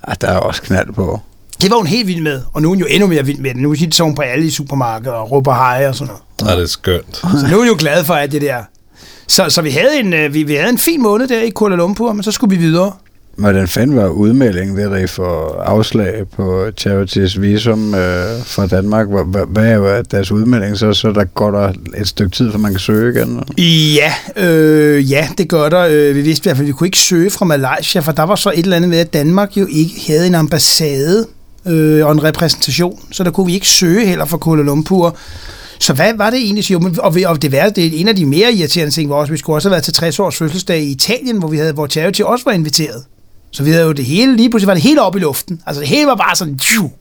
[0.04, 1.20] Ah, der er også knald på.
[1.62, 3.50] Det var hun helt vild med, og nu er hun jo endnu mere vild med
[3.50, 3.62] det.
[3.62, 6.52] Nu er hun på alle i supermarkedet og råber hej og sådan noget.
[6.52, 7.16] Ja, det er skønt.
[7.16, 8.64] Så nu er hun jo glad for alt det der.
[9.28, 11.76] Så, så vi, havde en, øh, vi, vi havde en fin måned der i Kuala
[11.76, 12.92] Lumpur, men så skulle vi videre.
[13.36, 19.08] Hvordan fanden var udmeldingen, der I får afslag på Charities visum øh, fra Danmark?
[19.48, 20.94] Hvad, er deres udmelding så?
[20.94, 23.44] Så der går der et stykke tid, for man kan søge igen?
[23.96, 25.88] Ja, øh, ja, det gør der.
[25.90, 28.24] Øh, vi vidste i hvert fald, at vi kunne ikke søge fra Malaysia, for der
[28.24, 31.28] var så et eller andet med, at Danmark jo ikke havde en ambassade
[31.66, 35.16] øh, og en repræsentation, så der kunne vi ikke søge heller for Kuala Lumpur.
[35.80, 36.72] Så hvad var det egentlig?
[36.72, 39.10] Jo, men, og, vi- og det, var, det er en af de mere irriterende ting,
[39.10, 41.58] var også, vi skulle også have været til 60 års fødselsdag i Italien, hvor, vi
[41.58, 43.04] havde, hvor Charity også var inviteret.
[43.52, 45.62] Så vi havde jo det hele, lige pludselig var det hele op i luften.
[45.66, 46.92] Altså det hele var bare sådan, tju.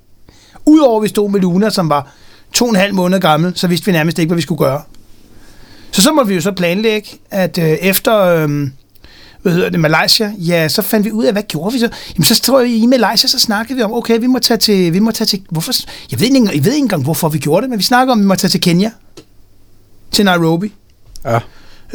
[0.66, 2.12] Udover at vi stod med Luna, som var
[2.52, 4.82] to og en halv måned gammel, så vidste vi nærmest ikke, hvad vi skulle gøre.
[5.92, 8.68] Så så måtte vi jo så planlægge, at øh, efter, øh,
[9.42, 11.88] hvad hedder det, Malaysia, ja, så fandt vi ud af, hvad gjorde vi så?
[12.14, 14.92] Jamen, så tror jeg, i Malaysia, så snakkede vi om, okay, vi må tage til,
[14.92, 15.72] vi må tage til, hvorfor,
[16.10, 18.12] jeg ved, ikke, engang- jeg ved ikke engang, hvorfor vi gjorde det, men vi snakker
[18.12, 18.90] om, at vi må tage til Kenya,
[20.10, 20.72] til Nairobi.
[21.24, 21.38] Ja.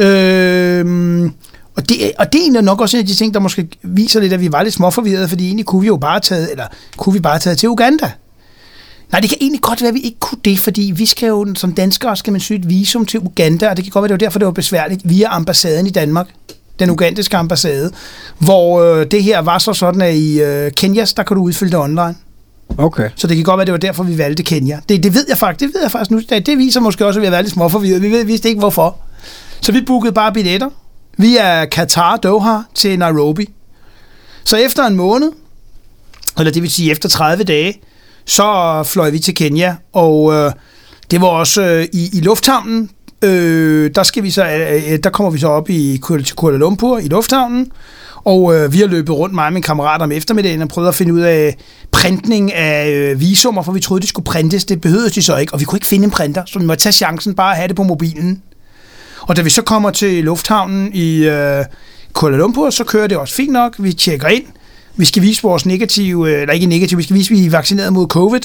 [0.05, 1.31] Øhm,
[1.75, 4.19] og, det, og det er egentlig nok også en af de ting, der måske viser
[4.19, 6.65] lidt, at vi var lidt småforvirrede, fordi egentlig kunne vi jo bare tage, eller
[6.97, 8.11] kunne vi bare tage til Uganda.
[9.11, 11.55] Nej, det kan egentlig godt være, at vi ikke kunne det, fordi vi skal jo,
[11.55, 14.13] som danskere, skal man søge et visum til Uganda, og det kan godt være, det
[14.13, 16.27] var derfor, det var besværligt, via ambassaden i Danmark,
[16.79, 17.91] den ugandiske ambassade,
[18.39, 21.71] hvor øh, det her var så sådan, at i øh, Kenya, der kan du udfylde
[21.71, 22.15] det online.
[22.77, 23.09] Okay.
[23.15, 24.79] Så det kan godt være, det var derfor, vi valgte Kenya.
[24.89, 26.21] Det, det ved jeg faktisk, det ved jeg faktisk nu.
[26.29, 28.01] Det, det viser måske også, at vi har været lidt småforvirret.
[28.01, 28.97] Vi ved, vidste ikke, hvorfor.
[29.61, 30.69] Så vi bookede bare billetter
[31.17, 33.49] via Qatar Doha til Nairobi.
[34.43, 35.31] Så efter en måned,
[36.37, 37.81] eller det vil sige efter 30 dage,
[38.25, 40.51] så fløj vi til Kenya, og øh,
[41.11, 42.89] det var også øh, i, i lufthavnen.
[43.21, 46.35] Øh, der, skal vi så, øh, øh, der kommer vi så op i Kuala- til
[46.35, 47.71] Kuala Lumpur i lufthavnen,
[48.15, 50.95] og øh, vi har løbet rundt mig og mine kammerater om eftermiddagen og prøvet at
[50.95, 51.57] finde ud af
[51.91, 54.65] printning af øh, visummer, for vi troede, de skulle printes.
[54.65, 56.83] Det behøvede de så ikke, og vi kunne ikke finde en printer, så vi måtte
[56.83, 58.41] tage chancen bare at have det på mobilen.
[59.21, 61.65] Og da vi så kommer til lufthavnen i øh,
[62.13, 63.75] Kuala Lumpur, så kører det også fint nok.
[63.79, 64.43] Vi tjekker ind.
[64.97, 67.49] Vi skal vise vores negative, øh, eller ikke negative, vi skal vise, at vi er
[67.49, 68.41] vaccineret mod covid.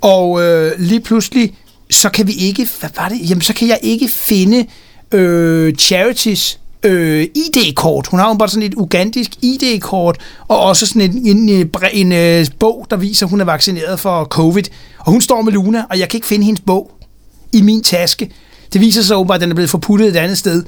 [0.00, 1.58] Og øh, lige pludselig,
[1.90, 3.30] så kan vi ikke, hvad var det?
[3.30, 4.66] Jamen, så kan jeg ikke finde
[5.12, 8.06] øh, Charities øh, ID-kort.
[8.06, 10.18] Hun har jo bare sådan et ugandisk ID-kort,
[10.48, 13.44] og også sådan en, en, en, en, en øh, bog, der viser, at hun er
[13.44, 14.64] vaccineret for covid.
[14.98, 16.90] Og hun står med Luna, og jeg kan ikke finde hendes bog
[17.52, 18.30] i min taske.
[18.72, 20.64] Det viser sig åbenbart, at den er blevet forputtet et andet sted.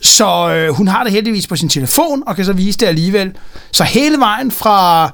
[0.00, 3.32] Så øh, hun har det heldigvis på sin telefon, og kan så vise det alligevel.
[3.72, 5.10] Så hele vejen fra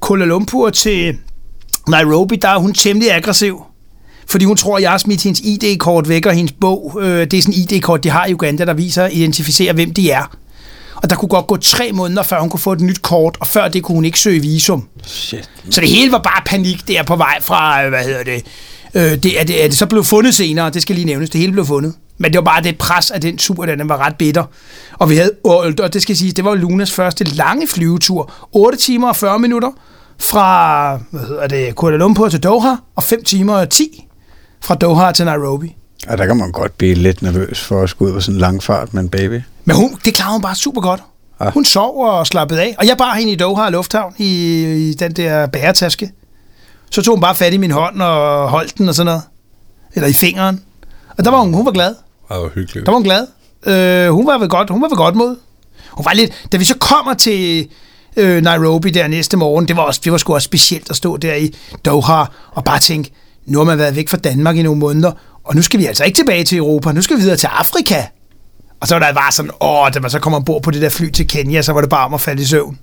[0.00, 1.16] Kuala Lumpur til
[1.88, 3.62] Nairobi, der er hun temmelig aggressiv.
[4.28, 7.34] Fordi hun tror, at jeg har smidt hendes ID-kort væk, og hendes bog, øh, det
[7.34, 10.36] er sådan en ID-kort, de har i Uganda, der viser, identificerer, hvem de er.
[10.96, 13.46] Og der kunne godt gå tre måneder, før hun kunne få et nyt kort, og
[13.46, 14.88] før det kunne hun ikke søge visum.
[15.04, 15.50] Shit.
[15.70, 18.44] Så det hele var bare panik der på vej fra, øh, hvad hedder det,
[18.94, 21.40] øh, det, er det, er det så blev fundet senere, det skal lige nævnes, det
[21.40, 21.94] hele blev fundet.
[22.18, 24.44] Men det var bare det pres af den tur, den var ret bitter.
[24.92, 25.30] Og vi havde,
[25.78, 28.32] og det skal sige, det var Lunas første lange flyvetur.
[28.52, 29.70] 8 timer og 40 minutter
[30.18, 34.05] fra, hvad hedder det, Kuala Lumpur til Doha, og 5 timer og 10
[34.66, 35.76] fra Doha til Nairobi.
[36.08, 38.40] Og der kan man godt blive lidt nervøs for at skulle ud på sådan en
[38.40, 39.40] lang fart med en baby.
[39.64, 41.02] Men hun, det klarede hun bare super godt.
[41.40, 41.50] Ja.
[41.50, 42.74] Hun sov og slappede af.
[42.78, 46.10] Og jeg bar hende i Doha Lufthavn i, i den der bæretaske.
[46.90, 49.22] Så tog hun bare fat i min hånd og holdt den og sådan noget.
[49.94, 50.62] Eller i fingeren.
[51.18, 51.88] Og der var hun, hun var glad.
[51.88, 51.96] Det
[52.28, 52.86] var hyggeligt.
[52.86, 53.26] Der var hun glad.
[53.66, 55.36] Øh, hun var ved godt, hun var ved godt mod.
[55.90, 57.68] Hun var lidt, da vi så kommer til
[58.16, 61.16] øh, Nairobi der næste morgen, det var, også, det var sgu også specielt at stå
[61.16, 61.54] der i
[61.84, 63.10] Doha og bare tænke,
[63.46, 65.12] nu har man været væk fra Danmark i nogle måneder,
[65.44, 68.02] og nu skal vi altså ikke tilbage til Europa, nu skal vi videre til Afrika.
[68.80, 70.88] Og så var der bare sådan, åh, da man så kommer ombord på det der
[70.88, 72.78] fly til Kenya, så var det bare om at falde i søvn.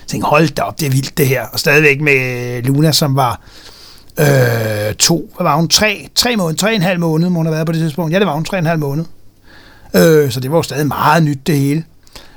[0.00, 1.46] Jeg tænkte, hold da op, det er vildt det her.
[1.52, 3.40] Og stadigvæk med Luna, som var
[4.20, 7.46] øh, to, hvad var hun, tre, tre måneder, tre og en halv måned, må hun
[7.46, 8.12] have været på det tidspunkt.
[8.12, 9.04] Ja, det var hun, tre og en halv måned.
[9.94, 11.84] Øh, så det var jo stadig meget nyt det hele.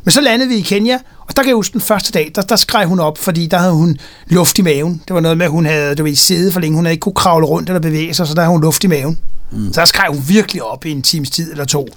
[0.04, 1.00] Men så landede vi i Kenya,
[1.32, 3.58] og der kan jeg huske den første dag, der, der skreg hun op, fordi der
[3.58, 5.02] havde hun luft i maven.
[5.08, 7.02] Det var noget med, at hun havde du ved, siddet for længe, hun havde ikke
[7.02, 9.18] kunne kravle rundt eller bevæge sig, så der havde hun luft i maven.
[9.52, 9.74] Mm.
[9.74, 11.88] Så der skreg hun virkelig op i en times tid eller to.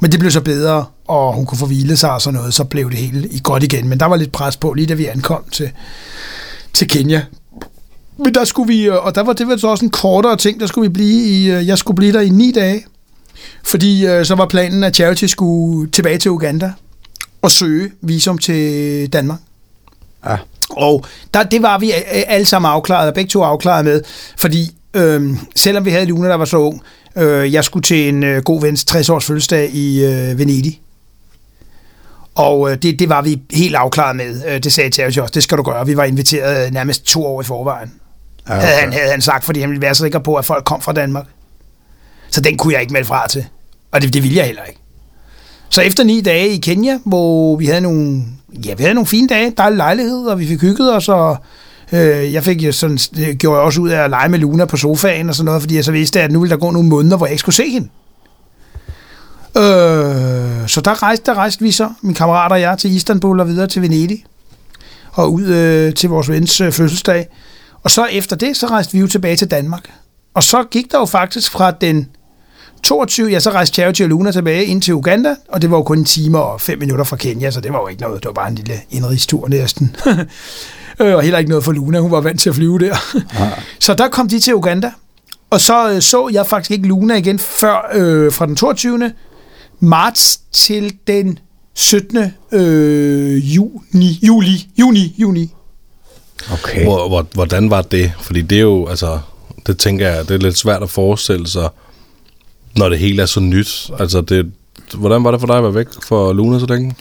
[0.00, 2.64] Men det blev så bedre, og hun kunne få hvilet sig og sådan noget, så
[2.64, 3.88] blev det hele i godt igen.
[3.88, 5.70] Men der var lidt pres på, lige da vi ankom til,
[6.72, 7.22] til Kenya.
[8.18, 10.66] Men der skulle vi, og der var det var så også en kortere ting, der
[10.66, 12.84] skulle vi blive i, øh, jeg skulle blive der i ni dage.
[13.64, 16.72] Fordi øh, så var planen, at Charity skulle tilbage til Uganda
[17.42, 19.38] og søge visum til Danmark.
[20.26, 20.36] Ja.
[20.70, 24.02] Og der, det var vi øh, alle sammen afklaret, og begge to afklaret med,
[24.36, 26.82] fordi øh, selvom vi havde Luna, der var så ung,
[27.16, 30.80] øh, jeg skulle til en øh, god vens 60-års fødselsdag i øh, Venedig.
[32.34, 34.42] Og øh, det, det var vi helt afklaret med.
[34.46, 35.86] Øh, det sagde Terje også, det skal du gøre.
[35.86, 37.92] Vi var inviteret øh, nærmest to år i forvejen.
[38.48, 38.66] Ja, Okay.
[38.66, 40.80] Havde, han, havde han sagt, fordi han ville være så sikker på, at folk kom
[40.82, 41.26] fra Danmark.
[42.30, 43.46] Så den kunne jeg ikke melde fra til.
[43.92, 44.80] Og det, det ville jeg heller ikke.
[45.70, 48.22] Så efter ni dage i Kenya, hvor vi havde nogle,
[48.64, 51.36] ja, vi havde nogle fine dage, dejlige lejlighed, og vi fik hygget os, og
[51.92, 54.64] øh, jeg fik jo sådan, det gjorde jeg også ud af at lege med Luna
[54.64, 56.88] på sofaen og sådan noget, fordi jeg så vidste, at nu ville der gå nogle
[56.88, 57.88] måneder, hvor jeg ikke skulle se hende.
[59.56, 63.48] Øh, så der rejste, der rejste vi så, min kammerater og jeg, til Istanbul og
[63.48, 64.24] videre til Venedig,
[65.12, 67.28] og ud øh, til vores vens øh, fødselsdag.
[67.82, 69.90] Og så efter det, så rejste vi jo tilbage til Danmark.
[70.34, 72.08] Og så gik der jo faktisk fra den
[72.82, 75.82] 22, ja, så rejste Charity og Luna tilbage ind til Uganda, og det var jo
[75.82, 78.26] kun en time og fem minutter fra Kenya, så det var jo ikke noget, det
[78.26, 79.96] var bare en lille indrigstur næsten.
[81.00, 82.96] Øh, og heller ikke noget for Luna, hun var vant til at flyve der.
[83.38, 83.50] Ja.
[83.80, 84.92] så der kom de til Uganda,
[85.50, 89.12] og så øh, så jeg faktisk ikke Luna igen før øh, fra den 22.
[89.80, 91.38] marts til den
[91.74, 92.34] 17.
[92.52, 95.54] Øh, juni, juli, juni, juni.
[96.52, 96.84] Okay.
[96.84, 98.12] Hvor, hvor, hvordan var det?
[98.20, 99.18] Fordi det er jo, altså,
[99.66, 101.68] det tænker jeg, det er lidt svært at forestille sig,
[102.76, 103.90] når det hele er så nyt.
[103.98, 104.52] Altså, det,
[104.94, 106.94] hvordan var det for dig at være væk for Luna så længe?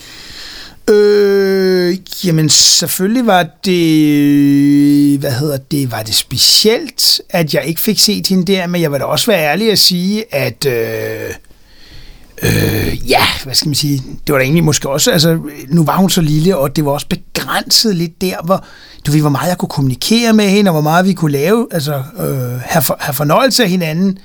[0.90, 8.00] Øh, jamen selvfølgelig var det, hvad hedder det, var det specielt, at jeg ikke fik
[8.00, 11.34] set hende der, men jeg vil da også være ærlig at sige, at øh,
[12.44, 13.98] øh, ja, hvad skal man sige,
[14.28, 16.92] det var da egentlig måske også, altså nu var hun så lille, og det var
[16.92, 18.66] også begrænset lidt der, hvor
[19.08, 21.68] du ved, hvor meget jeg kunne kommunikere med hende, og hvor meget vi kunne lave,
[21.72, 24.18] altså øh, have, for, have fornøjelse af hinanden.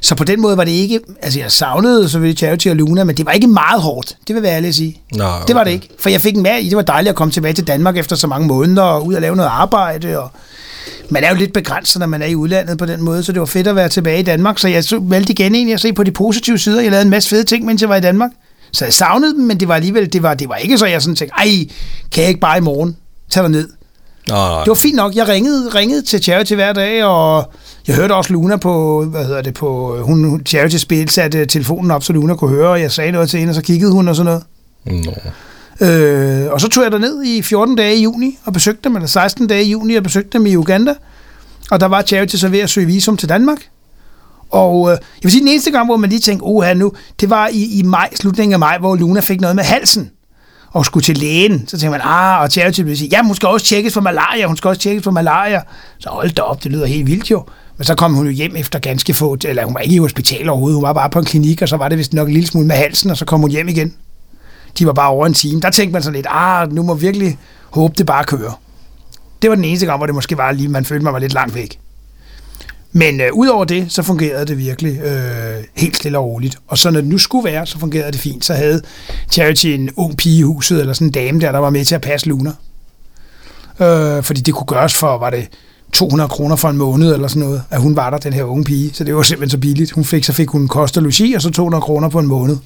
[0.00, 3.04] Så på den måde var det ikke, altså jeg savnede så ved Charity og Luna,
[3.04, 5.00] men det var ikke meget hårdt, det vil jeg være ærlig at sige.
[5.12, 6.68] Nå, Det var det ikke, for jeg fik en i.
[6.68, 9.20] Det var dejligt at komme tilbage til Danmark efter så mange måneder og ud og
[9.20, 10.18] lave noget arbejde.
[10.18, 10.30] Og
[11.08, 13.40] man er jo lidt begrænset, når man er i udlandet på den måde, så det
[13.40, 14.58] var fedt at være tilbage i Danmark.
[14.58, 16.80] Så jeg valgte igen egentlig at se på de positive sider.
[16.80, 18.30] Jeg lavede en masse fede ting, mens jeg var i Danmark.
[18.72, 21.02] Så jeg savnede dem, men det var alligevel, det var, det var ikke så, jeg
[21.02, 21.48] sådan tænkte, ej,
[22.12, 22.96] kan jeg ikke bare i morgen
[23.30, 23.68] tage dig ned?
[24.28, 24.60] Nej.
[24.60, 25.14] Det var fint nok.
[25.14, 27.52] Jeg ringede, ringede til Charity hver dag, og
[27.86, 32.04] jeg hørte også Luna på, hvad hedder det, på, hun, Charity spil, satte telefonen op,
[32.04, 34.16] så Luna kunne høre, og jeg sagde noget til hende, og så kiggede hun og
[34.16, 34.42] sådan
[34.84, 35.04] noget.
[35.06, 35.12] Nå.
[35.86, 39.08] Øh, og så tog jeg derned i 14 dage i juni og besøgte dem, eller
[39.08, 40.94] 16 dage i juni og besøgte dem i Uganda.
[41.70, 43.58] Og der var Charity så ved at søge visum til Danmark.
[44.50, 47.30] Og øh, jeg vil sige, den eneste gang, hvor man lige tænkte, oh nu, det
[47.30, 50.10] var i, i maj, slutningen af maj, hvor Luna fik noget med halsen
[50.72, 51.68] og skulle til lægen.
[51.68, 54.46] Så tænkte man, ah, og Charity vil sige, ja, hun skal også tjekkes for malaria,
[54.46, 55.62] hun skal også tjekkes for malaria.
[55.98, 57.44] Så hold da op, det lyder helt vildt jo.
[57.76, 60.48] Men så kom hun jo hjem efter ganske få, eller hun var ikke i hospital
[60.48, 62.46] overhovedet, hun var bare på en klinik, og så var det vist nok en lille
[62.46, 63.94] smule med halsen, og så kom hun hjem igen.
[64.78, 65.60] De var bare over en time.
[65.60, 67.38] Der tænkte man så lidt, ah, nu må virkelig
[67.70, 68.60] håbe, det bare kører.
[69.42, 71.34] Det var den eneste gang, hvor det måske var lige, man følte, man var lidt
[71.34, 71.78] langt væk.
[72.92, 76.58] Men øh, udover det, så fungerede det virkelig øh, helt stille og roligt.
[76.68, 78.44] Og så når det nu skulle være, så fungerede det fint.
[78.44, 78.82] Så havde
[79.30, 81.94] Charity en ung pige i huset, eller sådan en dame der, der var med til
[81.94, 82.52] at passe Luna.
[83.80, 85.48] Øh, fordi det kunne gøres for, var det
[85.92, 88.64] 200 kroner for en måned eller sådan noget, at hun var der, den her unge
[88.64, 88.94] pige.
[88.94, 89.90] Så det var simpelthen så billigt.
[89.90, 92.56] Hun fik, så fik hun kost og logi, og så 200 kroner på en måned.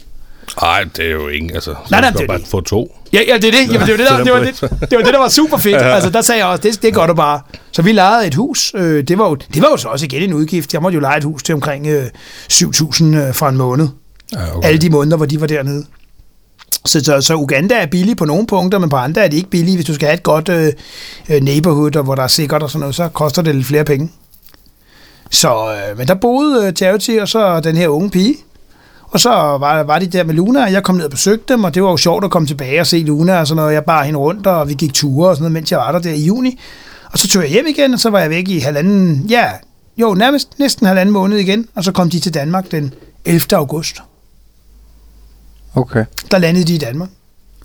[0.60, 1.70] Nej, det er jo ingen, altså.
[1.70, 2.46] Så Nej, nej, det er bare det.
[2.46, 2.98] få to.
[3.12, 3.72] Ja, ja det er det.
[3.72, 4.60] Jamen, det, var det, der, det, var det,
[4.90, 5.82] det var det, der var super fedt.
[5.82, 7.40] Altså, der sagde jeg også, det, det gør du bare.
[7.72, 8.72] Så vi lejede et hus.
[8.74, 10.74] Øh, det, var jo, det var jo så også igen en udgift.
[10.74, 12.04] Jeg måtte jo lege et hus til omkring øh,
[12.52, 13.88] 7.000 øh, for en måned.
[14.32, 14.68] Ja, Okay.
[14.68, 15.86] Alle de måneder, hvor de var dernede.
[16.86, 19.50] Så, så, så Uganda er billig på nogle punkter, men på andre er det ikke
[19.50, 19.76] billigt.
[19.76, 20.72] Hvis du skal have et godt øh,
[21.30, 23.84] øh, neighborhood, og hvor der er sikkert og sådan noget, så koster det lidt flere
[23.84, 24.10] penge.
[25.30, 28.36] Så, øh, men der boede øh, Charity og så den her unge pige.
[29.12, 31.64] Og så var, var de der med Luna, og jeg kom ned og besøgte dem,
[31.64, 33.74] og det var jo sjovt at komme tilbage og se Luna og sådan noget.
[33.74, 35.98] Jeg bar hende rundt, og vi gik ture og sådan noget, mens jeg var der
[35.98, 36.60] der i juni.
[37.12, 39.50] Og så tog jeg hjem igen, og så var jeg væk i halvanden, ja,
[39.96, 42.94] jo, nærmest næsten halvanden måned igen, og så kom de til Danmark den
[43.24, 43.56] 11.
[43.56, 44.02] august.
[45.74, 46.04] Okay.
[46.30, 47.08] Der landede de i Danmark.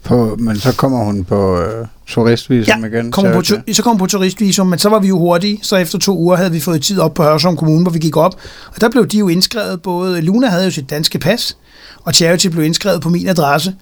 [0.04, 3.12] På, men så kommer hun på øh, turistvisum igen?
[3.12, 6.00] kom på, tu- så kom på turistvisum, men så var vi jo hurtige, så efter
[6.00, 8.36] to uger havde vi fået tid op på Hørsholm Kommune, hvor vi gik op,
[8.76, 11.58] og der blev de jo indskrevet, både Luna havde jo sit danske pas,
[12.04, 13.74] og Charity blev indskrevet på min adresse,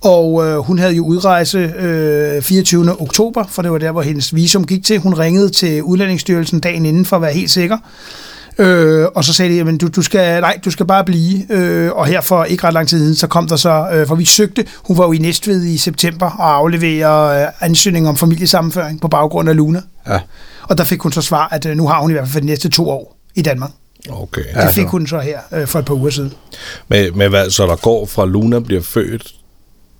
[0.00, 3.00] og øh, hun havde jo udrejse øh, 24.
[3.00, 4.98] oktober, for det var der, hvor hendes visum gik til.
[4.98, 7.78] Hun ringede til Udlændingsstyrelsen dagen inden for at være helt sikker.
[8.58, 11.52] Øh, og så sagde de, at du, du, skal, nej, du skal bare blive.
[11.52, 14.14] Øh, og her for ikke ret lang tid siden, så kom der så, øh, for
[14.14, 19.00] vi søgte, hun var jo i Næstved i september og afleverer øh, ansøgning om familiesammenføring
[19.00, 19.82] på baggrund af Luna.
[20.08, 20.20] Ja.
[20.62, 22.40] Og der fik hun så svar, at øh, nu har hun i hvert fald for
[22.40, 23.70] de næste to år i Danmark.
[24.10, 24.44] Okay.
[24.54, 26.32] Det fik hun så her øh, for et par uger siden.
[26.88, 29.34] Men, men hvad, så der går fra Luna bliver født,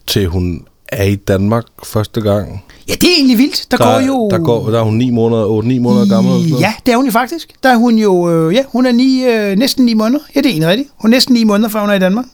[0.06, 2.65] til hun er i Danmark første gang?
[2.89, 3.66] Ja, det er egentlig vildt.
[3.70, 4.28] Der, der, går jo...
[4.31, 6.32] Der, går, der er hun 9 måneder, 8-9 måneder gammel?
[6.32, 6.62] eller sådan noget?
[6.62, 7.48] Ja, det er hun jo faktisk.
[7.62, 10.20] Der er hun jo, øh, ja, hun er ni, øh, næsten ni måneder.
[10.35, 10.89] Ja, det er egentlig rigtigt.
[11.01, 12.24] Hun er næsten ni måneder, før hun er i Danmark.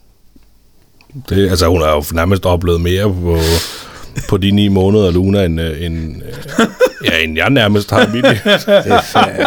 [1.29, 3.39] Det, altså, hun har jo nærmest oplevet mere på,
[4.29, 6.67] på de 9 måneder, Luna, end, øh, end, øh,
[7.05, 8.25] ja, end jeg nærmest har i mit
[9.11, 9.41] fa-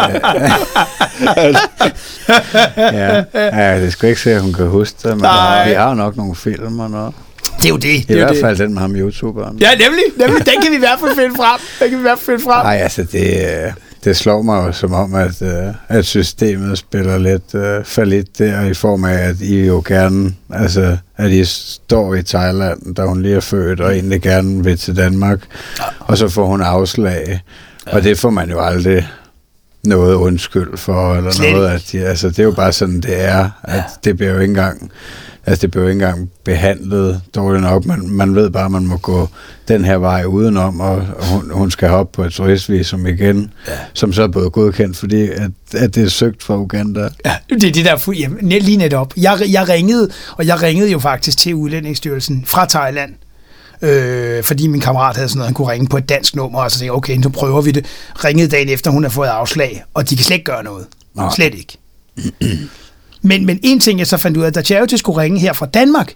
[2.78, 3.24] ja.
[3.36, 5.70] ja, det skal ikke se, at hun kan huske det, men Nej.
[5.70, 7.14] vi har jo nok nogle film og noget.
[7.64, 7.90] Det er jo det.
[7.90, 8.42] I det, er hvert det.
[8.42, 9.58] fald den med ham YouTuberen.
[9.58, 10.04] Ja, nemlig.
[10.18, 10.46] nemlig.
[10.46, 11.60] Den kan vi i hvert fald finde frem.
[11.80, 12.66] Den kan vi i hvert fald finde frem.
[12.66, 13.72] Nej, altså det, øh,
[14.04, 18.62] det slår mig jo som om, at, øh, at systemet spiller lidt øh, fallit der
[18.62, 23.22] i form af, at I jo gerne, altså at I står i Thailand, da hun
[23.22, 25.40] lige er født, og egentlig gerne vil til Danmark,
[26.00, 27.42] og så får hun afslag,
[27.86, 29.08] og det får man jo aldrig
[29.86, 33.26] noget undskyld for, eller Slet noget, at de, altså det er jo bare sådan, det
[33.26, 34.92] er, at det bliver jo ikke engang,
[35.46, 38.98] altså det jo ikke engang behandlet dårligt nok, man, man ved bare, at man må
[38.98, 39.30] gå
[39.68, 43.72] den her vej udenom, og hun, hun skal op på et turistvisum igen, ja.
[43.94, 47.10] som så er blevet godkendt, fordi at, at det er søgt fra Uganda.
[47.26, 49.14] Ja, det er det der, fu- jamen, net- lige netop.
[49.18, 53.14] Jeg, jeg ringede, og jeg ringede jo faktisk til Udlændingsstyrelsen fra Thailand,
[53.82, 56.72] øh, fordi min kammerat havde sådan noget, han kunne ringe på et dansk nummer, og
[56.72, 57.86] så tænkte okay, nu prøver vi det.
[58.26, 60.86] Ringede dagen efter, hun har fået afslag, og de kan slet ikke gøre noget.
[61.16, 61.30] Nej.
[61.36, 61.78] Slet ikke.
[63.24, 65.66] Men, men en ting, jeg så fandt ud af, da Charity skulle ringe her fra
[65.66, 66.14] Danmark,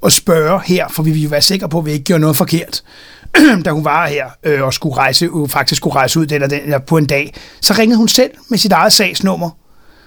[0.00, 2.36] og spørge her, for vi ville jo være sikre på, at vi ikke gjorde noget
[2.36, 2.82] forkert,
[3.64, 6.50] da hun var her øh, og skulle rejse, øh, faktisk skulle rejse ud den og
[6.50, 9.50] den, eller på en dag, så ringede hun selv med sit eget sagsnummer.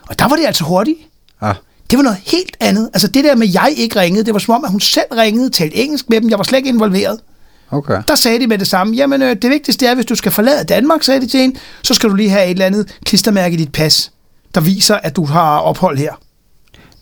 [0.09, 0.97] Og der var det altså hurtigt.
[1.41, 1.55] Ah,
[1.91, 2.89] Det var noget helt andet.
[2.93, 5.05] Altså det der med, at jeg ikke ringede, det var som om, at hun selv
[5.17, 6.29] ringede, talte engelsk med dem.
[6.29, 7.19] Jeg var slet ikke involveret.
[7.71, 8.01] okay.
[8.07, 10.63] Der sagde de med det samme, jamen øh, det vigtigste er, hvis du skal forlade
[10.63, 13.57] Danmark, sagde de til hende, så skal du lige have et eller andet klistermærke i
[13.57, 14.11] dit pas,
[14.55, 16.13] der viser, at du har ophold her.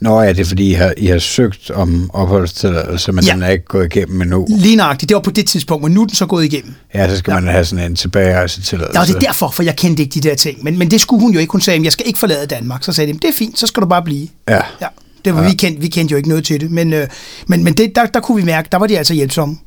[0.02, 3.34] Nå ja, det er fordi, I har, I har søgt om opholdstilladelse, men Ja.
[3.34, 4.46] den er ikke gået igennem endnu.
[4.50, 6.74] Lige nøjagtigt, det var på det tidspunkt, men nu er den så gået igennem.
[6.94, 7.40] Ja, så skal ja.
[7.40, 8.98] man have sådan en tilbagerejsetilladelse.
[8.98, 10.64] Ja, og det er derfor, for jeg kendte ikke de der ting.
[10.64, 11.52] Men, men det skulle hun jo ikke.
[11.52, 12.84] Hun sagde, at jeg skal ikke forlade Danmark.
[12.84, 14.28] Så sagde de, det er fint, så skal du bare blive.
[14.50, 14.56] Ja.
[14.82, 14.88] Ja,
[15.26, 15.50] det var, ja.
[15.50, 16.72] vi, kendte, vi kendte jo ikke noget til det.
[16.72, 17.08] Men, øh,
[17.48, 19.58] men, men det, der, der kunne vi mærke, der var de altså hjælpsomme.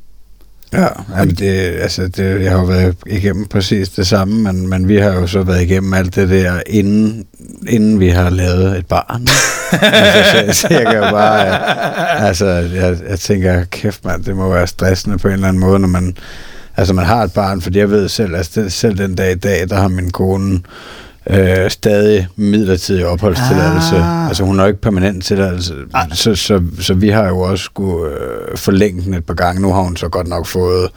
[0.73, 0.87] Ja,
[1.17, 1.51] jamen det,
[1.81, 5.27] altså det, jeg har jo været igennem præcis det samme, men, men vi har jo
[5.27, 7.25] så været igennem alt det der, inden,
[7.67, 9.21] inden vi har lavet et barn.
[9.93, 14.35] altså, så, så jeg kan jo bare, øh, altså jeg, jeg tænker, kæft mand, det
[14.35, 16.15] må være stressende på en eller anden måde, når man,
[16.77, 19.35] altså man har et barn, fordi jeg ved selv, altså det, selv den dag i
[19.35, 20.59] dag, der har min kone
[21.29, 23.95] øh, stadig midlertidig opholdstilladelse.
[23.95, 24.27] Ah.
[24.27, 25.73] Altså hun har ikke permanent tilladelse.
[26.13, 29.61] Så, så, så vi har jo også skulle øh, forlænge den et par gange.
[29.61, 30.89] Nu har hun så godt nok fået,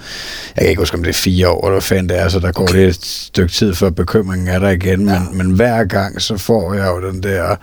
[0.57, 2.53] jeg kan ikke huske om det er fire år, eller fanden det er, så der
[2.53, 2.79] går okay.
[2.79, 5.09] det et stykke tid, før bekymringen er der igen.
[5.09, 5.19] Ja.
[5.19, 7.57] Men, men hver gang, så får jeg jo den der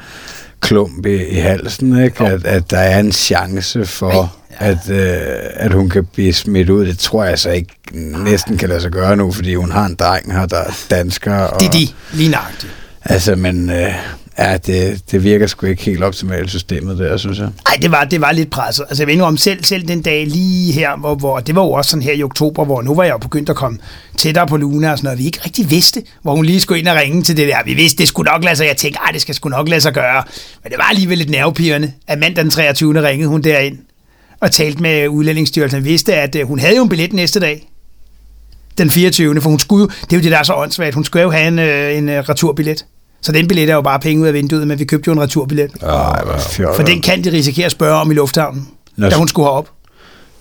[0.59, 2.23] klump i, i halsen, ikke?
[2.25, 4.27] At, at der er en chance for, ja.
[4.57, 5.19] At, øh,
[5.53, 6.85] at hun kan blive smidt ud.
[6.85, 7.75] Det tror jeg så ikke
[8.23, 11.35] næsten kan lade sig gøre nu, fordi hun har en dreng her, der er dansker.
[11.35, 12.71] Og, Det er de, lige nøjagtigt.
[13.05, 13.93] Altså, men øh,
[14.37, 17.47] ja, det, det virker sgu ikke helt optimalt systemet der, synes jeg.
[17.67, 18.85] Nej, det var, det var lidt presset.
[18.89, 21.63] Altså, jeg ved ikke om selv, selv den dag lige her, hvor, hvor, det var
[21.63, 23.77] jo også sådan her i oktober, hvor nu var jeg jo begyndt at komme
[24.17, 26.87] tættere på Luna og sådan noget, vi ikke rigtig vidste, hvor hun lige skulle ind
[26.87, 27.57] og ringe til det der.
[27.65, 28.65] Vi vidste, det skulle nok lade sig.
[28.67, 30.23] Jeg tænkte, det skal sgu nok lade sig gøre.
[30.63, 33.07] Men det var alligevel lidt nervepirrende, at mandag den 23.
[33.07, 33.77] ringede hun derind
[34.43, 35.83] og talte med udlændingsstyrelsen.
[35.83, 37.69] Vi vidste, at øh, hun havde jo en billet næste dag.
[38.77, 39.41] Den 24.
[39.41, 40.95] For hun skulle det er jo det, der er så åndssvagt.
[40.95, 42.85] Hun skulle jo have en, øh, en øh, returbillet.
[43.21, 45.21] Så den billet er jo bare penge ud af vinduet, men vi købte jo en
[45.21, 45.71] returbillet.
[45.81, 46.23] Ej.
[46.75, 48.67] For den kan de risikere at spørge om i lufthavnen,
[48.97, 49.69] Nå, da hun skulle herop.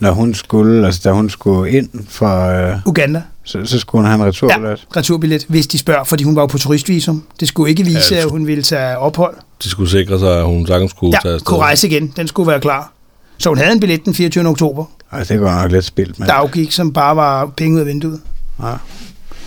[0.01, 3.23] Når hun skulle, altså da hun skulle ind for, øh, Uganda.
[3.45, 4.69] så, så skulle hun have en returbillet.
[4.71, 7.23] Ja, returbillet, hvis de spørger, fordi hun var jo på turistvisum.
[7.41, 9.35] Det skulle ikke vise, Ja, at hun ville tage ophold.
[9.63, 11.41] De skulle sikre sig, at hun sagtens tage Ja, afsted.
[11.41, 12.13] kunne rejse igen.
[12.17, 12.93] Den skulle være klar.
[13.39, 14.49] Så hun havde en billet den 24.
[14.49, 16.29] oktober, Ej, det går nok lidt spildt, men...
[16.29, 18.21] der afgik, som bare var penge ud af vinduet.
[18.63, 18.73] Ja.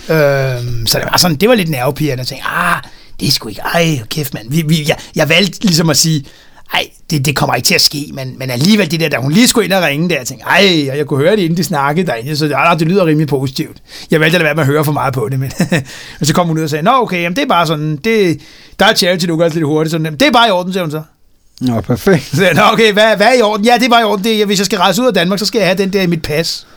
[0.10, 2.20] Øhm, så det var sådan, det var lidt nervepirrende.
[2.22, 2.82] Jeg tænkte, ah,
[3.20, 4.52] det er sgu ikke, ej, kæft mand.
[4.52, 6.26] Vi, vi, jeg, jeg valgte ligesom at sige,
[6.74, 9.32] ej, det, det kommer ikke til at ske, men, men alligevel det der, da hun
[9.32, 11.58] lige skulle ind og ringe der, jeg tænkte, ej, og jeg kunne høre det, inden
[11.58, 13.78] de snakkede derinde, så ah, det lyder rimelig positivt.
[14.12, 15.52] Jeg valgte at lade være med at høre for meget på det, men
[16.20, 18.42] og så kom hun ud og sagde, nå okay, jamen, det er bare sådan, det,
[18.80, 20.92] der er charity, du gør lidt hurtigt, sådan, det er bare i orden, siger hun
[20.92, 21.02] så.
[21.62, 22.24] Nå, perfekt.
[22.36, 23.66] Så Nå, okay, hvad, hvad er i orden?
[23.66, 24.24] Ja, det bare i orden.
[24.24, 26.08] Det hvis jeg skal rejse ud af Danmark, så skal jeg have den der i
[26.08, 26.68] mit pas.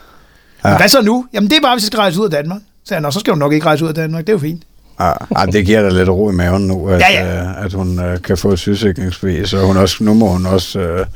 [0.65, 0.69] Ja.
[0.71, 0.77] Ja.
[0.77, 1.27] Hvad så nu?
[1.35, 2.61] Jamen, det er bare, hvis jeg skal rejse ud af Danmark.
[2.85, 4.21] Så jeg, Nå, så skal du nok ikke rejse ud af Danmark.
[4.27, 4.63] Det er jo fint.
[5.01, 7.43] Ja, ej, det giver da lidt ro i maven nu, at, Ja, ja.
[7.43, 10.79] Øh, at hun øh, kan få et sygesikringsbevis, og hun også, nu må hun også
[10.81, 11.07] øh,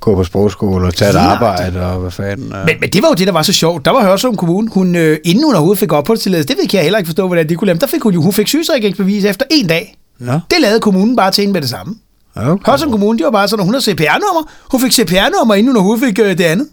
[0.00, 2.52] gå på sprogskole og tage et arbejde, og hvad fanden.
[2.52, 2.66] Øh.
[2.66, 3.84] Men, men det var jo det, der var så sjovt.
[3.84, 6.98] Der var Hørsholm Kommune, hun, øh, inden hun overhovedet fik opholdstilladelse, det ved jeg heller
[6.98, 7.78] ikke forstå, hvordan de kunne lave.
[7.78, 9.96] Der fik hun jo, hun fik sygesikringsbevis efter en dag.
[10.18, 11.94] Nå, Det lavede kommunen bare til hende med det samme.
[12.36, 12.70] Okay.
[12.70, 14.42] Hørsholm Kommune, det var bare sådan, at hun har CPR-nummer.
[14.70, 16.68] Hun fik CPR-nummer, inden hun overhovedet fik øh, det andet.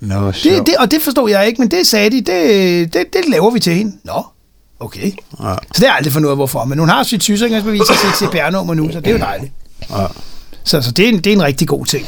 [0.00, 3.28] Nå, Det, det, og det forstod jeg ikke, men det sagde de, det, det, det
[3.28, 3.96] laver vi til hende.
[4.04, 4.24] Nå,
[4.80, 5.06] okay.
[5.06, 5.10] Ja.
[5.38, 6.64] Så det har jeg aldrig fundet ud af, hvorfor.
[6.64, 9.52] Men hun har sit sygesikringsbevis og sit CPR-nummer nu, så det er jo dejligt.
[9.90, 10.06] Ja.
[10.64, 12.06] Så, så det, er en, det er en rigtig god ting.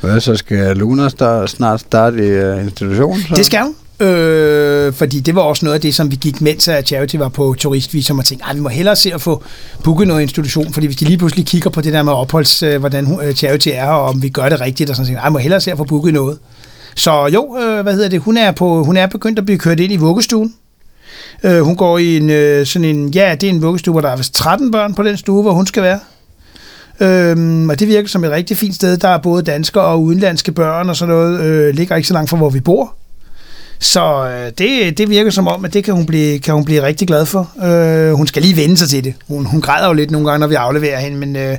[0.00, 3.22] Hvad, så skal Luna start, snart starte i uh, institutionen?
[3.28, 3.34] Så?
[3.34, 3.74] Det skal hun.
[4.00, 7.28] Øh, fordi det var også noget af det, som vi gik, mens at Charity var
[7.28, 9.42] på turistvisum og tænkte, "Ej, vi må hellere se at få
[9.84, 12.78] booket noget institution, fordi hvis de lige pludselig kigger på det der med opholds, øh,
[12.80, 15.38] hvordan øh, Charity er, og om vi gør det rigtigt, og sådan noget, vi må
[15.38, 16.38] hellere se at få booket noget.
[16.94, 19.80] Så jo, øh, hvad hedder det, hun er, på, hun er begyndt at blive kørt
[19.80, 20.54] ind i vuggestuen.
[21.44, 24.08] Øh, hun går i en, øh, sådan en, ja, det er en vuggestue, hvor der
[24.08, 25.98] er vist 13 børn på den stue, hvor hun skal være.
[27.00, 28.96] Øhm, og det virker som et rigtig fint sted.
[28.96, 31.40] Der er både danske og udenlandske børn og sådan noget.
[31.40, 32.94] Øh, ligger ikke så langt fra, hvor vi bor.
[33.80, 36.82] Så øh, det, det virker som om, at det kan hun blive, kan hun blive
[36.82, 37.50] rigtig glad for.
[37.64, 39.14] Øh, hun skal lige vende sig til det.
[39.28, 41.56] Hun, hun græder jo lidt nogle gange, når vi afleverer hende, men øh,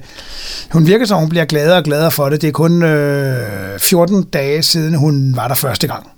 [0.72, 2.42] hun virker som, hun bliver gladere og gladere for det.
[2.42, 6.11] Det er kun øh, 14 dage siden, hun var der første gang.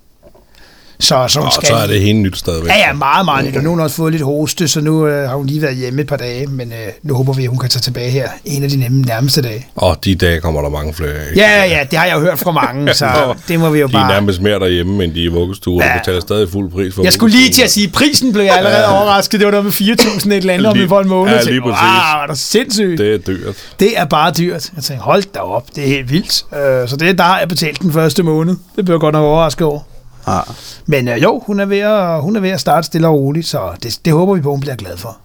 [1.00, 1.68] Så, så hun Og skal...
[1.68, 2.70] så er det hende nyt stadigvæk.
[2.72, 3.56] Ja, ja, meget, meget nyt.
[3.58, 5.76] Og nu har hun også fået lidt hoste, så nu øh, har hun lige været
[5.76, 8.30] hjemme et par dage, men øh, nu håber vi, at hun kan tage tilbage her
[8.46, 9.68] en af de nemme, nærmeste dage.
[9.76, 11.36] Og de dage kommer der mange flere af.
[11.36, 13.08] Ja, ja, det har jeg jo hørt fra mange, så
[13.48, 14.12] det må vi jo De er bare...
[14.14, 15.94] nærmest mere derhjemme, end de er i vuggestue, og Ja.
[15.94, 18.58] du betaler stadig fuld pris for Jeg skulle lige til at sige, prisen blev jeg
[18.58, 19.40] allerede overrasket.
[19.40, 21.34] Det var noget med 4.000 et eller andet om Lige- for en måned.
[21.34, 21.82] ja, lige præcis.
[21.82, 22.98] Wow, er det sindssygt.
[22.98, 23.00] Det.
[23.00, 23.56] Det er dyrt.
[23.80, 24.72] det er bare dyrt.
[24.76, 26.46] Jeg tænkte, hold da op, det er helt vildt.
[26.84, 28.56] Øh, så det, der har jeg betalt den første måned.
[28.76, 29.80] Det blev jeg godt nok overrasket over.
[30.28, 30.40] Ja.
[30.86, 33.48] Men øh, jo, hun er, ved at, hun er ved at starte stille og roligt,
[33.48, 35.18] så det, det håber vi på, hun bliver glad for.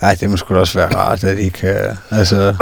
[0.00, 1.76] Ej, det må sgu også være rart, at I kan
[2.10, 2.54] altså,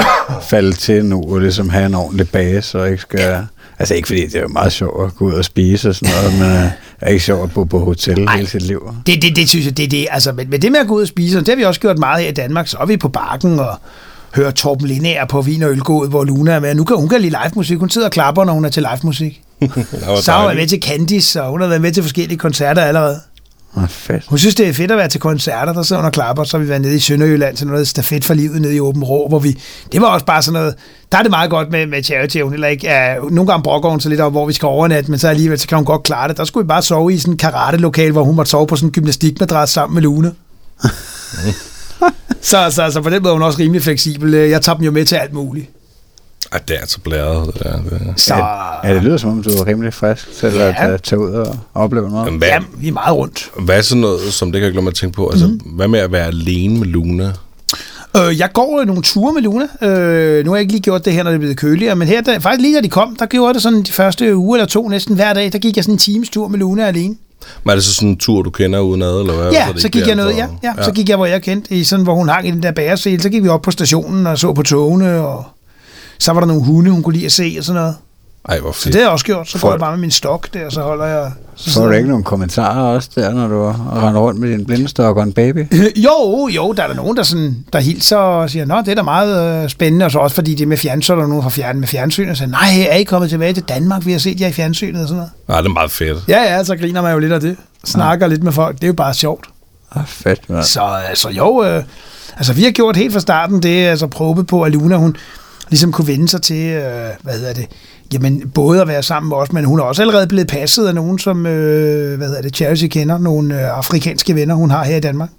[0.50, 3.46] falde til nu og ligesom have en ordentlig base, og ikke skal...
[3.78, 6.14] Altså ikke fordi det er jo meget sjovt at gå ud og spise og sådan
[6.14, 6.70] noget, men øh,
[7.00, 8.36] er ikke sjovt at bo på hotel Ej.
[8.36, 8.94] hele sit liv.
[9.06, 10.06] Det, det, det synes jeg, det er det.
[10.10, 11.98] Altså, men, men det med at gå ud og spise, det har vi også gjort
[11.98, 12.68] meget her i Danmark.
[12.68, 13.76] Så er vi på bakken og
[14.34, 16.74] hører Torben Lindager på Vin og Ølgået, hvor Luna er med.
[16.74, 17.78] Nu kan hun kan lide live musik.
[17.78, 19.42] Hun sidder og klapper, når hun er til live musik.
[20.06, 22.82] Var Så har været med til Candice, og hun har været med til forskellige koncerter
[22.82, 23.20] allerede.
[23.76, 24.24] Åh, fedt.
[24.26, 26.44] Hun synes, det er fedt at være til koncerter, der sidder hun og klapper.
[26.44, 29.04] Så har vi været nede i Sønderjylland til noget stafet for livet nede i Åben
[29.04, 29.58] Rå, hvor vi...
[29.92, 30.74] Det var også bare sådan noget...
[31.12, 33.16] Der er det meget godt med, med charity, hun heller ikke er...
[33.30, 35.68] Nogle gange brokker hun så lidt om, hvor vi skal overnatte, men så alligevel, så
[35.68, 36.36] kan hun godt klare det.
[36.36, 38.88] Der skulle vi bare sove i sådan en karate-lokal, hvor hun måtte sove på sådan
[38.88, 40.32] en gymnastikmadras sammen med Lune.
[42.40, 44.32] så, så, så på den måde er hun også rimelig fleksibel.
[44.32, 45.70] Jeg tager dem jo med til alt muligt.
[46.54, 47.76] Ej, det er altså blæret, det der.
[47.82, 48.12] Det.
[48.16, 48.34] Så
[48.84, 50.74] Ja, det lyder som om, du er rimelig frisk til Ja.
[50.92, 52.26] at tage ud og opleve noget.
[52.32, 53.50] Men hvad, ja, vi er meget rundt.
[53.58, 55.28] hvad er sådan noget, som det kan jeg glemme at tænke på?
[55.28, 55.52] Altså, mm.
[55.64, 57.32] hvad med at være alene med Luna?
[58.16, 59.64] Øh, jeg går øh, nogle ture med Luna.
[59.82, 62.08] Øh, nu har jeg ikke lige gjort det her, når det er blevet køligere, men
[62.08, 64.58] her, der, faktisk lige da de kom, der gjorde jeg det sådan de første uge
[64.58, 65.52] eller to næsten hver dag.
[65.52, 67.14] Der gik jeg sådan en times tur med Luna alene.
[67.64, 69.52] Men er det så sådan en tur, du kender uden ad, eller hvad?
[69.52, 71.42] Ja, det så ikke gik jeg noget, ja, for- ja, så gik jeg, hvor jeg
[71.42, 73.22] kendte, i sådan, hvor hun hang i den der bæresel.
[73.22, 75.44] Så gik vi op på stationen og så på togene, og
[76.18, 77.96] så var der nogle hunde, hun kunne lide at se og sådan noget.
[78.48, 78.92] Ej, hvor Så fedt.
[78.92, 79.48] det har jeg også gjort.
[79.48, 81.32] Så går For- jeg bare med min stok der, og så holder jeg...
[81.56, 83.66] Så Får du ikke nogen kommentarer også der, når du
[84.00, 85.66] render rundt med din blindestok og en baby?
[86.04, 88.94] Jo, jo, der er der nogen, der, sådan, der hilser og siger, nå, det er
[88.94, 91.26] da meget øh, spændende, og så også fordi det er med fjernsyn, så er der
[91.26, 94.12] nogen fra fjern med fjernsyn, og siger, nej, er I kommet tilbage til Danmark, vi
[94.12, 95.30] har set jer i fjernsynet og sådan noget.
[95.48, 96.18] Nej, det er meget fedt.
[96.28, 97.56] Ja, ja, så griner man jo lidt af det.
[97.84, 99.46] Snakker lidt med folk, det er jo bare sjovt.
[99.96, 100.64] Ah, fedt, mand.
[100.64, 101.82] Så altså, jo, øh,
[102.36, 105.16] altså vi har gjort helt fra starten det, altså prøve på, at Luna, hun
[105.70, 107.66] ligesom kunne vende sig til, øh, hvad hedder det,
[108.12, 110.94] jamen både at være sammen med os, men hun er også allerede blevet passet af
[110.94, 114.96] nogen, som, øh, hvad hedder det, Charity kender, nogle øh, afrikanske venner, hun har her
[114.96, 115.30] i Danmark.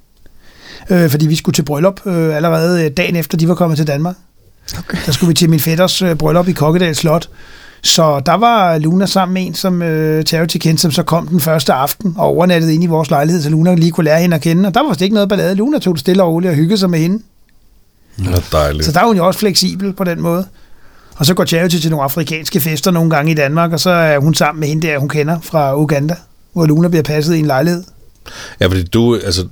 [0.90, 3.88] Øh, fordi vi skulle til bryllup øh, allerede øh, dagen efter, de var kommet til
[3.88, 4.16] Danmark.
[4.80, 4.98] Okay.
[5.06, 7.30] Der skulle vi til min fætters øh, bryllup i Kokkedal Slot.
[7.84, 11.40] Så der var Luna sammen med en, som øh, Charity kendte, som så kom den
[11.40, 14.42] første aften og overnattede ind i vores lejlighed, så Luna lige kunne lære hende at
[14.42, 14.68] kende.
[14.68, 15.56] Og der var vist ikke noget ballade.
[15.56, 17.24] Luna tog det stille og roligt og hyggede sig med hende.
[18.52, 18.86] Dejligt.
[18.86, 20.48] Så der er hun jo også fleksibel på den måde.
[21.18, 24.20] Og så går Charity til nogle afrikanske fester nogle gange i Danmark, og så er
[24.20, 26.16] hun sammen med hende der, hun kender fra Uganda,
[26.54, 27.84] hvor Luna bliver passet i en lejlighed.
[28.60, 29.48] Ja, fordi du, altså,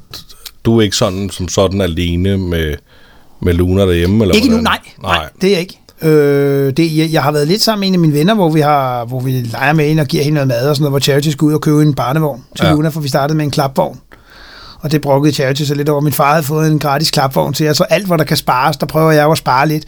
[0.66, 2.74] du er ikke sådan som sådan alene med,
[3.42, 4.24] med Luna derhjemme?
[4.24, 4.64] Eller Ikke nu, hvordan?
[4.64, 5.80] nej, nej, det er jeg ikke.
[6.02, 8.60] Øh, det, jeg, jeg har været lidt sammen med en af mine venner, hvor vi,
[8.62, 11.00] har, hvor vi leger med hende og giver hende noget mad og sådan noget, hvor
[11.00, 12.70] Charity skal ud og købe en barnevogn til Ja.
[12.70, 12.76] ja.
[12.76, 14.00] Luna, for vi startede med en klapvogn.
[14.84, 16.02] Og det brokkede Charity så lidt over.
[16.02, 18.78] Min far havde fået en gratis klapvogn til jer, så alt, hvor der kan spares,
[18.78, 19.84] der prøver jeg jo at spare lidt.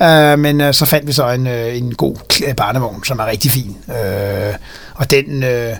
[0.00, 0.32] Ja.
[0.32, 3.26] Øh, men øh, så fandt vi så en, øh, en god kl- barnevogn, som er
[3.26, 3.76] rigtig fin.
[3.88, 4.54] Øh,
[4.94, 5.72] og den øh,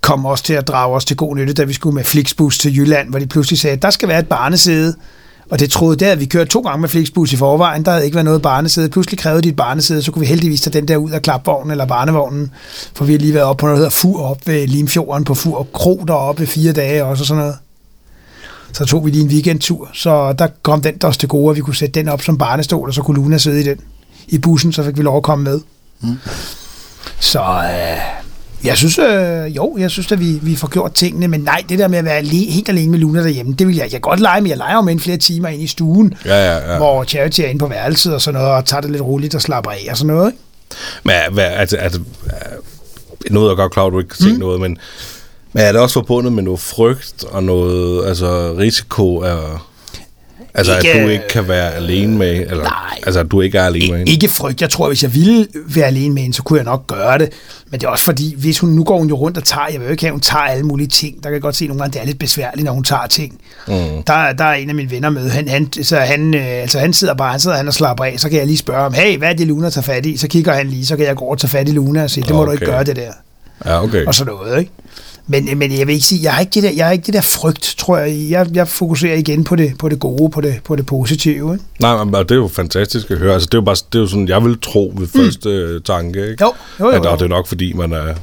[0.00, 2.76] kom også til at drage os til god nytte, da vi skulle med Flixbus til
[2.76, 4.94] Jylland, hvor de pludselig sagde, at der skal være et barnesæde.
[5.50, 7.84] Og det troede der, at vi kørte to gange med Flixbus i forvejen.
[7.84, 8.88] Der havde ikke været noget barnesæde.
[8.88, 11.70] Pludselig krævede de et barnesæde, så kunne vi heldigvis tage den der ud af klapvognen
[11.70, 12.50] eller barnevognen.
[12.94, 15.34] For vi har lige været oppe på noget, der hedder Fur op ved Limfjorden på
[15.34, 17.56] Fur Kro deroppe i fire dage også og sådan noget.
[18.74, 21.60] Så tog vi lige en weekendtur, så der kom den der til gode, at vi
[21.60, 23.80] kunne sætte den op som barnestol, og så kunne Luna sidde i den
[24.28, 25.60] i bussen, så fik vi lov at komme med.
[26.00, 26.16] Mm.
[27.20, 27.98] Så øh,
[28.64, 31.78] jeg synes, øh, jo, jeg synes, at vi, vi får gjort tingene, men nej, det
[31.78, 34.20] der med at være alene, helt alene med Luna derhjemme, det vil jeg, jeg godt
[34.20, 36.76] lege, men jeg leger jo med en flere timer ind i stuen, Ja, ja, ja.
[36.76, 39.42] hvor Charity er inde på værelset og sådan noget, og tager det lidt roligt og
[39.42, 40.32] slapper af og sådan noget.
[40.32, 40.38] Ikke?
[41.02, 42.00] Men hvad, altså, altså,
[43.30, 44.38] noget er godt klar, at du ikke kan se mm.
[44.38, 44.78] noget, men,
[45.54, 49.36] men er det også forbundet med noget frygt og noget altså, risiko af,
[50.54, 53.00] altså, ikke, Ikke- at du ikke kan være alene med, eller, Nej.
[53.06, 54.12] altså, at du ikke er alene med hende?
[54.12, 54.60] Ikke frygt.
[54.60, 57.28] Jeg tror, hvis jeg ville være alene med hende, så kunne jeg nok gøre det.
[57.70, 59.80] Men det er også fordi, hvis hun, nu går hun jo rundt og tager, jeg
[59.80, 61.16] vil jo ikke have, at hun tager alle mulige ting.
[61.16, 63.06] Der kan jeg godt se, at nogle gange det er lidt besværligt, når hun tager
[63.06, 63.40] ting.
[63.68, 63.74] Mm.
[64.06, 66.92] Der, der er en af mine venner med, han, han, så han, øh, altså han
[66.92, 69.18] sidder bare, han sidder han og slapper af, så kan jeg lige spørge ham, hey,
[69.18, 70.16] hvad er det Luna tager fat i?
[70.16, 72.10] Så kigger han lige, så kan jeg gå over og tage fat i Luna og
[72.10, 72.46] sige, det må okay.
[72.46, 73.12] du ikke gøre det der.
[73.64, 74.06] Ja, okay.
[74.06, 74.70] Og sådan noget, ikke?
[75.26, 77.14] Men, men jeg vil ikke sige, jeg har ikke det der, jeg har ikke det
[77.14, 78.30] der frygt, tror jeg.
[78.30, 81.64] Jeg, jeg fokuserer igen på det, på det gode, på det, på det positive, ikke?
[81.80, 83.32] Nej, men det er jo fantastisk at høre.
[83.32, 85.82] Altså, det er jo bare, det er jo sådan, jeg vil tro ved første mm.
[85.82, 86.44] tanke, ikke?
[86.44, 87.10] Jo, jo, jo, At, jo.
[87.10, 88.14] og det er nok, fordi man er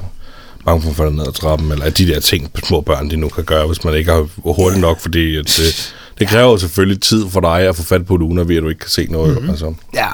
[0.66, 3.16] bange for at falde ned ad trappen, eller at de der ting, små børn, de
[3.16, 6.58] nu kan gøre, hvis man ikke har hurtigt nok, fordi at det, det kræver jo
[6.58, 9.08] selvfølgelig tid for dig at få fat på Luna, ved at du ikke kan se
[9.10, 9.34] noget.
[9.34, 9.50] Mm-hmm.
[9.50, 9.74] Altså.
[9.94, 10.08] Ja,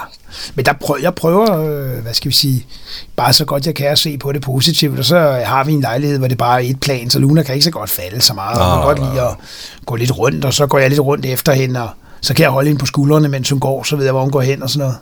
[0.55, 2.65] men der prøver, jeg prøver, øh, hvad skal vi sige,
[3.15, 5.81] bare så godt jeg kan at se på det positivt, og så har vi en
[5.81, 8.33] lejlighed, hvor det bare er et plan, så Luna kan ikke så godt falde så
[8.33, 9.35] meget, Nej, hun kan godt lide at
[9.85, 11.89] gå lidt rundt, og så går jeg lidt rundt efter hende, og
[12.21, 14.31] så kan jeg holde hende på skuldrene, mens hun går, så ved jeg, hvor hun
[14.31, 14.97] går hen og sådan noget.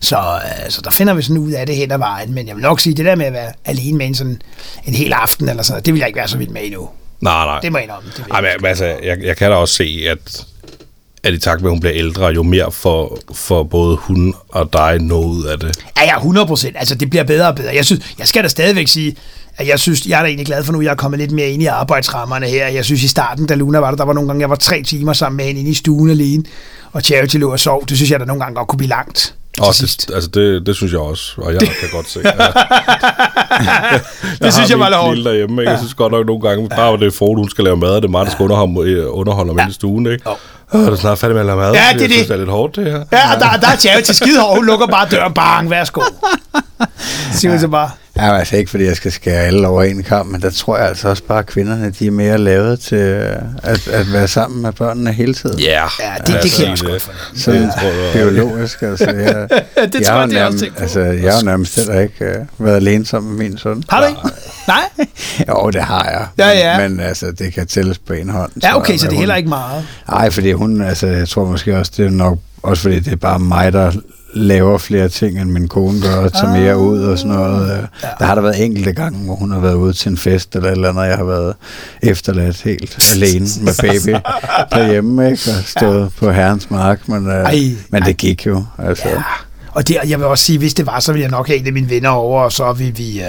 [0.00, 0.16] Så
[0.64, 2.80] altså, der finder vi sådan ud af det hen ad vejen, men jeg vil nok
[2.80, 4.42] sige, det der med at være alene med en, sådan,
[4.84, 6.88] en hel aften eller sådan det vil jeg ikke være så vild med endnu.
[7.20, 7.60] Nej, nej.
[7.60, 8.10] Det må jeg indrømme.
[8.16, 10.46] Det Ej, men, men altså, jeg, jeg kan da også se, at,
[11.22, 14.72] at i takt med, at hun bliver ældre, jo mere for, for både hun og
[14.72, 15.78] dig noget ud af det.
[15.98, 16.76] Ja, ja, 100 procent.
[16.78, 17.74] Altså, det bliver bedre og bedre.
[17.74, 19.16] Jeg, synes, jeg skal da stadigvæk sige,
[19.56, 21.30] at jeg synes, jeg er da egentlig glad for nu, at jeg er kommet lidt
[21.30, 22.68] mere ind i arbejdsrammerne her.
[22.68, 24.82] Jeg synes i starten, da Luna var der, der var nogle gange, jeg var tre
[24.82, 26.44] timer sammen med hende inde i stuen alene,
[26.92, 27.86] og Charity lå og sov.
[27.88, 29.34] Det synes jeg da nogle gange godt kunne blive langt.
[29.60, 30.08] Og til sidst.
[30.08, 32.20] det, altså det, det synes jeg også, og jeg kan godt se.
[33.54, 33.98] Ja.
[34.46, 35.24] det synes jeg var lidt hårdt.
[35.24, 35.70] derhjemme, ikke?
[35.70, 38.02] Jeg synes godt nok nogle gange, bare var det for, hun skal lave mad, og
[38.02, 39.68] det er mig, der skal underholde, øh, underholde ham ja.
[39.68, 40.22] i stuen, ikke?
[40.26, 40.34] Jo.
[40.78, 41.72] Øh, er du snart færdig med at lave mad?
[41.72, 42.28] Ja, det er synes, det.
[42.28, 43.04] det er lidt hårdt, det her.
[43.12, 44.56] Ja, og der, der er Charity skide hård.
[44.56, 45.34] Hun lukker bare døren.
[45.34, 46.00] Bang, værsgo.
[47.38, 47.90] Siger hun så bare.
[48.16, 50.88] Ja, altså ikke fordi jeg skal skære alle over en kamp, men der tror jeg
[50.88, 54.72] altså også bare, at kvinderne de er mere lavet til at, at være sammen med
[54.72, 55.60] børnene hele tiden.
[55.60, 55.88] Yeah.
[56.00, 57.40] Ja, det, det kan jeg også godt fornemme.
[57.40, 59.04] Så jeg- biologisk, altså.
[59.10, 62.14] Jeg, Det jeg tror jeg, jeg også altså, jeg har nærmest heller ikke
[62.58, 63.84] uh, været alene sammen med min søn.
[63.88, 64.20] Har du ikke?
[64.68, 64.82] Nej?
[65.48, 66.26] Jo, det har jeg.
[66.46, 66.80] Ja, ja.
[66.88, 68.50] Men, men altså, det kan tælles på en hånd.
[68.62, 69.86] Ja, okay, jeg, så det er hun- heller ikke meget.
[70.08, 73.16] Nej, fordi hun, altså, jeg tror måske også, det er nok, også fordi det er
[73.16, 73.92] bare mig, der
[74.34, 77.68] laver flere ting, end min kone gør, og tager mere ud og sådan noget.
[78.02, 78.08] Ja.
[78.18, 80.70] Der har der været enkelte gange, hvor hun har været ude til en fest eller
[80.70, 81.54] eller andet, og jeg har været
[82.02, 84.16] efterladt helt alene med baby
[84.72, 85.42] derhjemme, ikke?
[85.58, 86.08] Og stået ja.
[86.18, 87.46] på herrens mark, men, øh,
[87.90, 88.64] men det gik jo.
[88.78, 89.08] Altså.
[89.08, 89.22] Ja.
[89.74, 91.66] Og det, jeg vil også sige, hvis det var, så ville jeg nok have en
[91.66, 93.26] af mine venner over, og så vil vi øh,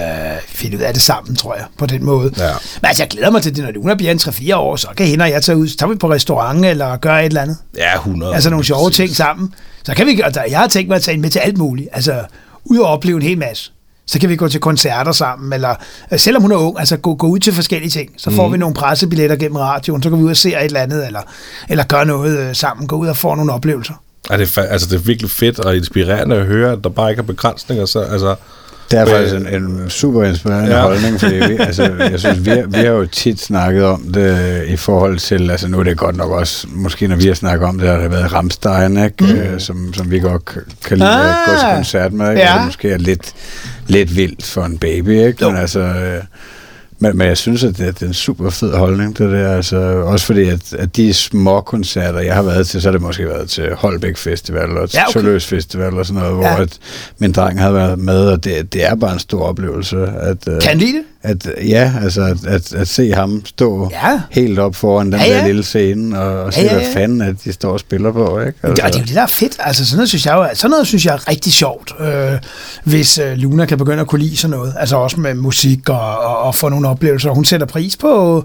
[0.48, 2.32] finde ud af det sammen, tror jeg, på den måde.
[2.38, 2.52] Ja.
[2.82, 5.08] Men altså, jeg glæder mig til det, når Luna bliver en 3-4 år, så kan
[5.08, 7.58] hende og jeg tage ud, så tager vi på restaurant eller gøre et eller andet.
[7.78, 8.34] Ja, 100.
[8.34, 8.96] Altså nogle sjove Præcis.
[8.96, 9.54] ting sammen.
[9.84, 11.58] Så kan vi, og der, jeg har tænkt mig at tage hende med til alt
[11.58, 11.90] muligt.
[11.94, 12.22] Altså,
[12.66, 13.72] ud og opleve en hel masse.
[14.08, 15.76] Så kan vi gå til koncerter sammen, eller
[16.12, 18.10] øh, selvom hun er ung, altså gå, gå ud til forskellige ting.
[18.18, 18.54] Så får mm.
[18.54, 21.22] vi nogle pressebilletter gennem radioen, så går vi ud og ser et eller andet, eller,
[21.70, 23.94] eller gøre noget øh, sammen, gå ud og få nogle oplevelser.
[24.32, 27.10] Det, er, fa- altså, det er virkelig fedt og inspirerende at høre, at der bare
[27.10, 27.86] ikke er begrænsninger.
[27.86, 28.36] Så, altså,
[28.92, 30.82] Det er faktisk en, en super inspirerende ja.
[30.82, 34.64] holdning, fordi vi, altså, jeg synes, vi, har- vi har jo tit snakket om det
[34.68, 37.68] i forhold til, altså nu er det godt nok også, måske når vi har snakket
[37.68, 39.16] om det, har det været Ramstein, ikke?
[39.24, 39.32] Mm.
[39.32, 42.42] Øh, som, som vi godt kan- kan lide at gå til Ah, koncert med, ikke?
[42.42, 42.52] ja.
[42.54, 43.34] Altså, måske er lidt,
[43.88, 45.38] lidt vildt for en baby, ikke?
[45.42, 45.50] Jo.
[45.50, 45.80] Men altså...
[45.80, 46.22] Øh,
[47.00, 49.56] men, men jeg synes, at det, det er en super fed holdning, det der.
[49.56, 53.02] Altså, også fordi, at, at de små koncerter, jeg har været til, så har det
[53.02, 55.14] måske været til Holbæk Festival og til Ja, okay.
[55.20, 56.62] Tølløs Festival og sådan noget, hvor Ja.
[56.62, 56.78] at
[57.20, 59.98] min dreng havde været med, og det, det er bare en stor oplevelse.
[60.08, 61.04] At, øh, Kan lide det?
[61.26, 64.22] At, ja, altså at, at, at se ham stå Ja.
[64.32, 66.94] helt op foran den Ja, ja, der lille scene, og, og se, Ja, ja, hvad
[66.94, 68.54] fanden at de står og spiller på, ikke?
[68.64, 68.84] Altså.
[68.84, 69.56] Og det er jo det, der er fedt.
[69.60, 72.32] Altså, sådan noget synes jeg, sådan noget synes jeg er rigtig sjovt, øh,
[72.84, 74.74] hvis øh, Luna kan begynde at kunne lide sådan noget.
[74.80, 77.30] Altså også med musik og, og, og få nogle oplevelser.
[77.30, 78.44] Hun sætter pris på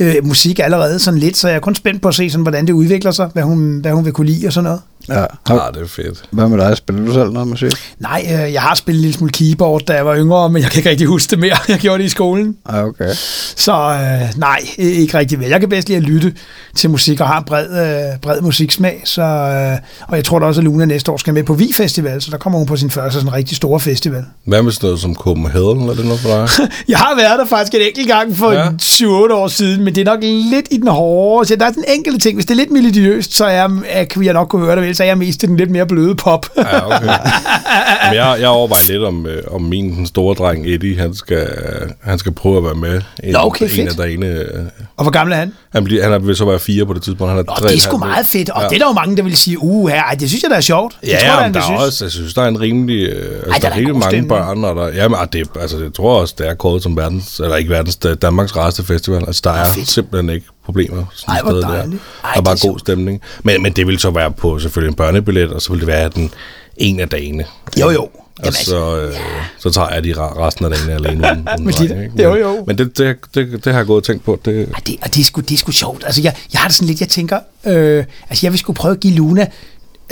[0.00, 2.66] øh, musik allerede sådan lidt, så jeg er kun spændt på at se, sådan, hvordan
[2.66, 4.80] det udvikler sig, hvad hun, hvad hun vil kunne lide og sådan noget.
[5.08, 5.24] Ja.
[5.46, 6.22] Har, det er fedt.
[6.30, 6.76] hvad med dig?
[6.76, 7.72] Spiller du selv noget musik?
[7.98, 10.70] Nej, øh, jeg har spillet en lille smule keyboard, da jeg var yngre, men jeg
[10.70, 11.56] kan ikke rigtig huske det mere.
[11.68, 12.56] Jeg gjorde det i skolen.
[12.66, 13.08] Ah, okay.
[13.56, 15.48] Så øh, nej, ikke rigtig vel.
[15.48, 16.34] Jeg kan bedst lide at lytte
[16.76, 17.66] til musik og har en bred,
[18.12, 19.02] øh, bred musiksmag.
[19.04, 21.72] Så, øh, og jeg tror da også, at Luna næste år skal med på Vi
[21.76, 24.24] Festival, så der kommer hun på sin første sådan rigtig store festival.
[24.46, 25.88] Hvad med sådan noget som Copenhagen?
[25.88, 26.48] Er det noget for dig?
[26.88, 28.60] Jeg har været der faktisk en enkelt gang for Ja.
[28.60, 28.68] ja.
[28.70, 31.48] 7-8 år siden, men det er nok lidt i den hårde.
[31.48, 32.36] Så der er den enkelte ting.
[32.36, 34.82] Hvis det er lidt melodiøst, så er jeg, er, kan jeg nok kunne høre det
[34.96, 36.46] så er jeg mest til den lidt mere bløde pop.
[36.56, 37.06] Ja, okay.
[38.08, 41.48] Men jeg, jeg overvejer lidt, om, øh, om min den store dreng Eddie, han skal,
[42.02, 43.00] han skal prøve at være med.
[43.24, 43.88] En, Nå, okay, en fedt.
[43.88, 44.26] af dagene.
[44.26, 44.46] øh,
[44.96, 45.52] og hvor gammel er han?
[45.72, 47.30] Han, bliver, han er, vil så være fire på det tidspunkt.
[47.30, 48.68] Han er Nå, det er sgu meget fedt, og Ja.
[48.68, 50.56] det er der jo mange, der vil sige, uh, her, ej, det synes jeg, der
[50.56, 50.96] er sjovt.
[51.00, 51.82] Det Ja, tror ja, jeg, men der vil er synes.
[51.92, 53.08] også, jeg synes, der er en rimelig...
[53.08, 54.28] Øh, altså, der er der er rigtig mange stemning.
[54.28, 56.96] børn, og der, ja, men, og det, altså, jeg tror også, det er kåret som
[56.96, 59.24] verdens, eller ikke verdens, er Danmarks rareste festival.
[59.26, 59.88] Altså, der er fedt.
[59.90, 61.68] simpelthen ikke problemer sådan Ej, hvor sted der.
[61.68, 62.02] dejligt.
[62.24, 63.20] Ej, der er bare er god stemning.
[63.42, 66.08] Men, men det vil så være på selvfølgelig en børnebillet, og så vil det være
[66.08, 66.30] den
[66.76, 67.44] en af dagene.
[67.80, 68.02] Jo, jo.
[68.02, 69.14] Og Jamen, så, øh,
[69.58, 72.22] så tager jeg de re- resten af dagen alene uden, uden Men de- dreng, ikke?
[72.22, 72.64] jo, jo.
[72.66, 74.40] Men det, det, det, det, har jeg gået og tænkt på.
[74.44, 76.02] Det, Ej, det, og det er, sgu, det er sgu sjovt.
[76.06, 78.92] Altså, jeg, jeg har det sådan lidt, jeg tænker, øh, altså, jeg vil sgu prøve
[78.94, 79.46] at give Luna,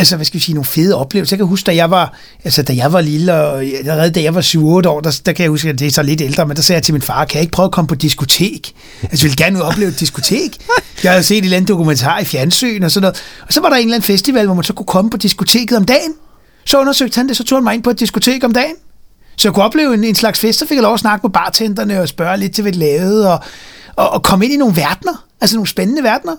[0.01, 1.37] altså, hvad skal vi sige, nogle fede oplevelser.
[1.37, 2.15] Jeg kan huske, da jeg var,
[2.45, 4.59] altså, da jeg var lille, og allerede da jeg var 7-8
[4.89, 6.77] år, der, der kan jeg huske, at det er så lidt ældre, men der sagde
[6.77, 8.73] jeg til min far, kan jeg ikke prøve at komme på diskotek?
[9.03, 10.57] Altså, jeg vil gerne opleve et diskotek.
[11.05, 13.23] Jeg havde set et eller andet dokumentar i fjernsyn og sådan noget.
[13.47, 15.77] Og så var der en eller anden festival, hvor man så kunne komme på diskoteket
[15.77, 16.15] om dagen.
[16.65, 18.75] Så undersøgte han det, så tog han mig ind på et diskotek om dagen.
[19.37, 21.31] Så jeg kunne opleve en, en slags fest, så fik jeg lov at snakke med
[21.31, 23.41] bartenderne og spørge lidt til, hvad de lavede, og,
[23.97, 26.37] og, og komme ind i nogle verdener, altså nogle spændende verdener.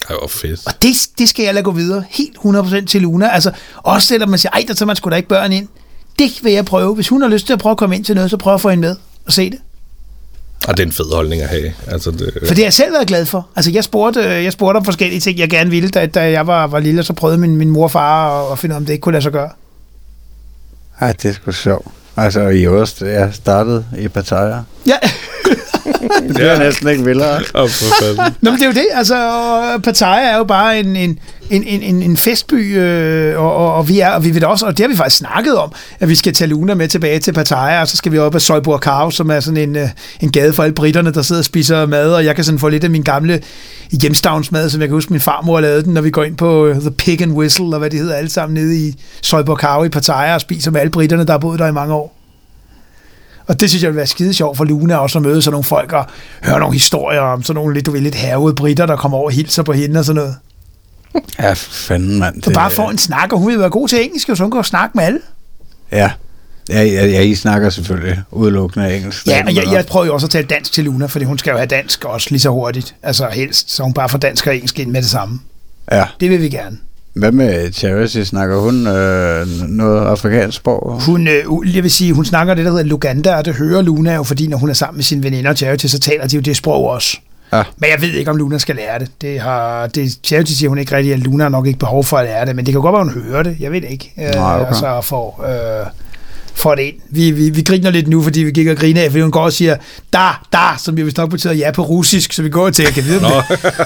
[0.00, 0.60] Det var fedt.
[0.66, 3.28] Og det, det skal jeg lade gå videre, helt 100% til Luna.
[3.28, 5.68] Altså, også selvom man siger, ej, der tager man sgu da ikke børn ind.
[6.18, 6.94] Det vil jeg prøve.
[6.94, 8.60] Hvis hun har lyst til at prøve at komme ind til noget, så prøv at
[8.60, 8.96] få hende med
[9.26, 9.58] og se det.
[10.68, 11.72] Og det er en fed holdning at have.
[11.86, 13.48] Altså, det, For det har jeg selv været glad for.
[13.56, 16.66] Altså, jeg spurgte, jeg spurgte om forskellige ting, jeg gerne ville, da, da jeg var,
[16.66, 18.80] var lille, og så prøvede min, min mor og far at, at finde ud af,
[18.80, 19.50] om det ikke kunne lade sig gøre.
[21.00, 21.86] Ej, det er sgu sjovt.
[22.16, 24.60] Altså, i øvrigt, jeg startede i Pattaya.
[24.86, 24.96] Ja,
[26.26, 26.58] Det bliver ja.
[26.58, 27.40] næsten ikke vildere.
[27.44, 28.34] Fanden.
[28.42, 28.86] Nå, men det er jo det.
[28.94, 31.18] Altså, og Pattaya er jo bare en, en,
[31.50, 34.78] en, en, en, festby, øh, og, og, og, vi er, og vi vil også, og
[34.78, 37.80] det har vi faktisk snakket om, at vi skal tage Luna med tilbage til Pattaya,
[37.80, 39.88] og så skal vi op ad Soibor Kav, som er sådan en, øh,
[40.20, 42.68] en gade for alle britterne, der sidder og spiser mad, og jeg kan sådan få
[42.68, 43.40] lidt af min gamle
[44.00, 46.80] hjemstavnsmad, som jeg kan huske, min farmor lavede den, når vi går ind på øh,
[46.80, 49.88] The Pig and Whistle, og hvad det hedder, alle sammen nede i Soibor Kav i
[49.88, 52.15] Pattaya, og spiser med alle britterne, der har boet der i mange år.
[53.46, 55.64] Og det synes jeg vil være skide sjovt for Luna også at møde sådan nogle
[55.64, 56.04] folk og
[56.42, 59.26] høre nogle historier om sådan nogle lidt, du ved, lidt hervede britter, der kommer over
[59.26, 60.36] og hilser på hende og sådan noget.
[61.38, 62.42] Ja, fanden, mand.
[62.42, 64.50] Så bare få en snak, og hun vil være god til engelsk, og så hun
[64.50, 65.18] kan snakke med alle.
[65.92, 66.10] Ja,
[66.68, 69.26] Ja, ja, ja, I snakker selvfølgelig udelukkende engelsk.
[69.26, 71.50] Ja, og jeg, jeg prøver jo også at tale dansk til Luna, fordi hun skal
[71.50, 72.94] jo have dansk også lige så hurtigt.
[73.02, 75.40] Altså helst, så hun bare får dansk og engelsk ind med det samme.
[75.92, 76.04] Ja.
[76.20, 76.78] Det vil vi gerne.
[77.16, 78.22] Hvad med Charity?
[78.22, 81.00] Snakker hun øh, noget afrikansk sprog?
[81.06, 84.14] Hun, øh, jeg vil sige, hun snakker det, der hedder Luganda, og det hører Luna
[84.14, 86.56] jo, fordi når hun er sammen med sine veninder Charity, så taler de jo det
[86.56, 87.16] sprog også.
[87.52, 87.62] Ja.
[87.76, 89.10] Men jeg ved ikke, om Luna skal lære det.
[89.20, 92.16] det, har, det Charity siger hun ikke rigtigt, at Luna har nok ikke behov for
[92.16, 93.56] at lære det, men det kan godt være, hun hører det.
[93.60, 94.12] Jeg ved det ikke.
[94.18, 94.66] Øh, Nej, okay.
[94.66, 95.44] Altså for,
[95.80, 95.86] øh,
[96.56, 96.94] for det ind.
[97.10, 99.40] Vi, vi, vi griner lidt nu, fordi vi gik og griner af, fordi hun går
[99.44, 99.76] og siger,
[100.12, 102.92] da, da, som jo vist nok betyder ja på russisk, så vi går og tænker,
[102.92, 103.20] kan vi vide,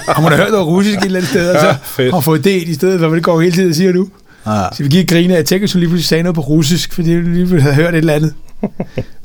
[0.07, 1.67] om hun har hørt noget russisk et eller andet sted, og så
[2.03, 3.93] Ja, har hun fået det i stedet for, hvad det går hele tiden og siger
[3.93, 4.09] nu.
[4.45, 4.63] Ja.
[4.77, 6.41] Så vi gik og griner af, jeg tænkte, at hun lige pludselig sagde noget på
[6.41, 8.33] russisk, fordi hun lige pludselig havde hørt et eller andet.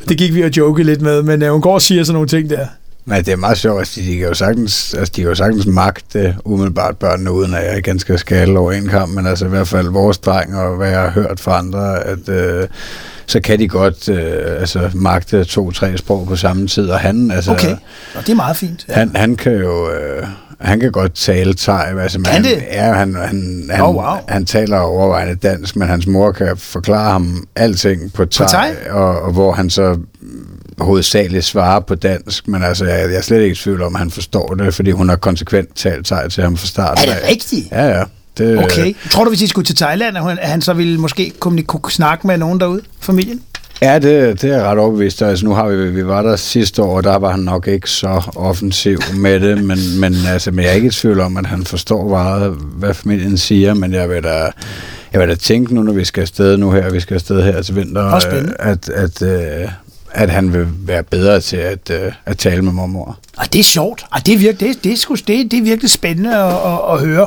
[0.08, 2.28] Det gik vi og joke lidt med, men uh, hun går og siger sådan nogle
[2.28, 2.66] ting der.
[3.08, 5.66] Men det er meget sjovt, at de, kan jo sagtens, altså de kan jo sagtens
[5.66, 9.48] magte umiddelbart børnene, uden at jeg igen skal skale over en kamp, men altså i
[9.48, 12.68] hvert fald vores dreng, og hvad jeg har hørt fra andre, at øh,
[13.26, 17.50] så kan de godt øh, altså, magte to-tre sprog på samme tid, og han, altså,
[17.52, 17.76] Okay,
[18.14, 18.84] og det er meget fint.
[18.88, 18.94] Ja.
[18.94, 19.90] han, han kan jo...
[19.90, 20.26] Øh,
[20.60, 22.00] han kan godt tale thai.
[22.00, 22.62] Altså, Kan han, det?
[22.72, 24.16] Ja, han, han, han, Oh, wow.
[24.28, 28.70] han taler overvejende dansk, men hans mor kan forklare ham alting på thai, thai?
[28.90, 29.98] Og, og hvor han så
[30.78, 33.98] hovedsageligt svarer på dansk, men altså, jeg, jeg er slet ikke i tvivl om, at
[33.98, 37.08] han forstår det, fordi hun har konsekvent talt thai til ham fra starten.
[37.08, 37.70] Er det rigtigt?
[37.70, 38.04] Ja, ja.
[38.38, 38.94] Det, Okay.
[39.10, 41.62] Tror du, hvis I skulle til Thailand, at han, at han så ville måske kunne,
[41.62, 42.80] kunne snakke med nogen derude?
[43.00, 43.42] Familien?
[43.82, 45.22] Ja, det, det er ret overbevist.
[45.22, 47.90] Altså, nu har vi, vi var der sidste år, og der var han nok ikke
[47.90, 51.46] så offensiv med det, men, men, altså, men jeg er ikke i tvivl om, at
[51.46, 54.50] han forstår meget, hvad familien siger, men jeg vil da,
[55.12, 57.62] jeg vil da tænke nu, når vi skal afsted nu her, vi skal afsted her
[57.62, 59.68] til vinter, øh, at, at, øh,
[60.16, 63.18] at han vil være bedre til at, øh, at tale med mormor.
[63.36, 64.06] Og det er sjovt.
[64.12, 66.92] Ej, det, er virkelig, det, det, er sgu, det, det er virkelig spændende at, at,
[66.92, 67.26] at høre.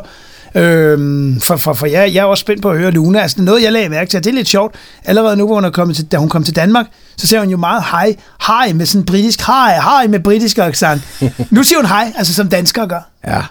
[0.56, 3.20] Øhm, for, for, for jeg, jeg er også spændt på at høre Luna.
[3.20, 4.76] Altså noget, jeg lagde mærke til, og det er lidt sjovt.
[5.06, 6.86] Allerede nu, hvor hun er kommet til, da hun kom til Danmark,
[7.18, 8.16] så ser hun jo meget hej,
[8.48, 11.02] hej med sådan britisk, hej, hej med britisk accent.
[11.52, 13.10] nu siger hun hej, altså som danskere gør.
[13.28, 13.42] Ja,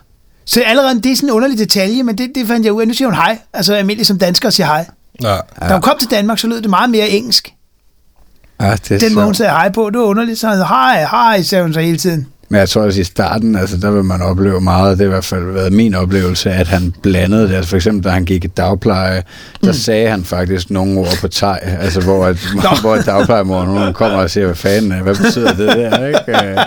[0.46, 2.88] Så allerede, det er sådan en underlig detalje, men det, det fandt jeg ud af.
[2.88, 4.86] Nu siger hun hej, altså almindeligt som danskere siger hej.
[5.22, 5.36] Ja.
[5.68, 7.54] Da hun kom til Danmark, så lød det meget mere engelsk.
[8.60, 10.38] Ja det er Den måde, hun sagde hej på, det var underligt.
[10.38, 12.26] Så hej, hej, sagde hun så hele tiden.
[12.48, 15.08] Men jeg tror også i starten, altså der vil man opleve meget, det har i
[15.08, 17.54] hvert fald været min oplevelse, at han blandede det.
[17.54, 19.22] Altså for eksempel, da han gik i dagpleje,
[19.60, 19.72] der mm.
[19.72, 22.36] sagde han faktisk nogle ord på thai, altså hvor, at,
[22.80, 26.48] hvor dagplejemoren hun kommer og siger, hvad fanden, er, hvad betyder det der, ikke?
[26.48, 26.58] Øh,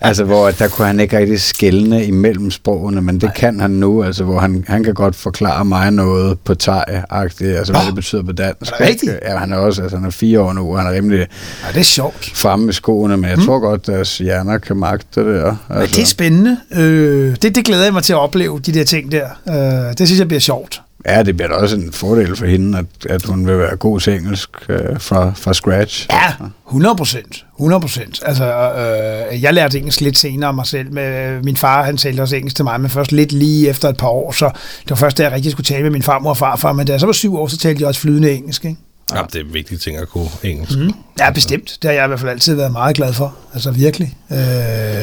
[0.00, 3.70] Altså hvor at der kunne han ikke rigtig skælne imellem sprogene, men det kan han
[3.70, 7.86] nu, altså hvor han, han kan godt forklare mig noget på thai-agtigt, altså hvad Nå.
[7.86, 8.72] det betyder på dansk.
[8.72, 9.12] Er rigtigt?
[9.22, 11.72] Ja, han er også, altså han er fire år nu, og han er rimelig Ja,
[11.72, 12.30] det er sjovt.
[12.34, 13.44] fremme i skoene, men jeg mm.
[13.44, 15.56] tror godt, at deres hjerner kan magte det der.
[15.68, 16.56] Men det er spændende.
[16.72, 19.26] Øh, det, det glæder jeg mig til at opleve, de der ting der.
[19.48, 20.82] Øh, det synes jeg bliver sjovt.
[21.06, 24.00] Ja, det bliver da også en fordel for hende, at, at hun vil være god
[24.00, 26.06] til engelsk øh, fra, fra scratch.
[26.10, 27.44] Ja, 100 procent.
[27.58, 28.20] 100 procent.
[28.24, 30.92] Altså, øh, jeg lærte engelsk lidt senere mig selv.
[30.92, 33.96] Med, min far, han talte også engelsk til mig, men først lidt lige efter et
[33.96, 34.50] par år, så
[34.82, 36.72] det var først, da jeg rigtig skulle tale med min farmor og farfar.
[36.72, 38.76] Men da jeg så var syv år, så talte jeg også flydende engelsk, ikke?
[39.14, 39.22] Ja.
[39.32, 40.78] det er vigtige ting at kunne engelsk.
[40.78, 40.94] Mm.
[41.18, 41.78] Ja, bestemt.
[41.82, 43.34] Det har jeg i hvert fald altid været meget glad for.
[43.54, 44.16] Altså virkelig.
[44.30, 44.38] Øh,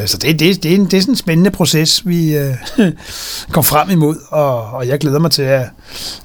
[0.06, 2.56] så det, det, det, er en, det er sådan en spændende proces, vi øh,
[3.54, 5.66] går frem imod, og, og jeg glæder mig til, at,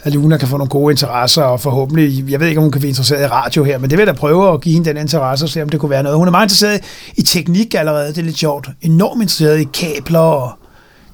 [0.02, 2.80] at Luna kan få nogle gode interesser, og forhåbentlig, jeg ved ikke, om hun kan
[2.80, 4.96] blive interesseret i radio her, men det vil jeg da prøve at give hende den
[4.96, 6.18] interesse, og se om det kunne være noget.
[6.18, 6.80] Hun er meget interesseret
[7.16, 8.68] i teknik allerede, det er lidt sjovt.
[8.82, 10.52] Enormt interesseret i kabler, og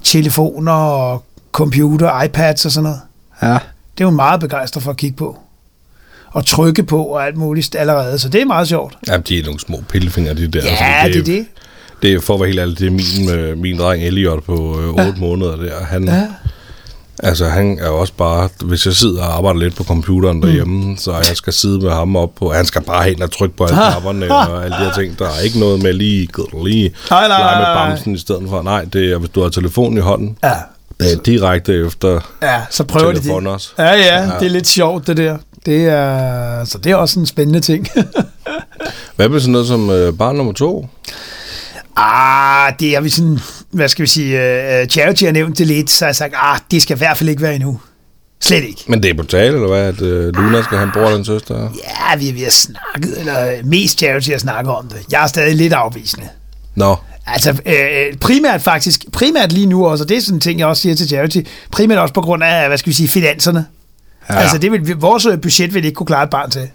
[0.02, 3.01] telefoner, og computer, iPads og sådan noget.
[3.43, 3.59] Ja.
[3.98, 5.38] Det er hun meget begejstret for at kigge på.
[6.36, 8.94] Og trykke på og alt muligt allerede, så det er meget sjovt.
[9.08, 10.60] Ja, de er nogle små pillefinger, de der.
[10.64, 10.70] Ja,
[11.02, 11.46] Altså, det er det.
[12.02, 14.80] Det er for at være helt ærlig, det er min, øh, min dreng Elliot på
[14.80, 15.12] øh, 8 ja.
[15.18, 15.84] måneder der.
[15.84, 16.14] Han, Ja.
[16.14, 16.26] ja.
[17.22, 20.96] Altså, han er også bare, hvis jeg sidder og arbejder lidt på computeren derhjemme, mm.
[20.96, 23.64] så jeg skal sidde med ham op på, han skal bare hen og trykke på
[23.64, 25.18] alle knapperne og alle de her ting.
[25.18, 26.28] Der er ikke noget med lige,
[26.64, 28.62] lige Nej, nej, med bamsen i stedet for.
[28.62, 30.52] Nej, det er, hvis du har telefonen i hånden, Ja,
[31.00, 33.46] det er direkte efter ja så prøver de det.
[33.46, 33.68] også.
[33.78, 35.36] Ja, ja, det er lidt sjovt, det der.
[35.66, 37.88] Det er, så det er også en spændende ting.
[39.16, 40.88] Hvad med sådan noget som øh, barn nummer to?
[41.97, 43.38] ah, det er vi sådan,
[43.70, 46.59] hvad skal vi sige, uh, Charity har nævnt det lidt, så har jeg sagt, ah,
[46.70, 47.80] det skal i hvert fald ikke være endnu.
[48.40, 48.84] Slet ikke.
[48.86, 49.82] Men det er på tale, eller hvad?
[49.82, 51.55] At øh, Luna skal have en bror eller en søster?
[51.60, 54.98] Ja, vi, vi har snakket, eller mest Charity har snakket om det.
[55.12, 56.28] Jeg er stadig lidt afvisende.
[56.74, 60.59] Nå, Altså øh, primært faktisk, primært lige nu også, og det er sådan en ting,
[60.59, 61.40] jeg også siger til Charity,
[61.72, 63.66] primært også på grund af, hvad skal vi sige, finanserne.
[64.31, 64.35] Ja.
[64.35, 66.69] Altså det vil, vores budget vil ikke kunne klare et barn til.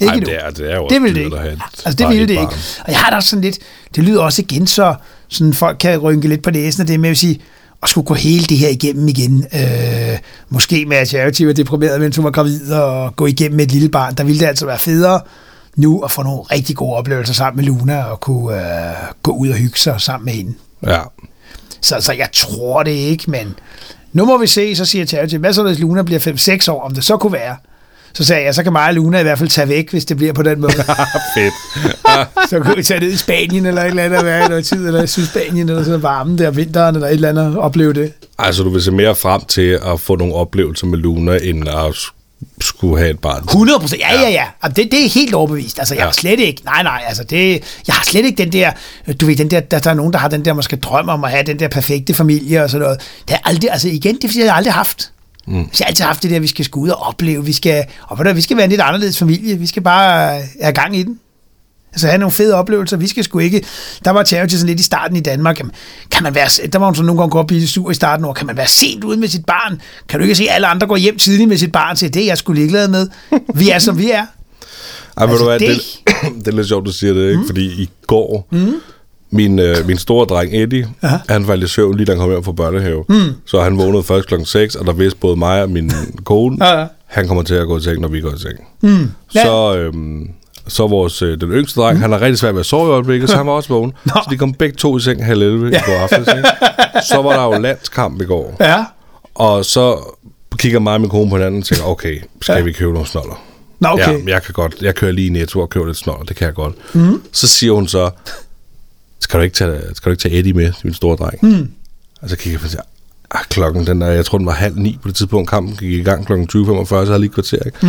[0.00, 1.62] Ikke Ej, det er, det er jo det vil det dyrt ikke.
[1.84, 2.44] Altså det ville et det barn.
[2.44, 2.54] ikke.
[2.84, 3.58] Og jeg har da også sådan lidt,
[3.96, 4.94] det lyder også igen så,
[5.28, 7.40] sådan folk kan rynke lidt på næsen af det med at sige,
[7.82, 9.46] at skulle gå hele det her igennem igen.
[9.54, 10.18] Øh,
[10.48, 13.72] måske med at Charity var deprimeret, mens hun var gravid, og gå igennem med et
[13.72, 14.14] lille barn.
[14.14, 15.20] Der ville det altså være federe,
[15.76, 19.48] nu at få nogle rigtig gode oplevelser sammen med Luna og kunne øh, gå ud
[19.48, 20.54] og hygge sig sammen med hende.
[20.86, 21.00] Ja.
[21.80, 23.54] Så, så jeg tror det ikke, men
[24.14, 26.20] nu må vi se, så siger til, hvad så hvis Luna bliver
[26.66, 27.56] 5-6 år, om det så kunne være.
[28.14, 30.16] Så sagde jeg, så kan mig og Luna i hvert fald tage væk, hvis det
[30.16, 30.72] bliver på den måde.
[31.36, 31.54] Fedt.
[32.50, 34.86] så kan vi tage ned i Spanien eller et eller andet, være i noget tid,
[34.86, 38.12] eller i Sydspanien, eller sådan varmen der vinteren, eller et eller andet, opleve det.
[38.38, 41.96] Altså, du vil se mere frem til at få nogle oplevelser med Luna, end at
[42.60, 43.44] skulle have et barn.
[43.44, 44.44] 100 procent, ja, ja, ja.
[44.62, 44.68] ja.
[44.68, 45.78] Det, det er helt overbevist.
[45.78, 46.04] Altså, jeg ja.
[46.04, 47.50] har slet ikke, nej, nej, altså det,
[47.86, 48.72] jeg har slet ikke den der,
[49.20, 51.24] du ved, den der, der, der er nogen, der har den der måske drøm om
[51.24, 53.00] at have den der perfekte familie og sådan noget.
[53.28, 55.10] Det er aldrig, altså igen, det er fordi, jeg har aldrig haft.
[55.46, 55.60] Mm.
[55.60, 58.24] Vi har altid haft det der, vi skal skulle ud og opleve, vi skal, og
[58.24, 61.20] der, vi skal være en lidt anderledes familie, vi skal bare have gang i den.
[61.94, 62.96] Altså have nogle fede oplevelser.
[62.96, 63.64] Vi skal sgu ikke...
[64.04, 65.58] Der var til sådan lidt i starten i Danmark.
[65.58, 65.72] Jamen,
[66.10, 68.24] kan man være, der var hun så nogle gange gå op i sur i starten,
[68.24, 69.80] og kan man være sent ude med sit barn?
[70.08, 72.22] Kan du ikke se, at alle andre går hjem tidligt med sit barn til det,
[72.22, 73.08] er jeg skulle ligeglad med?
[73.54, 74.26] Vi er, som vi er.
[75.16, 75.68] Ej, altså, du hvad, det...
[75.68, 76.14] Det,
[76.44, 77.40] det er lidt sjovt, du siger det, ikke?
[77.40, 77.46] Mm.
[77.46, 78.74] fordi i går, mm.
[79.30, 81.16] min, øh, min store dreng Eddie, Aha.
[81.28, 83.04] han faldt i søvn lige da han kom hjem fra børnehave.
[83.08, 83.32] Mm.
[83.46, 85.92] Så han vågnede først klokken 6, og der vidste både mig og min
[86.24, 86.58] kone,
[87.06, 88.58] han kommer til at gå i seng, når vi går i seng.
[88.82, 89.10] Mm.
[89.30, 90.28] Så, øhm,
[90.68, 92.02] så vores, øh, den yngste dreng, mm.
[92.02, 93.92] han har rigtig svært ved at sove i øjeblikket, så han var også vågen.
[94.04, 94.12] Nå.
[94.14, 95.78] Så de kom begge to i seng halv 11 ja.
[95.78, 96.28] i går aftes.
[97.08, 98.56] Så var der jo landskamp i går.
[98.60, 98.84] Ja.
[99.34, 100.14] Og så
[100.56, 102.60] kigger mig og min kone på hinanden og tænker, okay, skal ja.
[102.62, 103.44] vi købe nogle snoller?
[103.80, 104.26] Nå, okay.
[104.26, 104.76] Ja, jeg kan godt.
[104.80, 106.94] Jeg kører lige i Netto og køber lidt snoller, det kan jeg godt.
[106.94, 107.22] Mm.
[107.32, 108.10] Så siger hun så,
[109.20, 111.38] skal du ikke tage, skal du ikke tage Eddie med, min store dreng?
[111.42, 111.70] Mm.
[112.22, 112.82] Og så kigger jeg på siger,
[113.30, 115.90] ah, klokken, den der, jeg tror, den var halv ni på det tidspunkt, kampen gik
[115.90, 117.78] i gang klokken 20.45, så havde lige kvarter, ikke?
[117.82, 117.88] Mm.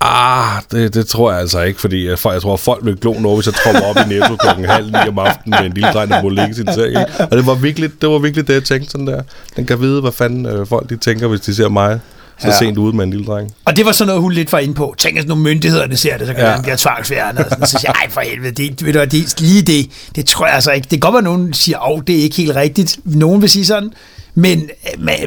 [0.00, 3.12] Ah, det, det tror jeg altså ikke, fordi jeg, jeg tror, at folk vil glo
[3.12, 5.92] når hvis jeg tropper op i Netto klokken halv ni om aftenen med en lille
[5.92, 6.86] dreng, der må ligge sin seng.
[6.86, 7.06] Ikke?
[7.18, 9.22] Og det var, virkelig, det var virkelig det, jeg tænkte sådan der.
[9.56, 12.00] Den kan vide, hvad fanden øh, folk de tænker, hvis de ser mig
[12.38, 12.58] så ja.
[12.58, 13.54] sent ude med en lille dreng.
[13.64, 14.94] Og det var sådan noget, hun lidt var inde på.
[14.98, 16.54] Tænk, at nogle myndighederne ser det, så kan ja.
[16.54, 17.44] den blive tvangsfjernet.
[17.44, 20.46] Og sådan, så siger jeg, for helvede, det, ved du, det, lige det, det tror
[20.46, 20.84] jeg altså ikke.
[20.84, 22.98] Det kan godt være, at nogen siger, åh, det er ikke helt rigtigt.
[23.04, 23.92] Nogen vil sige sådan,
[24.34, 24.70] men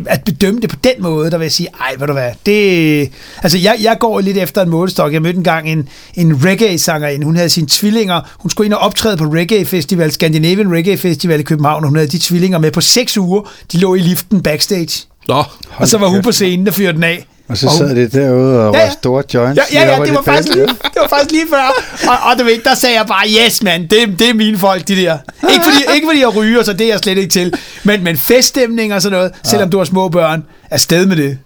[0.08, 3.12] at bedømme det på den måde, der vil jeg sige, ej, hvad du hvad, det...
[3.44, 5.14] Altså, jeg, jeg går lidt efter en målestok.
[5.14, 7.26] Jeg mødte engang en, en reggae-sangerinde.
[7.26, 8.22] Hun havde sine tvillinger.
[8.40, 11.96] Hun skulle ind og optræde på Reggae Festival, Scandinavian Reggae Festival i København, og hun
[11.96, 13.52] havde de tvillinger med på seks uger.
[13.72, 15.08] De lå i liften backstage.
[15.28, 15.44] Nå,
[15.76, 17.26] og så var hun på scenen, der fyrte den af.
[17.48, 19.58] Og så sad de derude og ja, var store joints.
[19.74, 21.72] Ja, ja, ja det, var faktisk lige, det var faktisk lige før.
[22.10, 24.88] Og, og du ved, der sagde jeg bare, yes mand, det, det er mine folk,
[24.88, 25.18] de der.
[25.50, 27.54] Ikke fordi, ikke fordi jeg ryger, så det er jeg slet ikke til.
[27.84, 29.50] Men, men feststemning og sådan noget, ja.
[29.50, 31.38] selvom du har små børn, er sted med det.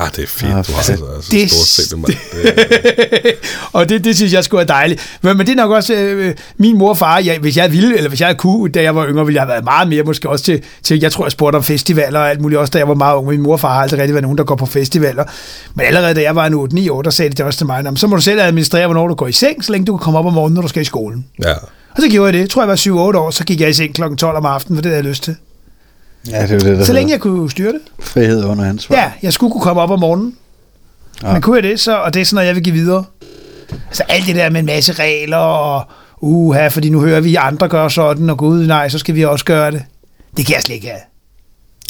[0.00, 0.50] Ja, det er fint.
[0.50, 2.16] Ja, du har altså, altså det, stort mand.
[2.32, 3.34] Det,
[3.72, 5.18] og det, det synes jeg skulle være dejligt.
[5.22, 7.96] Men, men det er nok også øh, min mor og far, ja, hvis jeg ville,
[7.96, 10.28] eller hvis jeg kunne, da jeg var yngre, ville jeg have været meget mere måske
[10.28, 12.88] også til, til jeg tror, jeg spurgte om festivaler og alt muligt, også da jeg
[12.88, 13.28] var meget ung.
[13.28, 15.24] Min mor og far har altid rigtig været nogen, der går på festivaler.
[15.74, 17.98] Men allerede da jeg var en 8-9 år, der sagde de det også til mig,
[17.98, 20.18] så må du selv administrere, hvornår du går i seng, så længe du kan komme
[20.18, 21.26] op om morgenen, når du skal i skolen.
[21.44, 21.54] Ja.
[21.90, 22.40] Og så gjorde jeg det.
[22.40, 24.02] Jeg tror, jeg var 7-8 år, så gik jeg i seng kl.
[24.18, 25.36] 12 om aftenen, for det havde jeg lyst til.
[26.30, 27.80] Ja, det er det, der Så længe jeg kunne styre det.
[28.00, 28.96] Frihed under ansvar.
[28.96, 30.36] Ja, jeg skulle kunne komme op om morgenen.
[31.22, 31.32] Ja.
[31.32, 33.04] Men kunne jeg det, så, og det er sådan noget, jeg vil give videre.
[33.86, 35.84] Altså alt det der med en masse regler, og
[36.20, 39.44] uha, fordi nu hører vi andre gøre sådan, og gud nej, så skal vi også
[39.44, 39.84] gøre det.
[40.36, 41.00] Det kan jeg slet ikke have.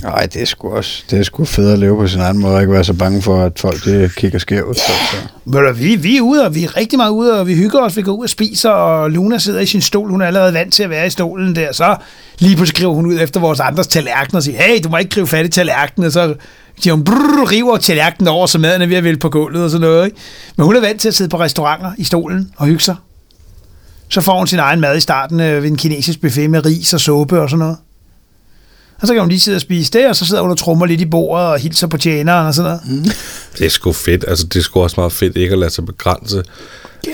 [0.02, 2.54] Nej, det er sgu også det er sgu fedt at leve på sin egen måde,
[2.54, 4.78] og ikke være så bange for, at folk det kigger skævt.
[4.78, 4.94] Ja.
[5.52, 5.72] Så.
[5.72, 8.02] Vi, vi er ude, og vi er rigtig meget ude, og vi hygger os, vi
[8.02, 10.82] går ud og spiser, og Luna sidder i sin stol, hun er allerede vant til
[10.82, 11.96] at være i stolen der, så
[12.38, 15.10] lige pludselig skriver hun ud efter vores andres tallerkener og siger, hey, du må ikke
[15.10, 16.34] gribe fat i tallerkenen, og så
[16.80, 19.70] siger hun, brrr, river tallerkenen over, så maden er ved at vælge på gulvet og
[19.70, 20.04] sådan noget.
[20.04, 20.16] Ikke?
[20.56, 22.96] Men hun er vant til at sidde på restauranter i stolen og hygge sig.
[24.08, 26.94] Så får hun sin egen mad i starten øh, ved en kinesisk buffet med ris
[26.94, 27.76] og suppe og sådan noget.
[29.00, 30.86] Og så kan hun lige sidde og spise det, og så sidder hun og trummer
[30.86, 33.04] lidt i bordet og hilser på tjeneren og sådan noget.
[33.04, 33.10] Mm.
[33.58, 34.24] Det er sgu fedt.
[34.28, 36.42] Altså, det er sgu også meget fedt ikke at lade sig begrænse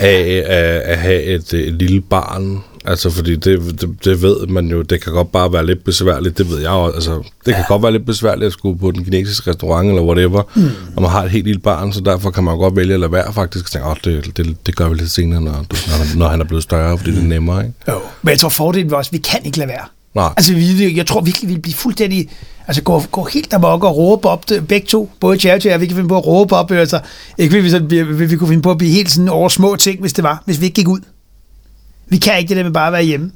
[0.01, 2.63] af at, at have et, et lille barn.
[2.85, 6.37] Altså, fordi det, det, det ved man jo, det kan godt bare være lidt besværligt,
[6.37, 6.95] det ved jeg også.
[6.95, 7.11] Altså,
[7.45, 7.55] det ja.
[7.55, 10.61] kan godt være lidt besværligt at skulle på den kinesiske restaurant eller whatever, mm.
[10.95, 13.11] når man har et helt lille barn, så derfor kan man godt vælge at lade
[13.11, 13.65] være faktisk.
[13.65, 16.45] Og tænke, oh, det, det, det gør vi lidt senere, når, når, når han er
[16.45, 17.15] blevet større, fordi mm.
[17.15, 17.65] det er nemmere.
[17.65, 17.75] Ikke?
[17.87, 19.85] Jo, men jeg tror fordelen var også, vi kan ikke lade være.
[20.15, 20.29] Nej.
[20.37, 22.29] Altså, vi, jeg tror virkelig, vi vil blive fuldstændig...
[22.67, 25.95] Altså, gå, gå helt amok og råbe op, begge to, både Charity og vi kan
[25.95, 26.99] finde på at råbe op, altså,
[27.37, 29.75] ikke vil vi, så, vi, vi kunne finde på at blive helt sådan over små
[29.75, 30.99] ting, hvis det var, hvis vi ikke gik ud.
[32.07, 33.31] Vi kan ikke det der med bare at være hjemme.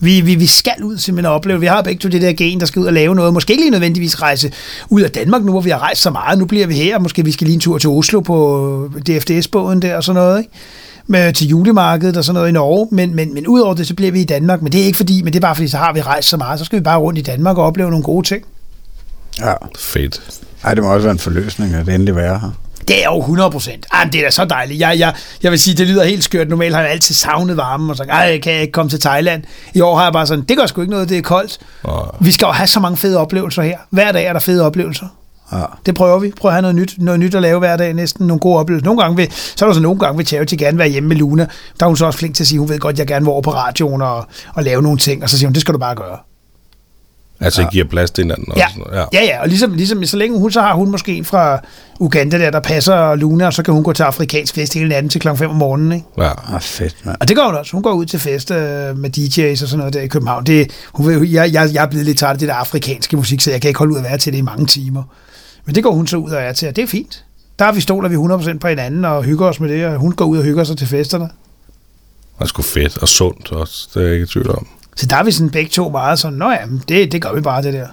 [0.00, 1.60] Vi, vi, vi skal ud simpelthen og opleve.
[1.60, 3.34] Vi har begge to det der gen, der skal ud og lave noget.
[3.34, 4.52] Måske ikke lige nødvendigvis rejse
[4.90, 6.38] ud af Danmark nu, hvor vi har rejst så meget.
[6.38, 6.98] Nu bliver vi her.
[6.98, 10.38] Måske vi skal lige en tur til Oslo på DFDS-båden der og sådan noget.
[10.38, 10.50] Ikke?
[11.06, 14.12] Med, til julemarkedet og sådan noget i Norge, men, men, men udover det, så bliver
[14.12, 15.92] vi i Danmark, men det er ikke fordi, men det er bare fordi, så har
[15.92, 18.26] vi rejst så meget, så skal vi bare rundt i Danmark og opleve nogle gode
[18.26, 18.44] ting.
[19.40, 19.52] Ja.
[19.78, 20.20] Fedt.
[20.64, 22.50] Ej, det må også være en forløsning at endelig være her.
[22.88, 23.86] Det er jo 100 procent.
[23.92, 24.80] Ah, det er da så dejligt.
[24.80, 26.48] Jeg, jeg, jeg vil sige, det lyder helt skørt.
[26.48, 29.42] Normalt har jeg altid savnet varmen og sagt, ej, kan jeg ikke komme til Thailand?
[29.74, 31.58] I år har jeg bare sådan, det gør sgu ikke noget, det er koldt.
[31.84, 31.94] Nej.
[32.20, 33.78] Vi skal jo have så mange fede oplevelser her.
[33.90, 35.06] Hver dag er der fede oplevelser.
[35.52, 35.62] Ja.
[35.86, 36.32] Det prøver vi.
[36.40, 37.94] Prøver at have noget nyt, noget nyt at lave hver dag.
[37.94, 38.84] Næsten nogle gode oplevelser.
[38.84, 41.16] Nogle gange vil, så er der så nogle gange vil Charity gerne være hjemme med
[41.16, 41.46] Luna.
[41.80, 43.24] Der er hun så også flink til at sige, hun ved godt, at jeg gerne
[43.24, 45.22] vil over på radioen og, og lave nogle ting.
[45.22, 46.18] Og så siger hun, det skal du bare gøre.
[47.40, 48.74] Altså, I giver plads til hinanden Ja, også.
[48.76, 49.08] sådan noget.
[49.12, 49.40] ja, ja.
[49.42, 51.60] Og ligesom, ligesom så længe hun, så har hun måske en fra
[52.00, 55.10] Uganda der, der passer Luna, og så kan hun gå til afrikansk fest hele natten
[55.10, 55.92] til klokken 5 om morgenen.
[55.92, 56.06] Ikke?
[56.18, 56.54] ja.
[56.54, 57.16] Ah, fedt, mand.
[57.20, 57.72] Og det gør hun også.
[57.72, 60.44] Hun går ud til fest øh, med DJ's og sådan noget der i København.
[60.46, 63.50] Det, hun jeg, jeg, jeg er blevet lidt træt af det der afrikanske musik, så
[63.50, 65.02] jeg kan ikke holde ud at være til det i mange timer.
[65.66, 67.24] Men det går hun så ud og er til, og det er fint.
[67.58, 68.14] Der er vi stoler vi
[68.54, 70.76] 100% på hinanden og hygger os med det, og hun går ud og hygger sig
[70.78, 71.24] til festerne.
[71.24, 73.88] Det er sgu fedt og sundt også.
[73.94, 74.66] Det er jeg ikke i tvivl om.
[74.96, 77.40] Så der er vi sådan begge to meget sådan, nå ja, det, det gør vi
[77.40, 77.86] bare det der.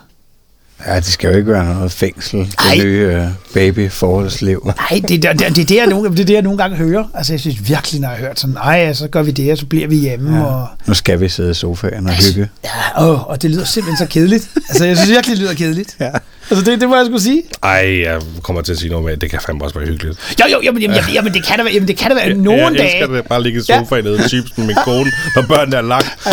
[0.88, 2.40] Ja, det skal jo ikke være noget fængsel.
[2.40, 2.76] Det Ej.
[2.84, 4.64] nye uh, baby-forholdsliv.
[4.66, 7.04] Nej, det, er- det, det, det, er nogle, det er det, jeg nogle gange hører.
[7.14, 9.58] Altså, jeg synes virkelig, når jeg har hørt sådan, nej, så gør vi det, og
[9.58, 10.38] så bliver vi hjemme.
[10.38, 10.44] Ja.
[10.46, 12.50] Og, Nu skal vi sidde i sofaen og hygge.
[12.64, 14.50] ja, åh, og det lyder simpelthen så kedeligt.
[14.70, 15.96] Altså, jeg synes virkelig, det lyder kedeligt.
[16.00, 16.12] Ja.
[16.58, 17.44] Altså, det, det må jeg skulle sige.
[17.64, 20.20] Ej, jeg kommer til at sige noget med, det kan fandme også være hyggeligt.
[20.40, 22.26] Jo, jo, jamen, jamen, jamen, jamen det kan da være, jamen, det kan da være
[22.26, 22.96] Jeg- nogle jeg dage.
[23.00, 23.26] elsker det.
[23.28, 23.80] Bare ligge i Ja.
[23.80, 26.08] sofaen nede i chips med min kone, når børnene er lagt.
[26.26, 26.32] Ja.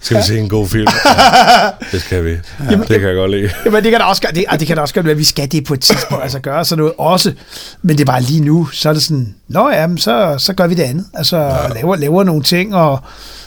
[0.00, 0.86] Skal vi se en god film?
[1.06, 2.30] Ja, det skal vi.
[2.70, 3.50] Ja, det kan jeg godt lide.
[3.66, 5.18] Jamen, det kan da også, gøre- det, og det kan da også godt være, at
[5.18, 7.32] vi skal det på et tidspunkt, altså gøre sådan noget også.
[7.82, 10.52] Men det er bare lige nu, så er det sådan, nå ja, men så, så
[10.52, 11.04] gør vi det andet.
[11.14, 11.68] Altså, ja.
[11.74, 12.98] laver, laver nogle ting, og,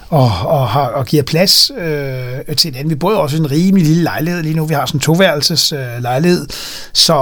[0.10, 2.90] og, og, har, og giver plads øh, til hinanden.
[2.90, 4.66] Vi bor jo også i en rimelig lille lejlighed lige nu.
[4.66, 6.48] Vi har sådan en toværelses øh, lejlighed,
[6.94, 7.16] så...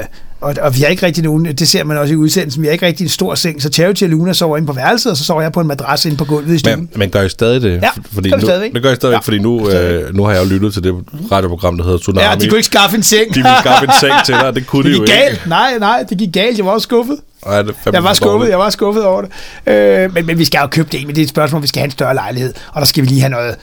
[0.00, 0.06] Øh,
[0.40, 2.72] og, og vi har ikke rigtig nogen, det ser man også i udsendelsen, vi har
[2.72, 5.24] ikke rigtig en stor seng, så Charity og Luna sover inde på værelset, og så
[5.24, 6.78] sover jeg på en madras inde på gulvet i stuen.
[6.78, 7.82] Men, men gør I stadig det?
[7.82, 8.72] Ja, fordi gør nu, stadigvæk.
[8.74, 10.08] Det gør I stadigvæk, Ja, fordi nu, stadigvæk.
[10.08, 10.94] øh, nu har jeg jo lyttet til det
[11.32, 12.26] radioprogram, der hedder Tsunami.
[12.28, 13.28] Ja, de kunne ikke skaffe en seng.
[13.28, 15.22] de ville skaffe en seng til dig, det kunne det de jo gik ikke.
[15.24, 15.46] galt.
[15.46, 16.56] Nej, nej, det gik galt.
[16.58, 17.16] Jeg var også skuffet.
[17.46, 19.30] Ej, det Jeg var skuffet, jeg var skuffet over det.
[19.72, 21.80] Øh, men, men vi skal jo købe det, men det er et spørgsmål, vi skal
[21.80, 23.54] have en større lejlighed, og der skal vi lige have noget,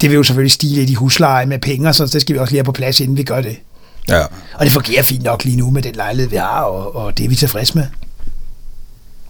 [0.00, 2.50] det vil jo selvfølgelig stige lidt i husleje med penge, så det skal vi også
[2.52, 3.56] lige have på plads, inden vi gør det.
[4.08, 4.20] Ja.
[4.54, 7.24] Og det fungerer fint nok lige nu med den lejlighed, vi har, og, og det
[7.24, 7.84] er vi tilfredse med.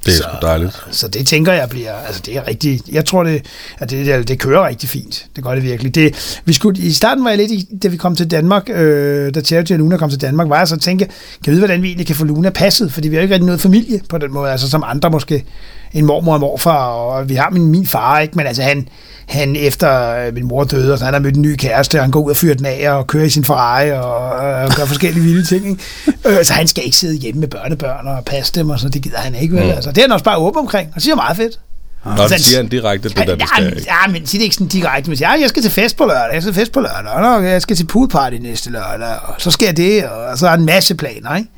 [0.06, 0.82] Det er Så- sgu dejligt.
[0.90, 3.46] Så det tænker jeg bliver, altså det er rigtig, jeg tror det,
[3.78, 5.26] at det, det, kører rigtig fint.
[5.36, 5.94] Det gør det virkelig.
[5.94, 9.34] Det, vi skulle, I starten var jeg lidt, i, da vi kom til Danmark, øh,
[9.34, 11.14] da Charity og Luna kom til Danmark, var jeg så at tænke, kan
[11.46, 12.92] jeg vide, hvordan vi egentlig kan få Luna passet?
[12.92, 15.44] Fordi vi har jo ikke rigtig noget familie på den måde, altså som andre måske,
[15.92, 18.34] en mormor og morfar, og vi har min, min far, ikke?
[18.36, 18.88] men altså han,
[19.26, 22.02] han efter øh, min mor døde, og så han har mødt en ny kæreste, og
[22.02, 24.30] han går ud og fyrer den af, og kører i sin Ferrari, og,
[24.64, 25.68] og gør forskellige vilde ting.
[25.68, 26.38] Ikke?
[26.38, 29.02] Øh, så han skal ikke sidde hjemme med børnebørn og passe dem, og så det
[29.02, 29.54] gider han ikke.
[29.54, 29.64] Vel?
[29.64, 29.70] Mm.
[29.70, 31.60] Altså, det er han også bare åben omkring, og siger meget fedt.
[32.04, 34.44] Nå, Altså, det siger han direkte, det der, det ja, skal ja, men sig det
[34.44, 35.10] ikke sådan direkte.
[35.10, 37.20] Men siger, ja, jeg skal til fest på lørdag, jeg skal til fest på lørdag,
[37.20, 40.64] Nå, jeg skal til poolparty næste lørdag, og så sker det, og så er en
[40.64, 41.50] masse planer, ikke?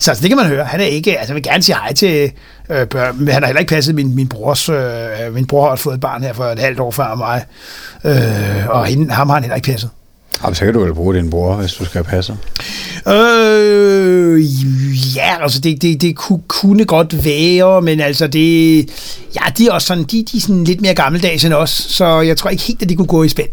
[0.00, 0.64] Så altså, det kan man høre.
[0.64, 2.30] Han er ikke, altså, han vil gerne sige hej til
[2.70, 5.76] øh, børn, men han har heller ikke passet min, min brors, øh, min bror har
[5.76, 7.44] fået et barn her for et halvt år før mig,
[8.04, 9.90] øh, og hende, ham har han heller ikke passet.
[10.42, 12.36] Jamen, så kan du vel bruge din bror, hvis du skal passe.
[13.08, 14.44] Øh,
[15.16, 18.78] ja, altså det, det, det kunne, kunne godt være, men altså det,
[19.34, 22.20] ja, de er også sådan, de, de er sådan lidt mere gammeldags end os, så
[22.20, 23.48] jeg tror ikke helt, at de kunne gå i spænd,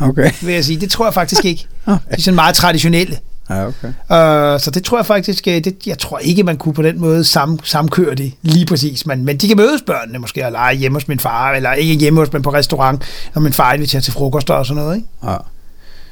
[0.00, 0.30] Okay.
[0.42, 0.80] vil jeg sige.
[0.80, 1.66] Det tror jeg faktisk ikke.
[1.86, 1.98] Okay.
[2.10, 3.18] De er sådan meget traditionelle.
[3.50, 3.88] Ja, okay.
[3.88, 7.00] Uh, så det tror jeg faktisk, øh, det, jeg tror ikke, man kunne på den
[7.00, 9.06] måde sam, samkøre det lige præcis.
[9.06, 11.94] Men, men de kan mødes børnene måske og lege hjemme hos min far, eller ikke
[11.94, 13.02] hjemme hos, men på restaurant,
[13.34, 14.96] når min far inviterer til frokost og sådan noget.
[14.96, 15.08] Ikke?
[15.24, 15.36] Ja.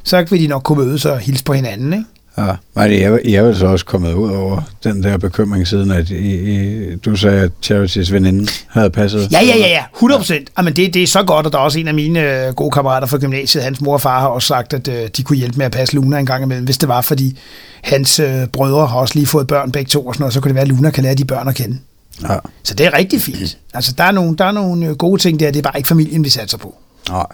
[0.05, 1.93] Så vil de nok kunne mødes og hilse på hinanden.
[1.93, 2.05] Ikke?
[2.39, 5.91] Ja, men er, I er vel så også kommet ud over den der bekymring siden,
[5.91, 9.33] at I, I, du sagde, at Charities veninde havde passet.
[9.33, 9.85] Ja, ja, ja, ja.
[9.95, 10.41] 100 procent.
[10.41, 10.45] Ja.
[10.59, 12.71] Jamen, det, det er så godt, og der er også en af mine øh, gode
[12.71, 15.59] kammerater fra gymnasiet, hans mor og far har også sagt, at øh, de kunne hjælpe
[15.59, 17.39] med at passe Luna en gang imellem, hvis det var, fordi
[17.83, 20.49] hans øh, brødre har også lige fået børn begge to og sådan noget, så kunne
[20.49, 21.79] det være, at Luna kan lære de børn at kende.
[22.23, 22.37] Ja.
[22.63, 23.59] Så det er rigtig fint.
[23.75, 25.89] Altså, der er nogle, der er nogle øh, gode ting der, det er bare ikke
[25.89, 26.75] familien, vi satser på.
[27.09, 27.27] Nej.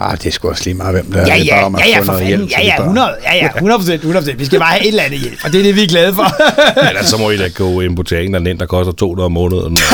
[0.00, 1.38] Ah, det er sgu også lige meget, hvem der Ja, er.
[1.38, 2.26] Det er bare ja, om at ja, ja, for fanden.
[2.26, 2.86] hjælp Ja, ja, børn.
[2.86, 4.38] 100, ja, ja, 100 procent, 100 procent.
[4.38, 6.14] Vi skal bare have et eller andet hjælp, og det er det, vi er glade
[6.14, 6.26] for.
[6.88, 9.78] Ellers så må I da gå ind på England ind, der koster 200 om måneden.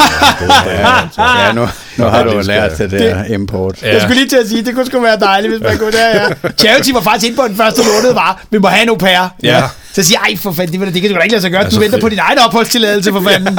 [1.19, 3.83] Ja, nu, nu har Ja, du det lært det der import.
[3.83, 6.09] Jeg skulle lige til at sige, det kunne sgu være dejligt, hvis man kunne der,
[6.09, 6.27] ja.
[6.61, 9.29] Charity var faktisk inde på den første måned, var, vi må have en au pair.
[9.43, 9.63] Ja.
[9.95, 11.63] Så siger jeg, ej for fanden, det, det kan du da ikke lade sig gøre.
[11.63, 13.59] Ja, Du venter på din egen opholdstilladelse, for fanden.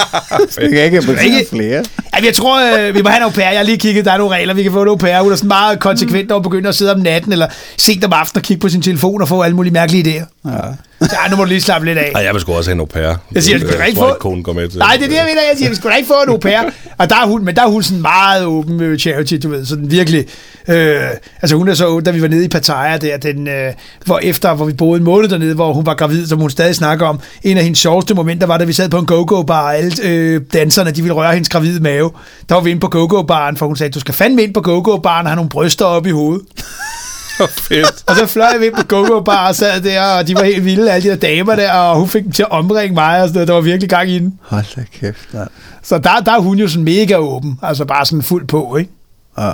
[0.57, 1.83] Jeg kan ikke flere.
[2.15, 3.47] Jamen, jeg tror, øh, vi må have en au pair.
[3.49, 5.21] Jeg har lige kigget, der er nogle regler, vi kan få en au pair.
[5.21, 7.47] Hun er sådan meget konsekvent og begynder at sidde om natten, eller
[7.77, 10.49] sent om aftenen og kigge på sin telefon og få alle mulige mærkelige idéer.
[10.51, 10.57] Ja.
[11.11, 12.11] Ja, nu må du lige slappe lidt af.
[12.15, 13.15] Ej, jeg vil sgu også have en au pair.
[13.34, 14.80] Jeg siger, du kan ikke få- konen går med til.
[14.80, 15.41] Nej, det er det, jeg mener.
[15.49, 16.60] Jeg siger, vi skulle da ikke få en au pair.
[16.98, 19.65] Og der er hun, men der er hun sådan meget åben med charity, du ved,
[19.65, 20.26] sådan virkelig.
[20.68, 20.95] Øh,
[21.41, 23.73] altså hun er så da vi var nede i Pattaya der, den, øh,
[24.06, 26.76] hvor efter, hvor vi boede en måned dernede, hvor hun var gravid, som hun stadig
[26.76, 27.19] snakker om.
[27.44, 30.41] En af hendes sjoveste momenter var, da vi sad på en go-go-bar, og alle øh,
[30.53, 32.11] danserne, de ville røre hendes gravide mave.
[32.49, 35.26] Der var vi inde på go-go-baren, for hun sagde, du skal fandme ind på go-go-baren
[35.26, 36.45] og have nogle bryster op i hovedet.
[37.49, 38.03] Fedt.
[38.07, 40.65] Og så fløj vi ind på go bar og sad der, og de var helt
[40.65, 43.27] vilde, alle de der damer der, og hun fik dem til at omringe mig, og
[43.27, 43.47] sådan noget.
[43.47, 44.39] Der var virkelig gang i den.
[44.41, 45.49] Hold da kæft, mand.
[45.83, 48.91] Så der, der er hun jo sådan mega åben, altså bare sådan fuld på, ikke?
[49.37, 49.51] Ja.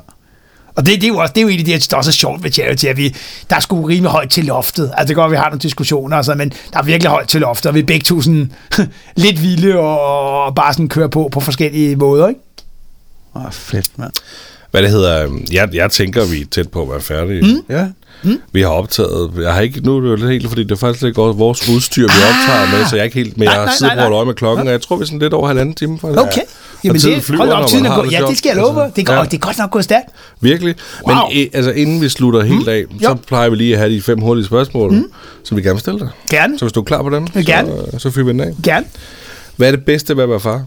[0.75, 2.13] Og det, det, er jo også, det er jo en af de, der også er
[2.13, 3.15] sjovt ved charity, at vi,
[3.49, 4.91] der er sgu rimelig højt til loftet.
[4.97, 7.41] Altså det går, at vi har nogle diskussioner, altså, men der er virkelig højt til
[7.41, 8.51] loftet, og vi er begge to sådan
[9.15, 12.39] lidt vilde og, og bare sådan kører på på forskellige måder, ikke?
[13.35, 14.11] Åh, fedt, mand.
[14.72, 17.41] Hvad det hedder, øhm, jeg, jeg tænker, vi er tæt på at være færdige.
[17.41, 17.76] Mm.
[17.76, 17.85] Ja.
[18.52, 20.76] Vi har optaget, jeg har ikke, nu er det jo lidt helt, fordi det er
[20.76, 23.69] faktisk ikke også vores udstyr, vi optager med, så jeg er ikke helt, men jeg
[23.77, 25.76] sidder på et øje med klokken, og jeg tror, vi er sådan lidt over halvanden
[25.76, 25.99] time.
[25.99, 26.19] Faktisk.
[26.19, 26.41] Okay.
[26.84, 28.11] Jamen Og tiden det, flyver, hold op, tiden er gået.
[28.11, 29.23] Ja, det skal jeg love Altså, det, går, ja.
[29.23, 30.06] det er godt nok gået stærkt.
[30.41, 30.76] Virkelig.
[31.07, 31.30] Men Wow.
[31.35, 33.14] øh, altså, inden vi slutter helt af, så Jo.
[33.27, 35.03] plejer vi lige at have de fem hurtige spørgsmål, mm.
[35.43, 36.10] som vi gerne vil stille dig.
[36.30, 36.60] Gerne.
[36.60, 37.69] Så hvis du er klar på dem, gerne.
[37.91, 38.53] så, så fyrer vi den af.
[38.64, 38.85] Gerne.
[39.56, 40.64] Hvad er det bedste ved at være far?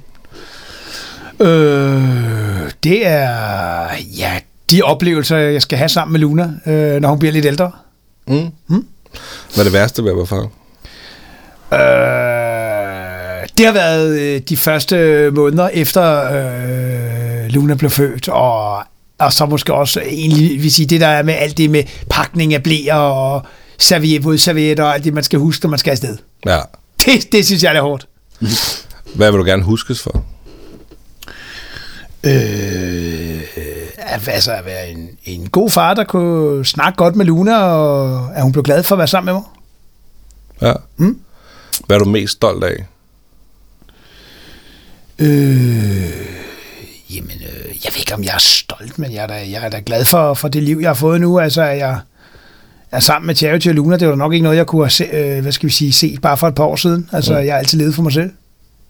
[1.45, 3.89] Øh, det er,
[4.19, 4.39] ja,
[4.71, 7.71] de oplevelser, jeg skal have sammen med Luna, øh, når hun bliver lidt ældre.
[8.29, 8.49] Mm.
[8.69, 8.87] Mm.
[9.55, 10.49] Hvad er det værste ved at være far?
[11.73, 18.79] Øh, det har været øh, de første måneder efter øh, Luna blev født, og,
[19.19, 22.55] og så måske også egentlig, vil sige, det der er med alt det med pakning
[22.55, 23.43] af blæer og
[23.79, 26.17] serviet, vådservietter og alt det, man skal huske, når man skal afsted.
[26.47, 26.61] Ja.
[27.05, 28.09] Det, det synes jeg er hårdt.
[29.15, 30.25] Hvad vil du gerne huskes for?
[32.25, 33.41] Øh,
[34.27, 38.43] altså at være en, en god far, der kunne snakke godt med Luna, og at
[38.43, 39.43] hun blev glad for at være sammen med mig.
[40.69, 40.73] Ja.
[40.97, 41.19] Mm.
[41.87, 42.85] Hvad er du mest stolt af?
[45.19, 46.11] Øh,
[47.15, 49.69] jamen, øh, jeg ved ikke, om jeg er stolt, men jeg er da, jeg er
[49.69, 51.39] da glad for, for det liv, jeg har fået nu.
[51.41, 51.99] Altså, at jeg
[52.91, 53.97] er sammen med Charity og Luna.
[53.97, 55.93] Det var da nok ikke noget, jeg kunne have se, øh, hvad skal vi sige,
[55.93, 57.09] set bare for et par år siden.
[57.13, 57.45] Altså, Mm.
[57.45, 58.31] jeg har altid levet for mig selv.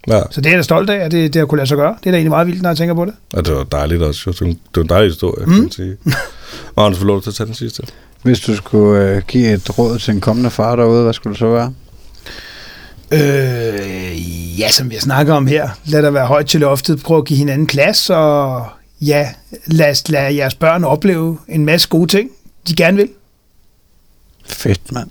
[0.08, 0.20] Ja.
[0.30, 1.96] Så det er jeg da stolt af, at det, det har kunne lade sig gøre.
[2.00, 3.14] Det er da egentlig meget vildt, når jeg tænker på det.
[3.32, 4.22] Og det var dejligt også.
[4.26, 4.32] jo.
[4.32, 5.52] Det var en- det var en dejlig historie, mm.
[5.52, 5.96] kan man sige.
[6.76, 7.82] Magnus, du lov til at tage den sidste?
[8.22, 11.38] Hvis du skulle øh, give et råd til en kommende far derude, hvad skulle det
[11.38, 11.72] så være?
[13.12, 15.68] Øh, ja, som jeg snakker om her.
[15.84, 17.02] Lad der være højt til loftet.
[17.02, 18.66] Prøv at give hinanden plads, og
[19.00, 19.28] ja,
[19.66, 22.30] lad, lad jeres børn opleve en masse gode ting,
[22.68, 23.08] de gerne vil.
[24.46, 25.10] Fedt, mand.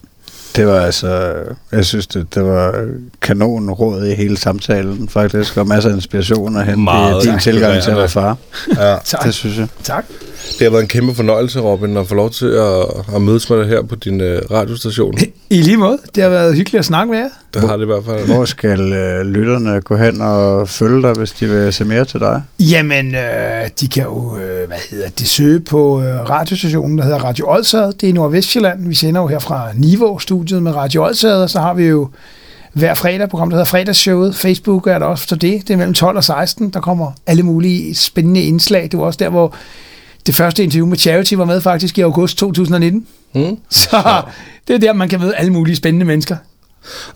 [0.56, 1.34] Det var altså,
[1.72, 2.86] jeg synes, det, det var
[3.22, 7.40] kanon råd i hele samtalen, faktisk, og masser af inspiration at hente Meget i din
[7.40, 8.38] tilgang til at være far.
[8.78, 8.98] Ja.
[9.06, 9.24] Tak.
[9.24, 9.68] Det synes jeg.
[9.84, 10.06] tak.
[10.52, 13.60] Det har været en kæmpe fornøjelse, Robin, at få lov til at, at mødes med
[13.60, 15.14] dig her på din uh, radiostation.
[15.49, 15.98] I lige måde.
[16.15, 17.30] Det har været hyggeligt at snakke med jer.
[17.53, 18.26] Det har det i hvert fald.
[18.26, 22.20] Hvor skal øh, lytterne gå hen og følge dig, hvis de vil se mere til
[22.20, 22.41] dig?
[22.60, 27.20] Jamen, øh, de kan jo, øh, hvad hedder det, søge på øh, radiostationen, der hedder
[27.20, 27.94] Radio Odsad.
[27.94, 28.88] Det er i Nordvestjylland.
[28.88, 32.10] Vi sender jo her fra Niveau-studiet med Radio Odsad, og så har vi jo
[32.74, 34.36] hver fredag program, der hedder Fredagsshowet.
[34.36, 35.68] Facebook er der også for det.
[35.68, 36.70] Det er mellem 12 og 16.
[36.70, 38.84] Der kommer alle mulige spændende indslag.
[38.91, 39.56] Det var også der, hvor
[40.26, 43.08] det første interview med Charity var med faktisk i august 2019.
[43.36, 43.58] Mm.
[43.70, 44.22] Så
[44.68, 46.38] det er der, man kan møde alle mulige spændende mennesker.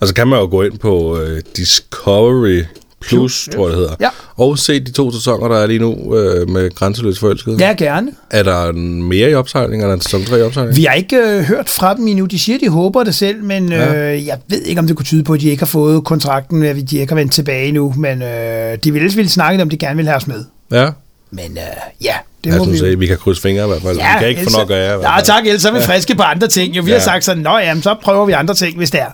[0.00, 2.62] Og så kan man jo gå ind på uh, Discovery
[3.00, 3.94] Plus, tror jeg det hedder.
[4.00, 4.08] Ja.
[4.36, 7.60] Og se de to sæsoner, der er lige nu uh, med Grænseløs Forelsket.
[7.60, 8.12] Ja, gerne.
[8.30, 9.82] Er der mere i opsejling?
[9.82, 10.76] Er der en sæson 3 i opsejling?
[10.76, 12.26] Vi har ikke øh, hørt fra dem endnu.
[12.26, 15.24] De siger, de håber det selv, men øh, jeg ved ikke, om det kunne tyde
[15.24, 17.94] på, at de ikke har fået kontrakten, at de ikke har vendt tilbage endnu.
[17.96, 20.44] Men øh, de vil ellers ville snakke om, de gerne vil have os med.
[20.72, 20.90] Ja.
[21.30, 22.14] Men øh, ja,
[22.52, 23.96] det Jeg må synes, vi at vi kan krydse fingre i hvert fald.
[23.96, 24.92] Ja, vi kan ikke få nok af jer.
[24.92, 25.26] Ja, fald.
[25.26, 26.76] tak, ellers er vi friske på andre ting.
[26.76, 27.04] Jo, vi har Ja.
[27.04, 29.10] sagt sådan, nå jamen, så prøver vi andre ting, hvis det er.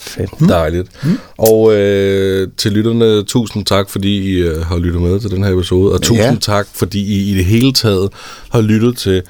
[0.00, 0.30] Fedt.
[0.48, 0.88] Dejligt.
[1.04, 1.18] Mm.
[1.38, 5.52] Og øh, til lytterne, tusind tak, fordi I øh, har lyttet med til den her
[5.52, 5.92] episode.
[5.92, 6.36] Og tusind Ja.
[6.40, 8.08] tak, fordi I i det hele taget
[8.52, 9.22] har lyttet til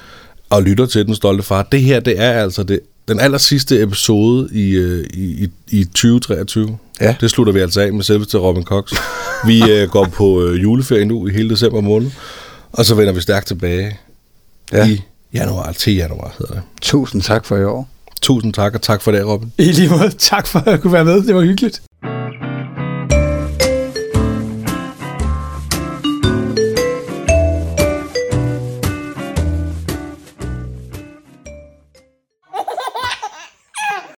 [0.50, 1.62] og lytter til Den Stolte Far.
[1.72, 5.48] Det her, det er altså det, den aller sidste episode i, øh, i, i,
[5.80, 6.78] i 2023.
[7.00, 7.14] Ja.
[7.20, 8.92] Det slutter vi altså af med selveste Robin Cox.
[9.46, 12.10] Vi øh, går på øh, juleferie nu i hele december måned.
[12.72, 13.98] Og så vender vi stærkt tilbage
[14.72, 14.88] Ja.
[14.88, 15.02] i
[15.34, 16.62] januar, til januar hedder det.
[16.80, 17.88] Tusind tak for i år.
[18.22, 19.52] Tusind tak, og tak for det, Robin.
[19.58, 21.22] I lige måde, tak for at kunne være med.
[21.26, 21.82] Det var hyggeligt.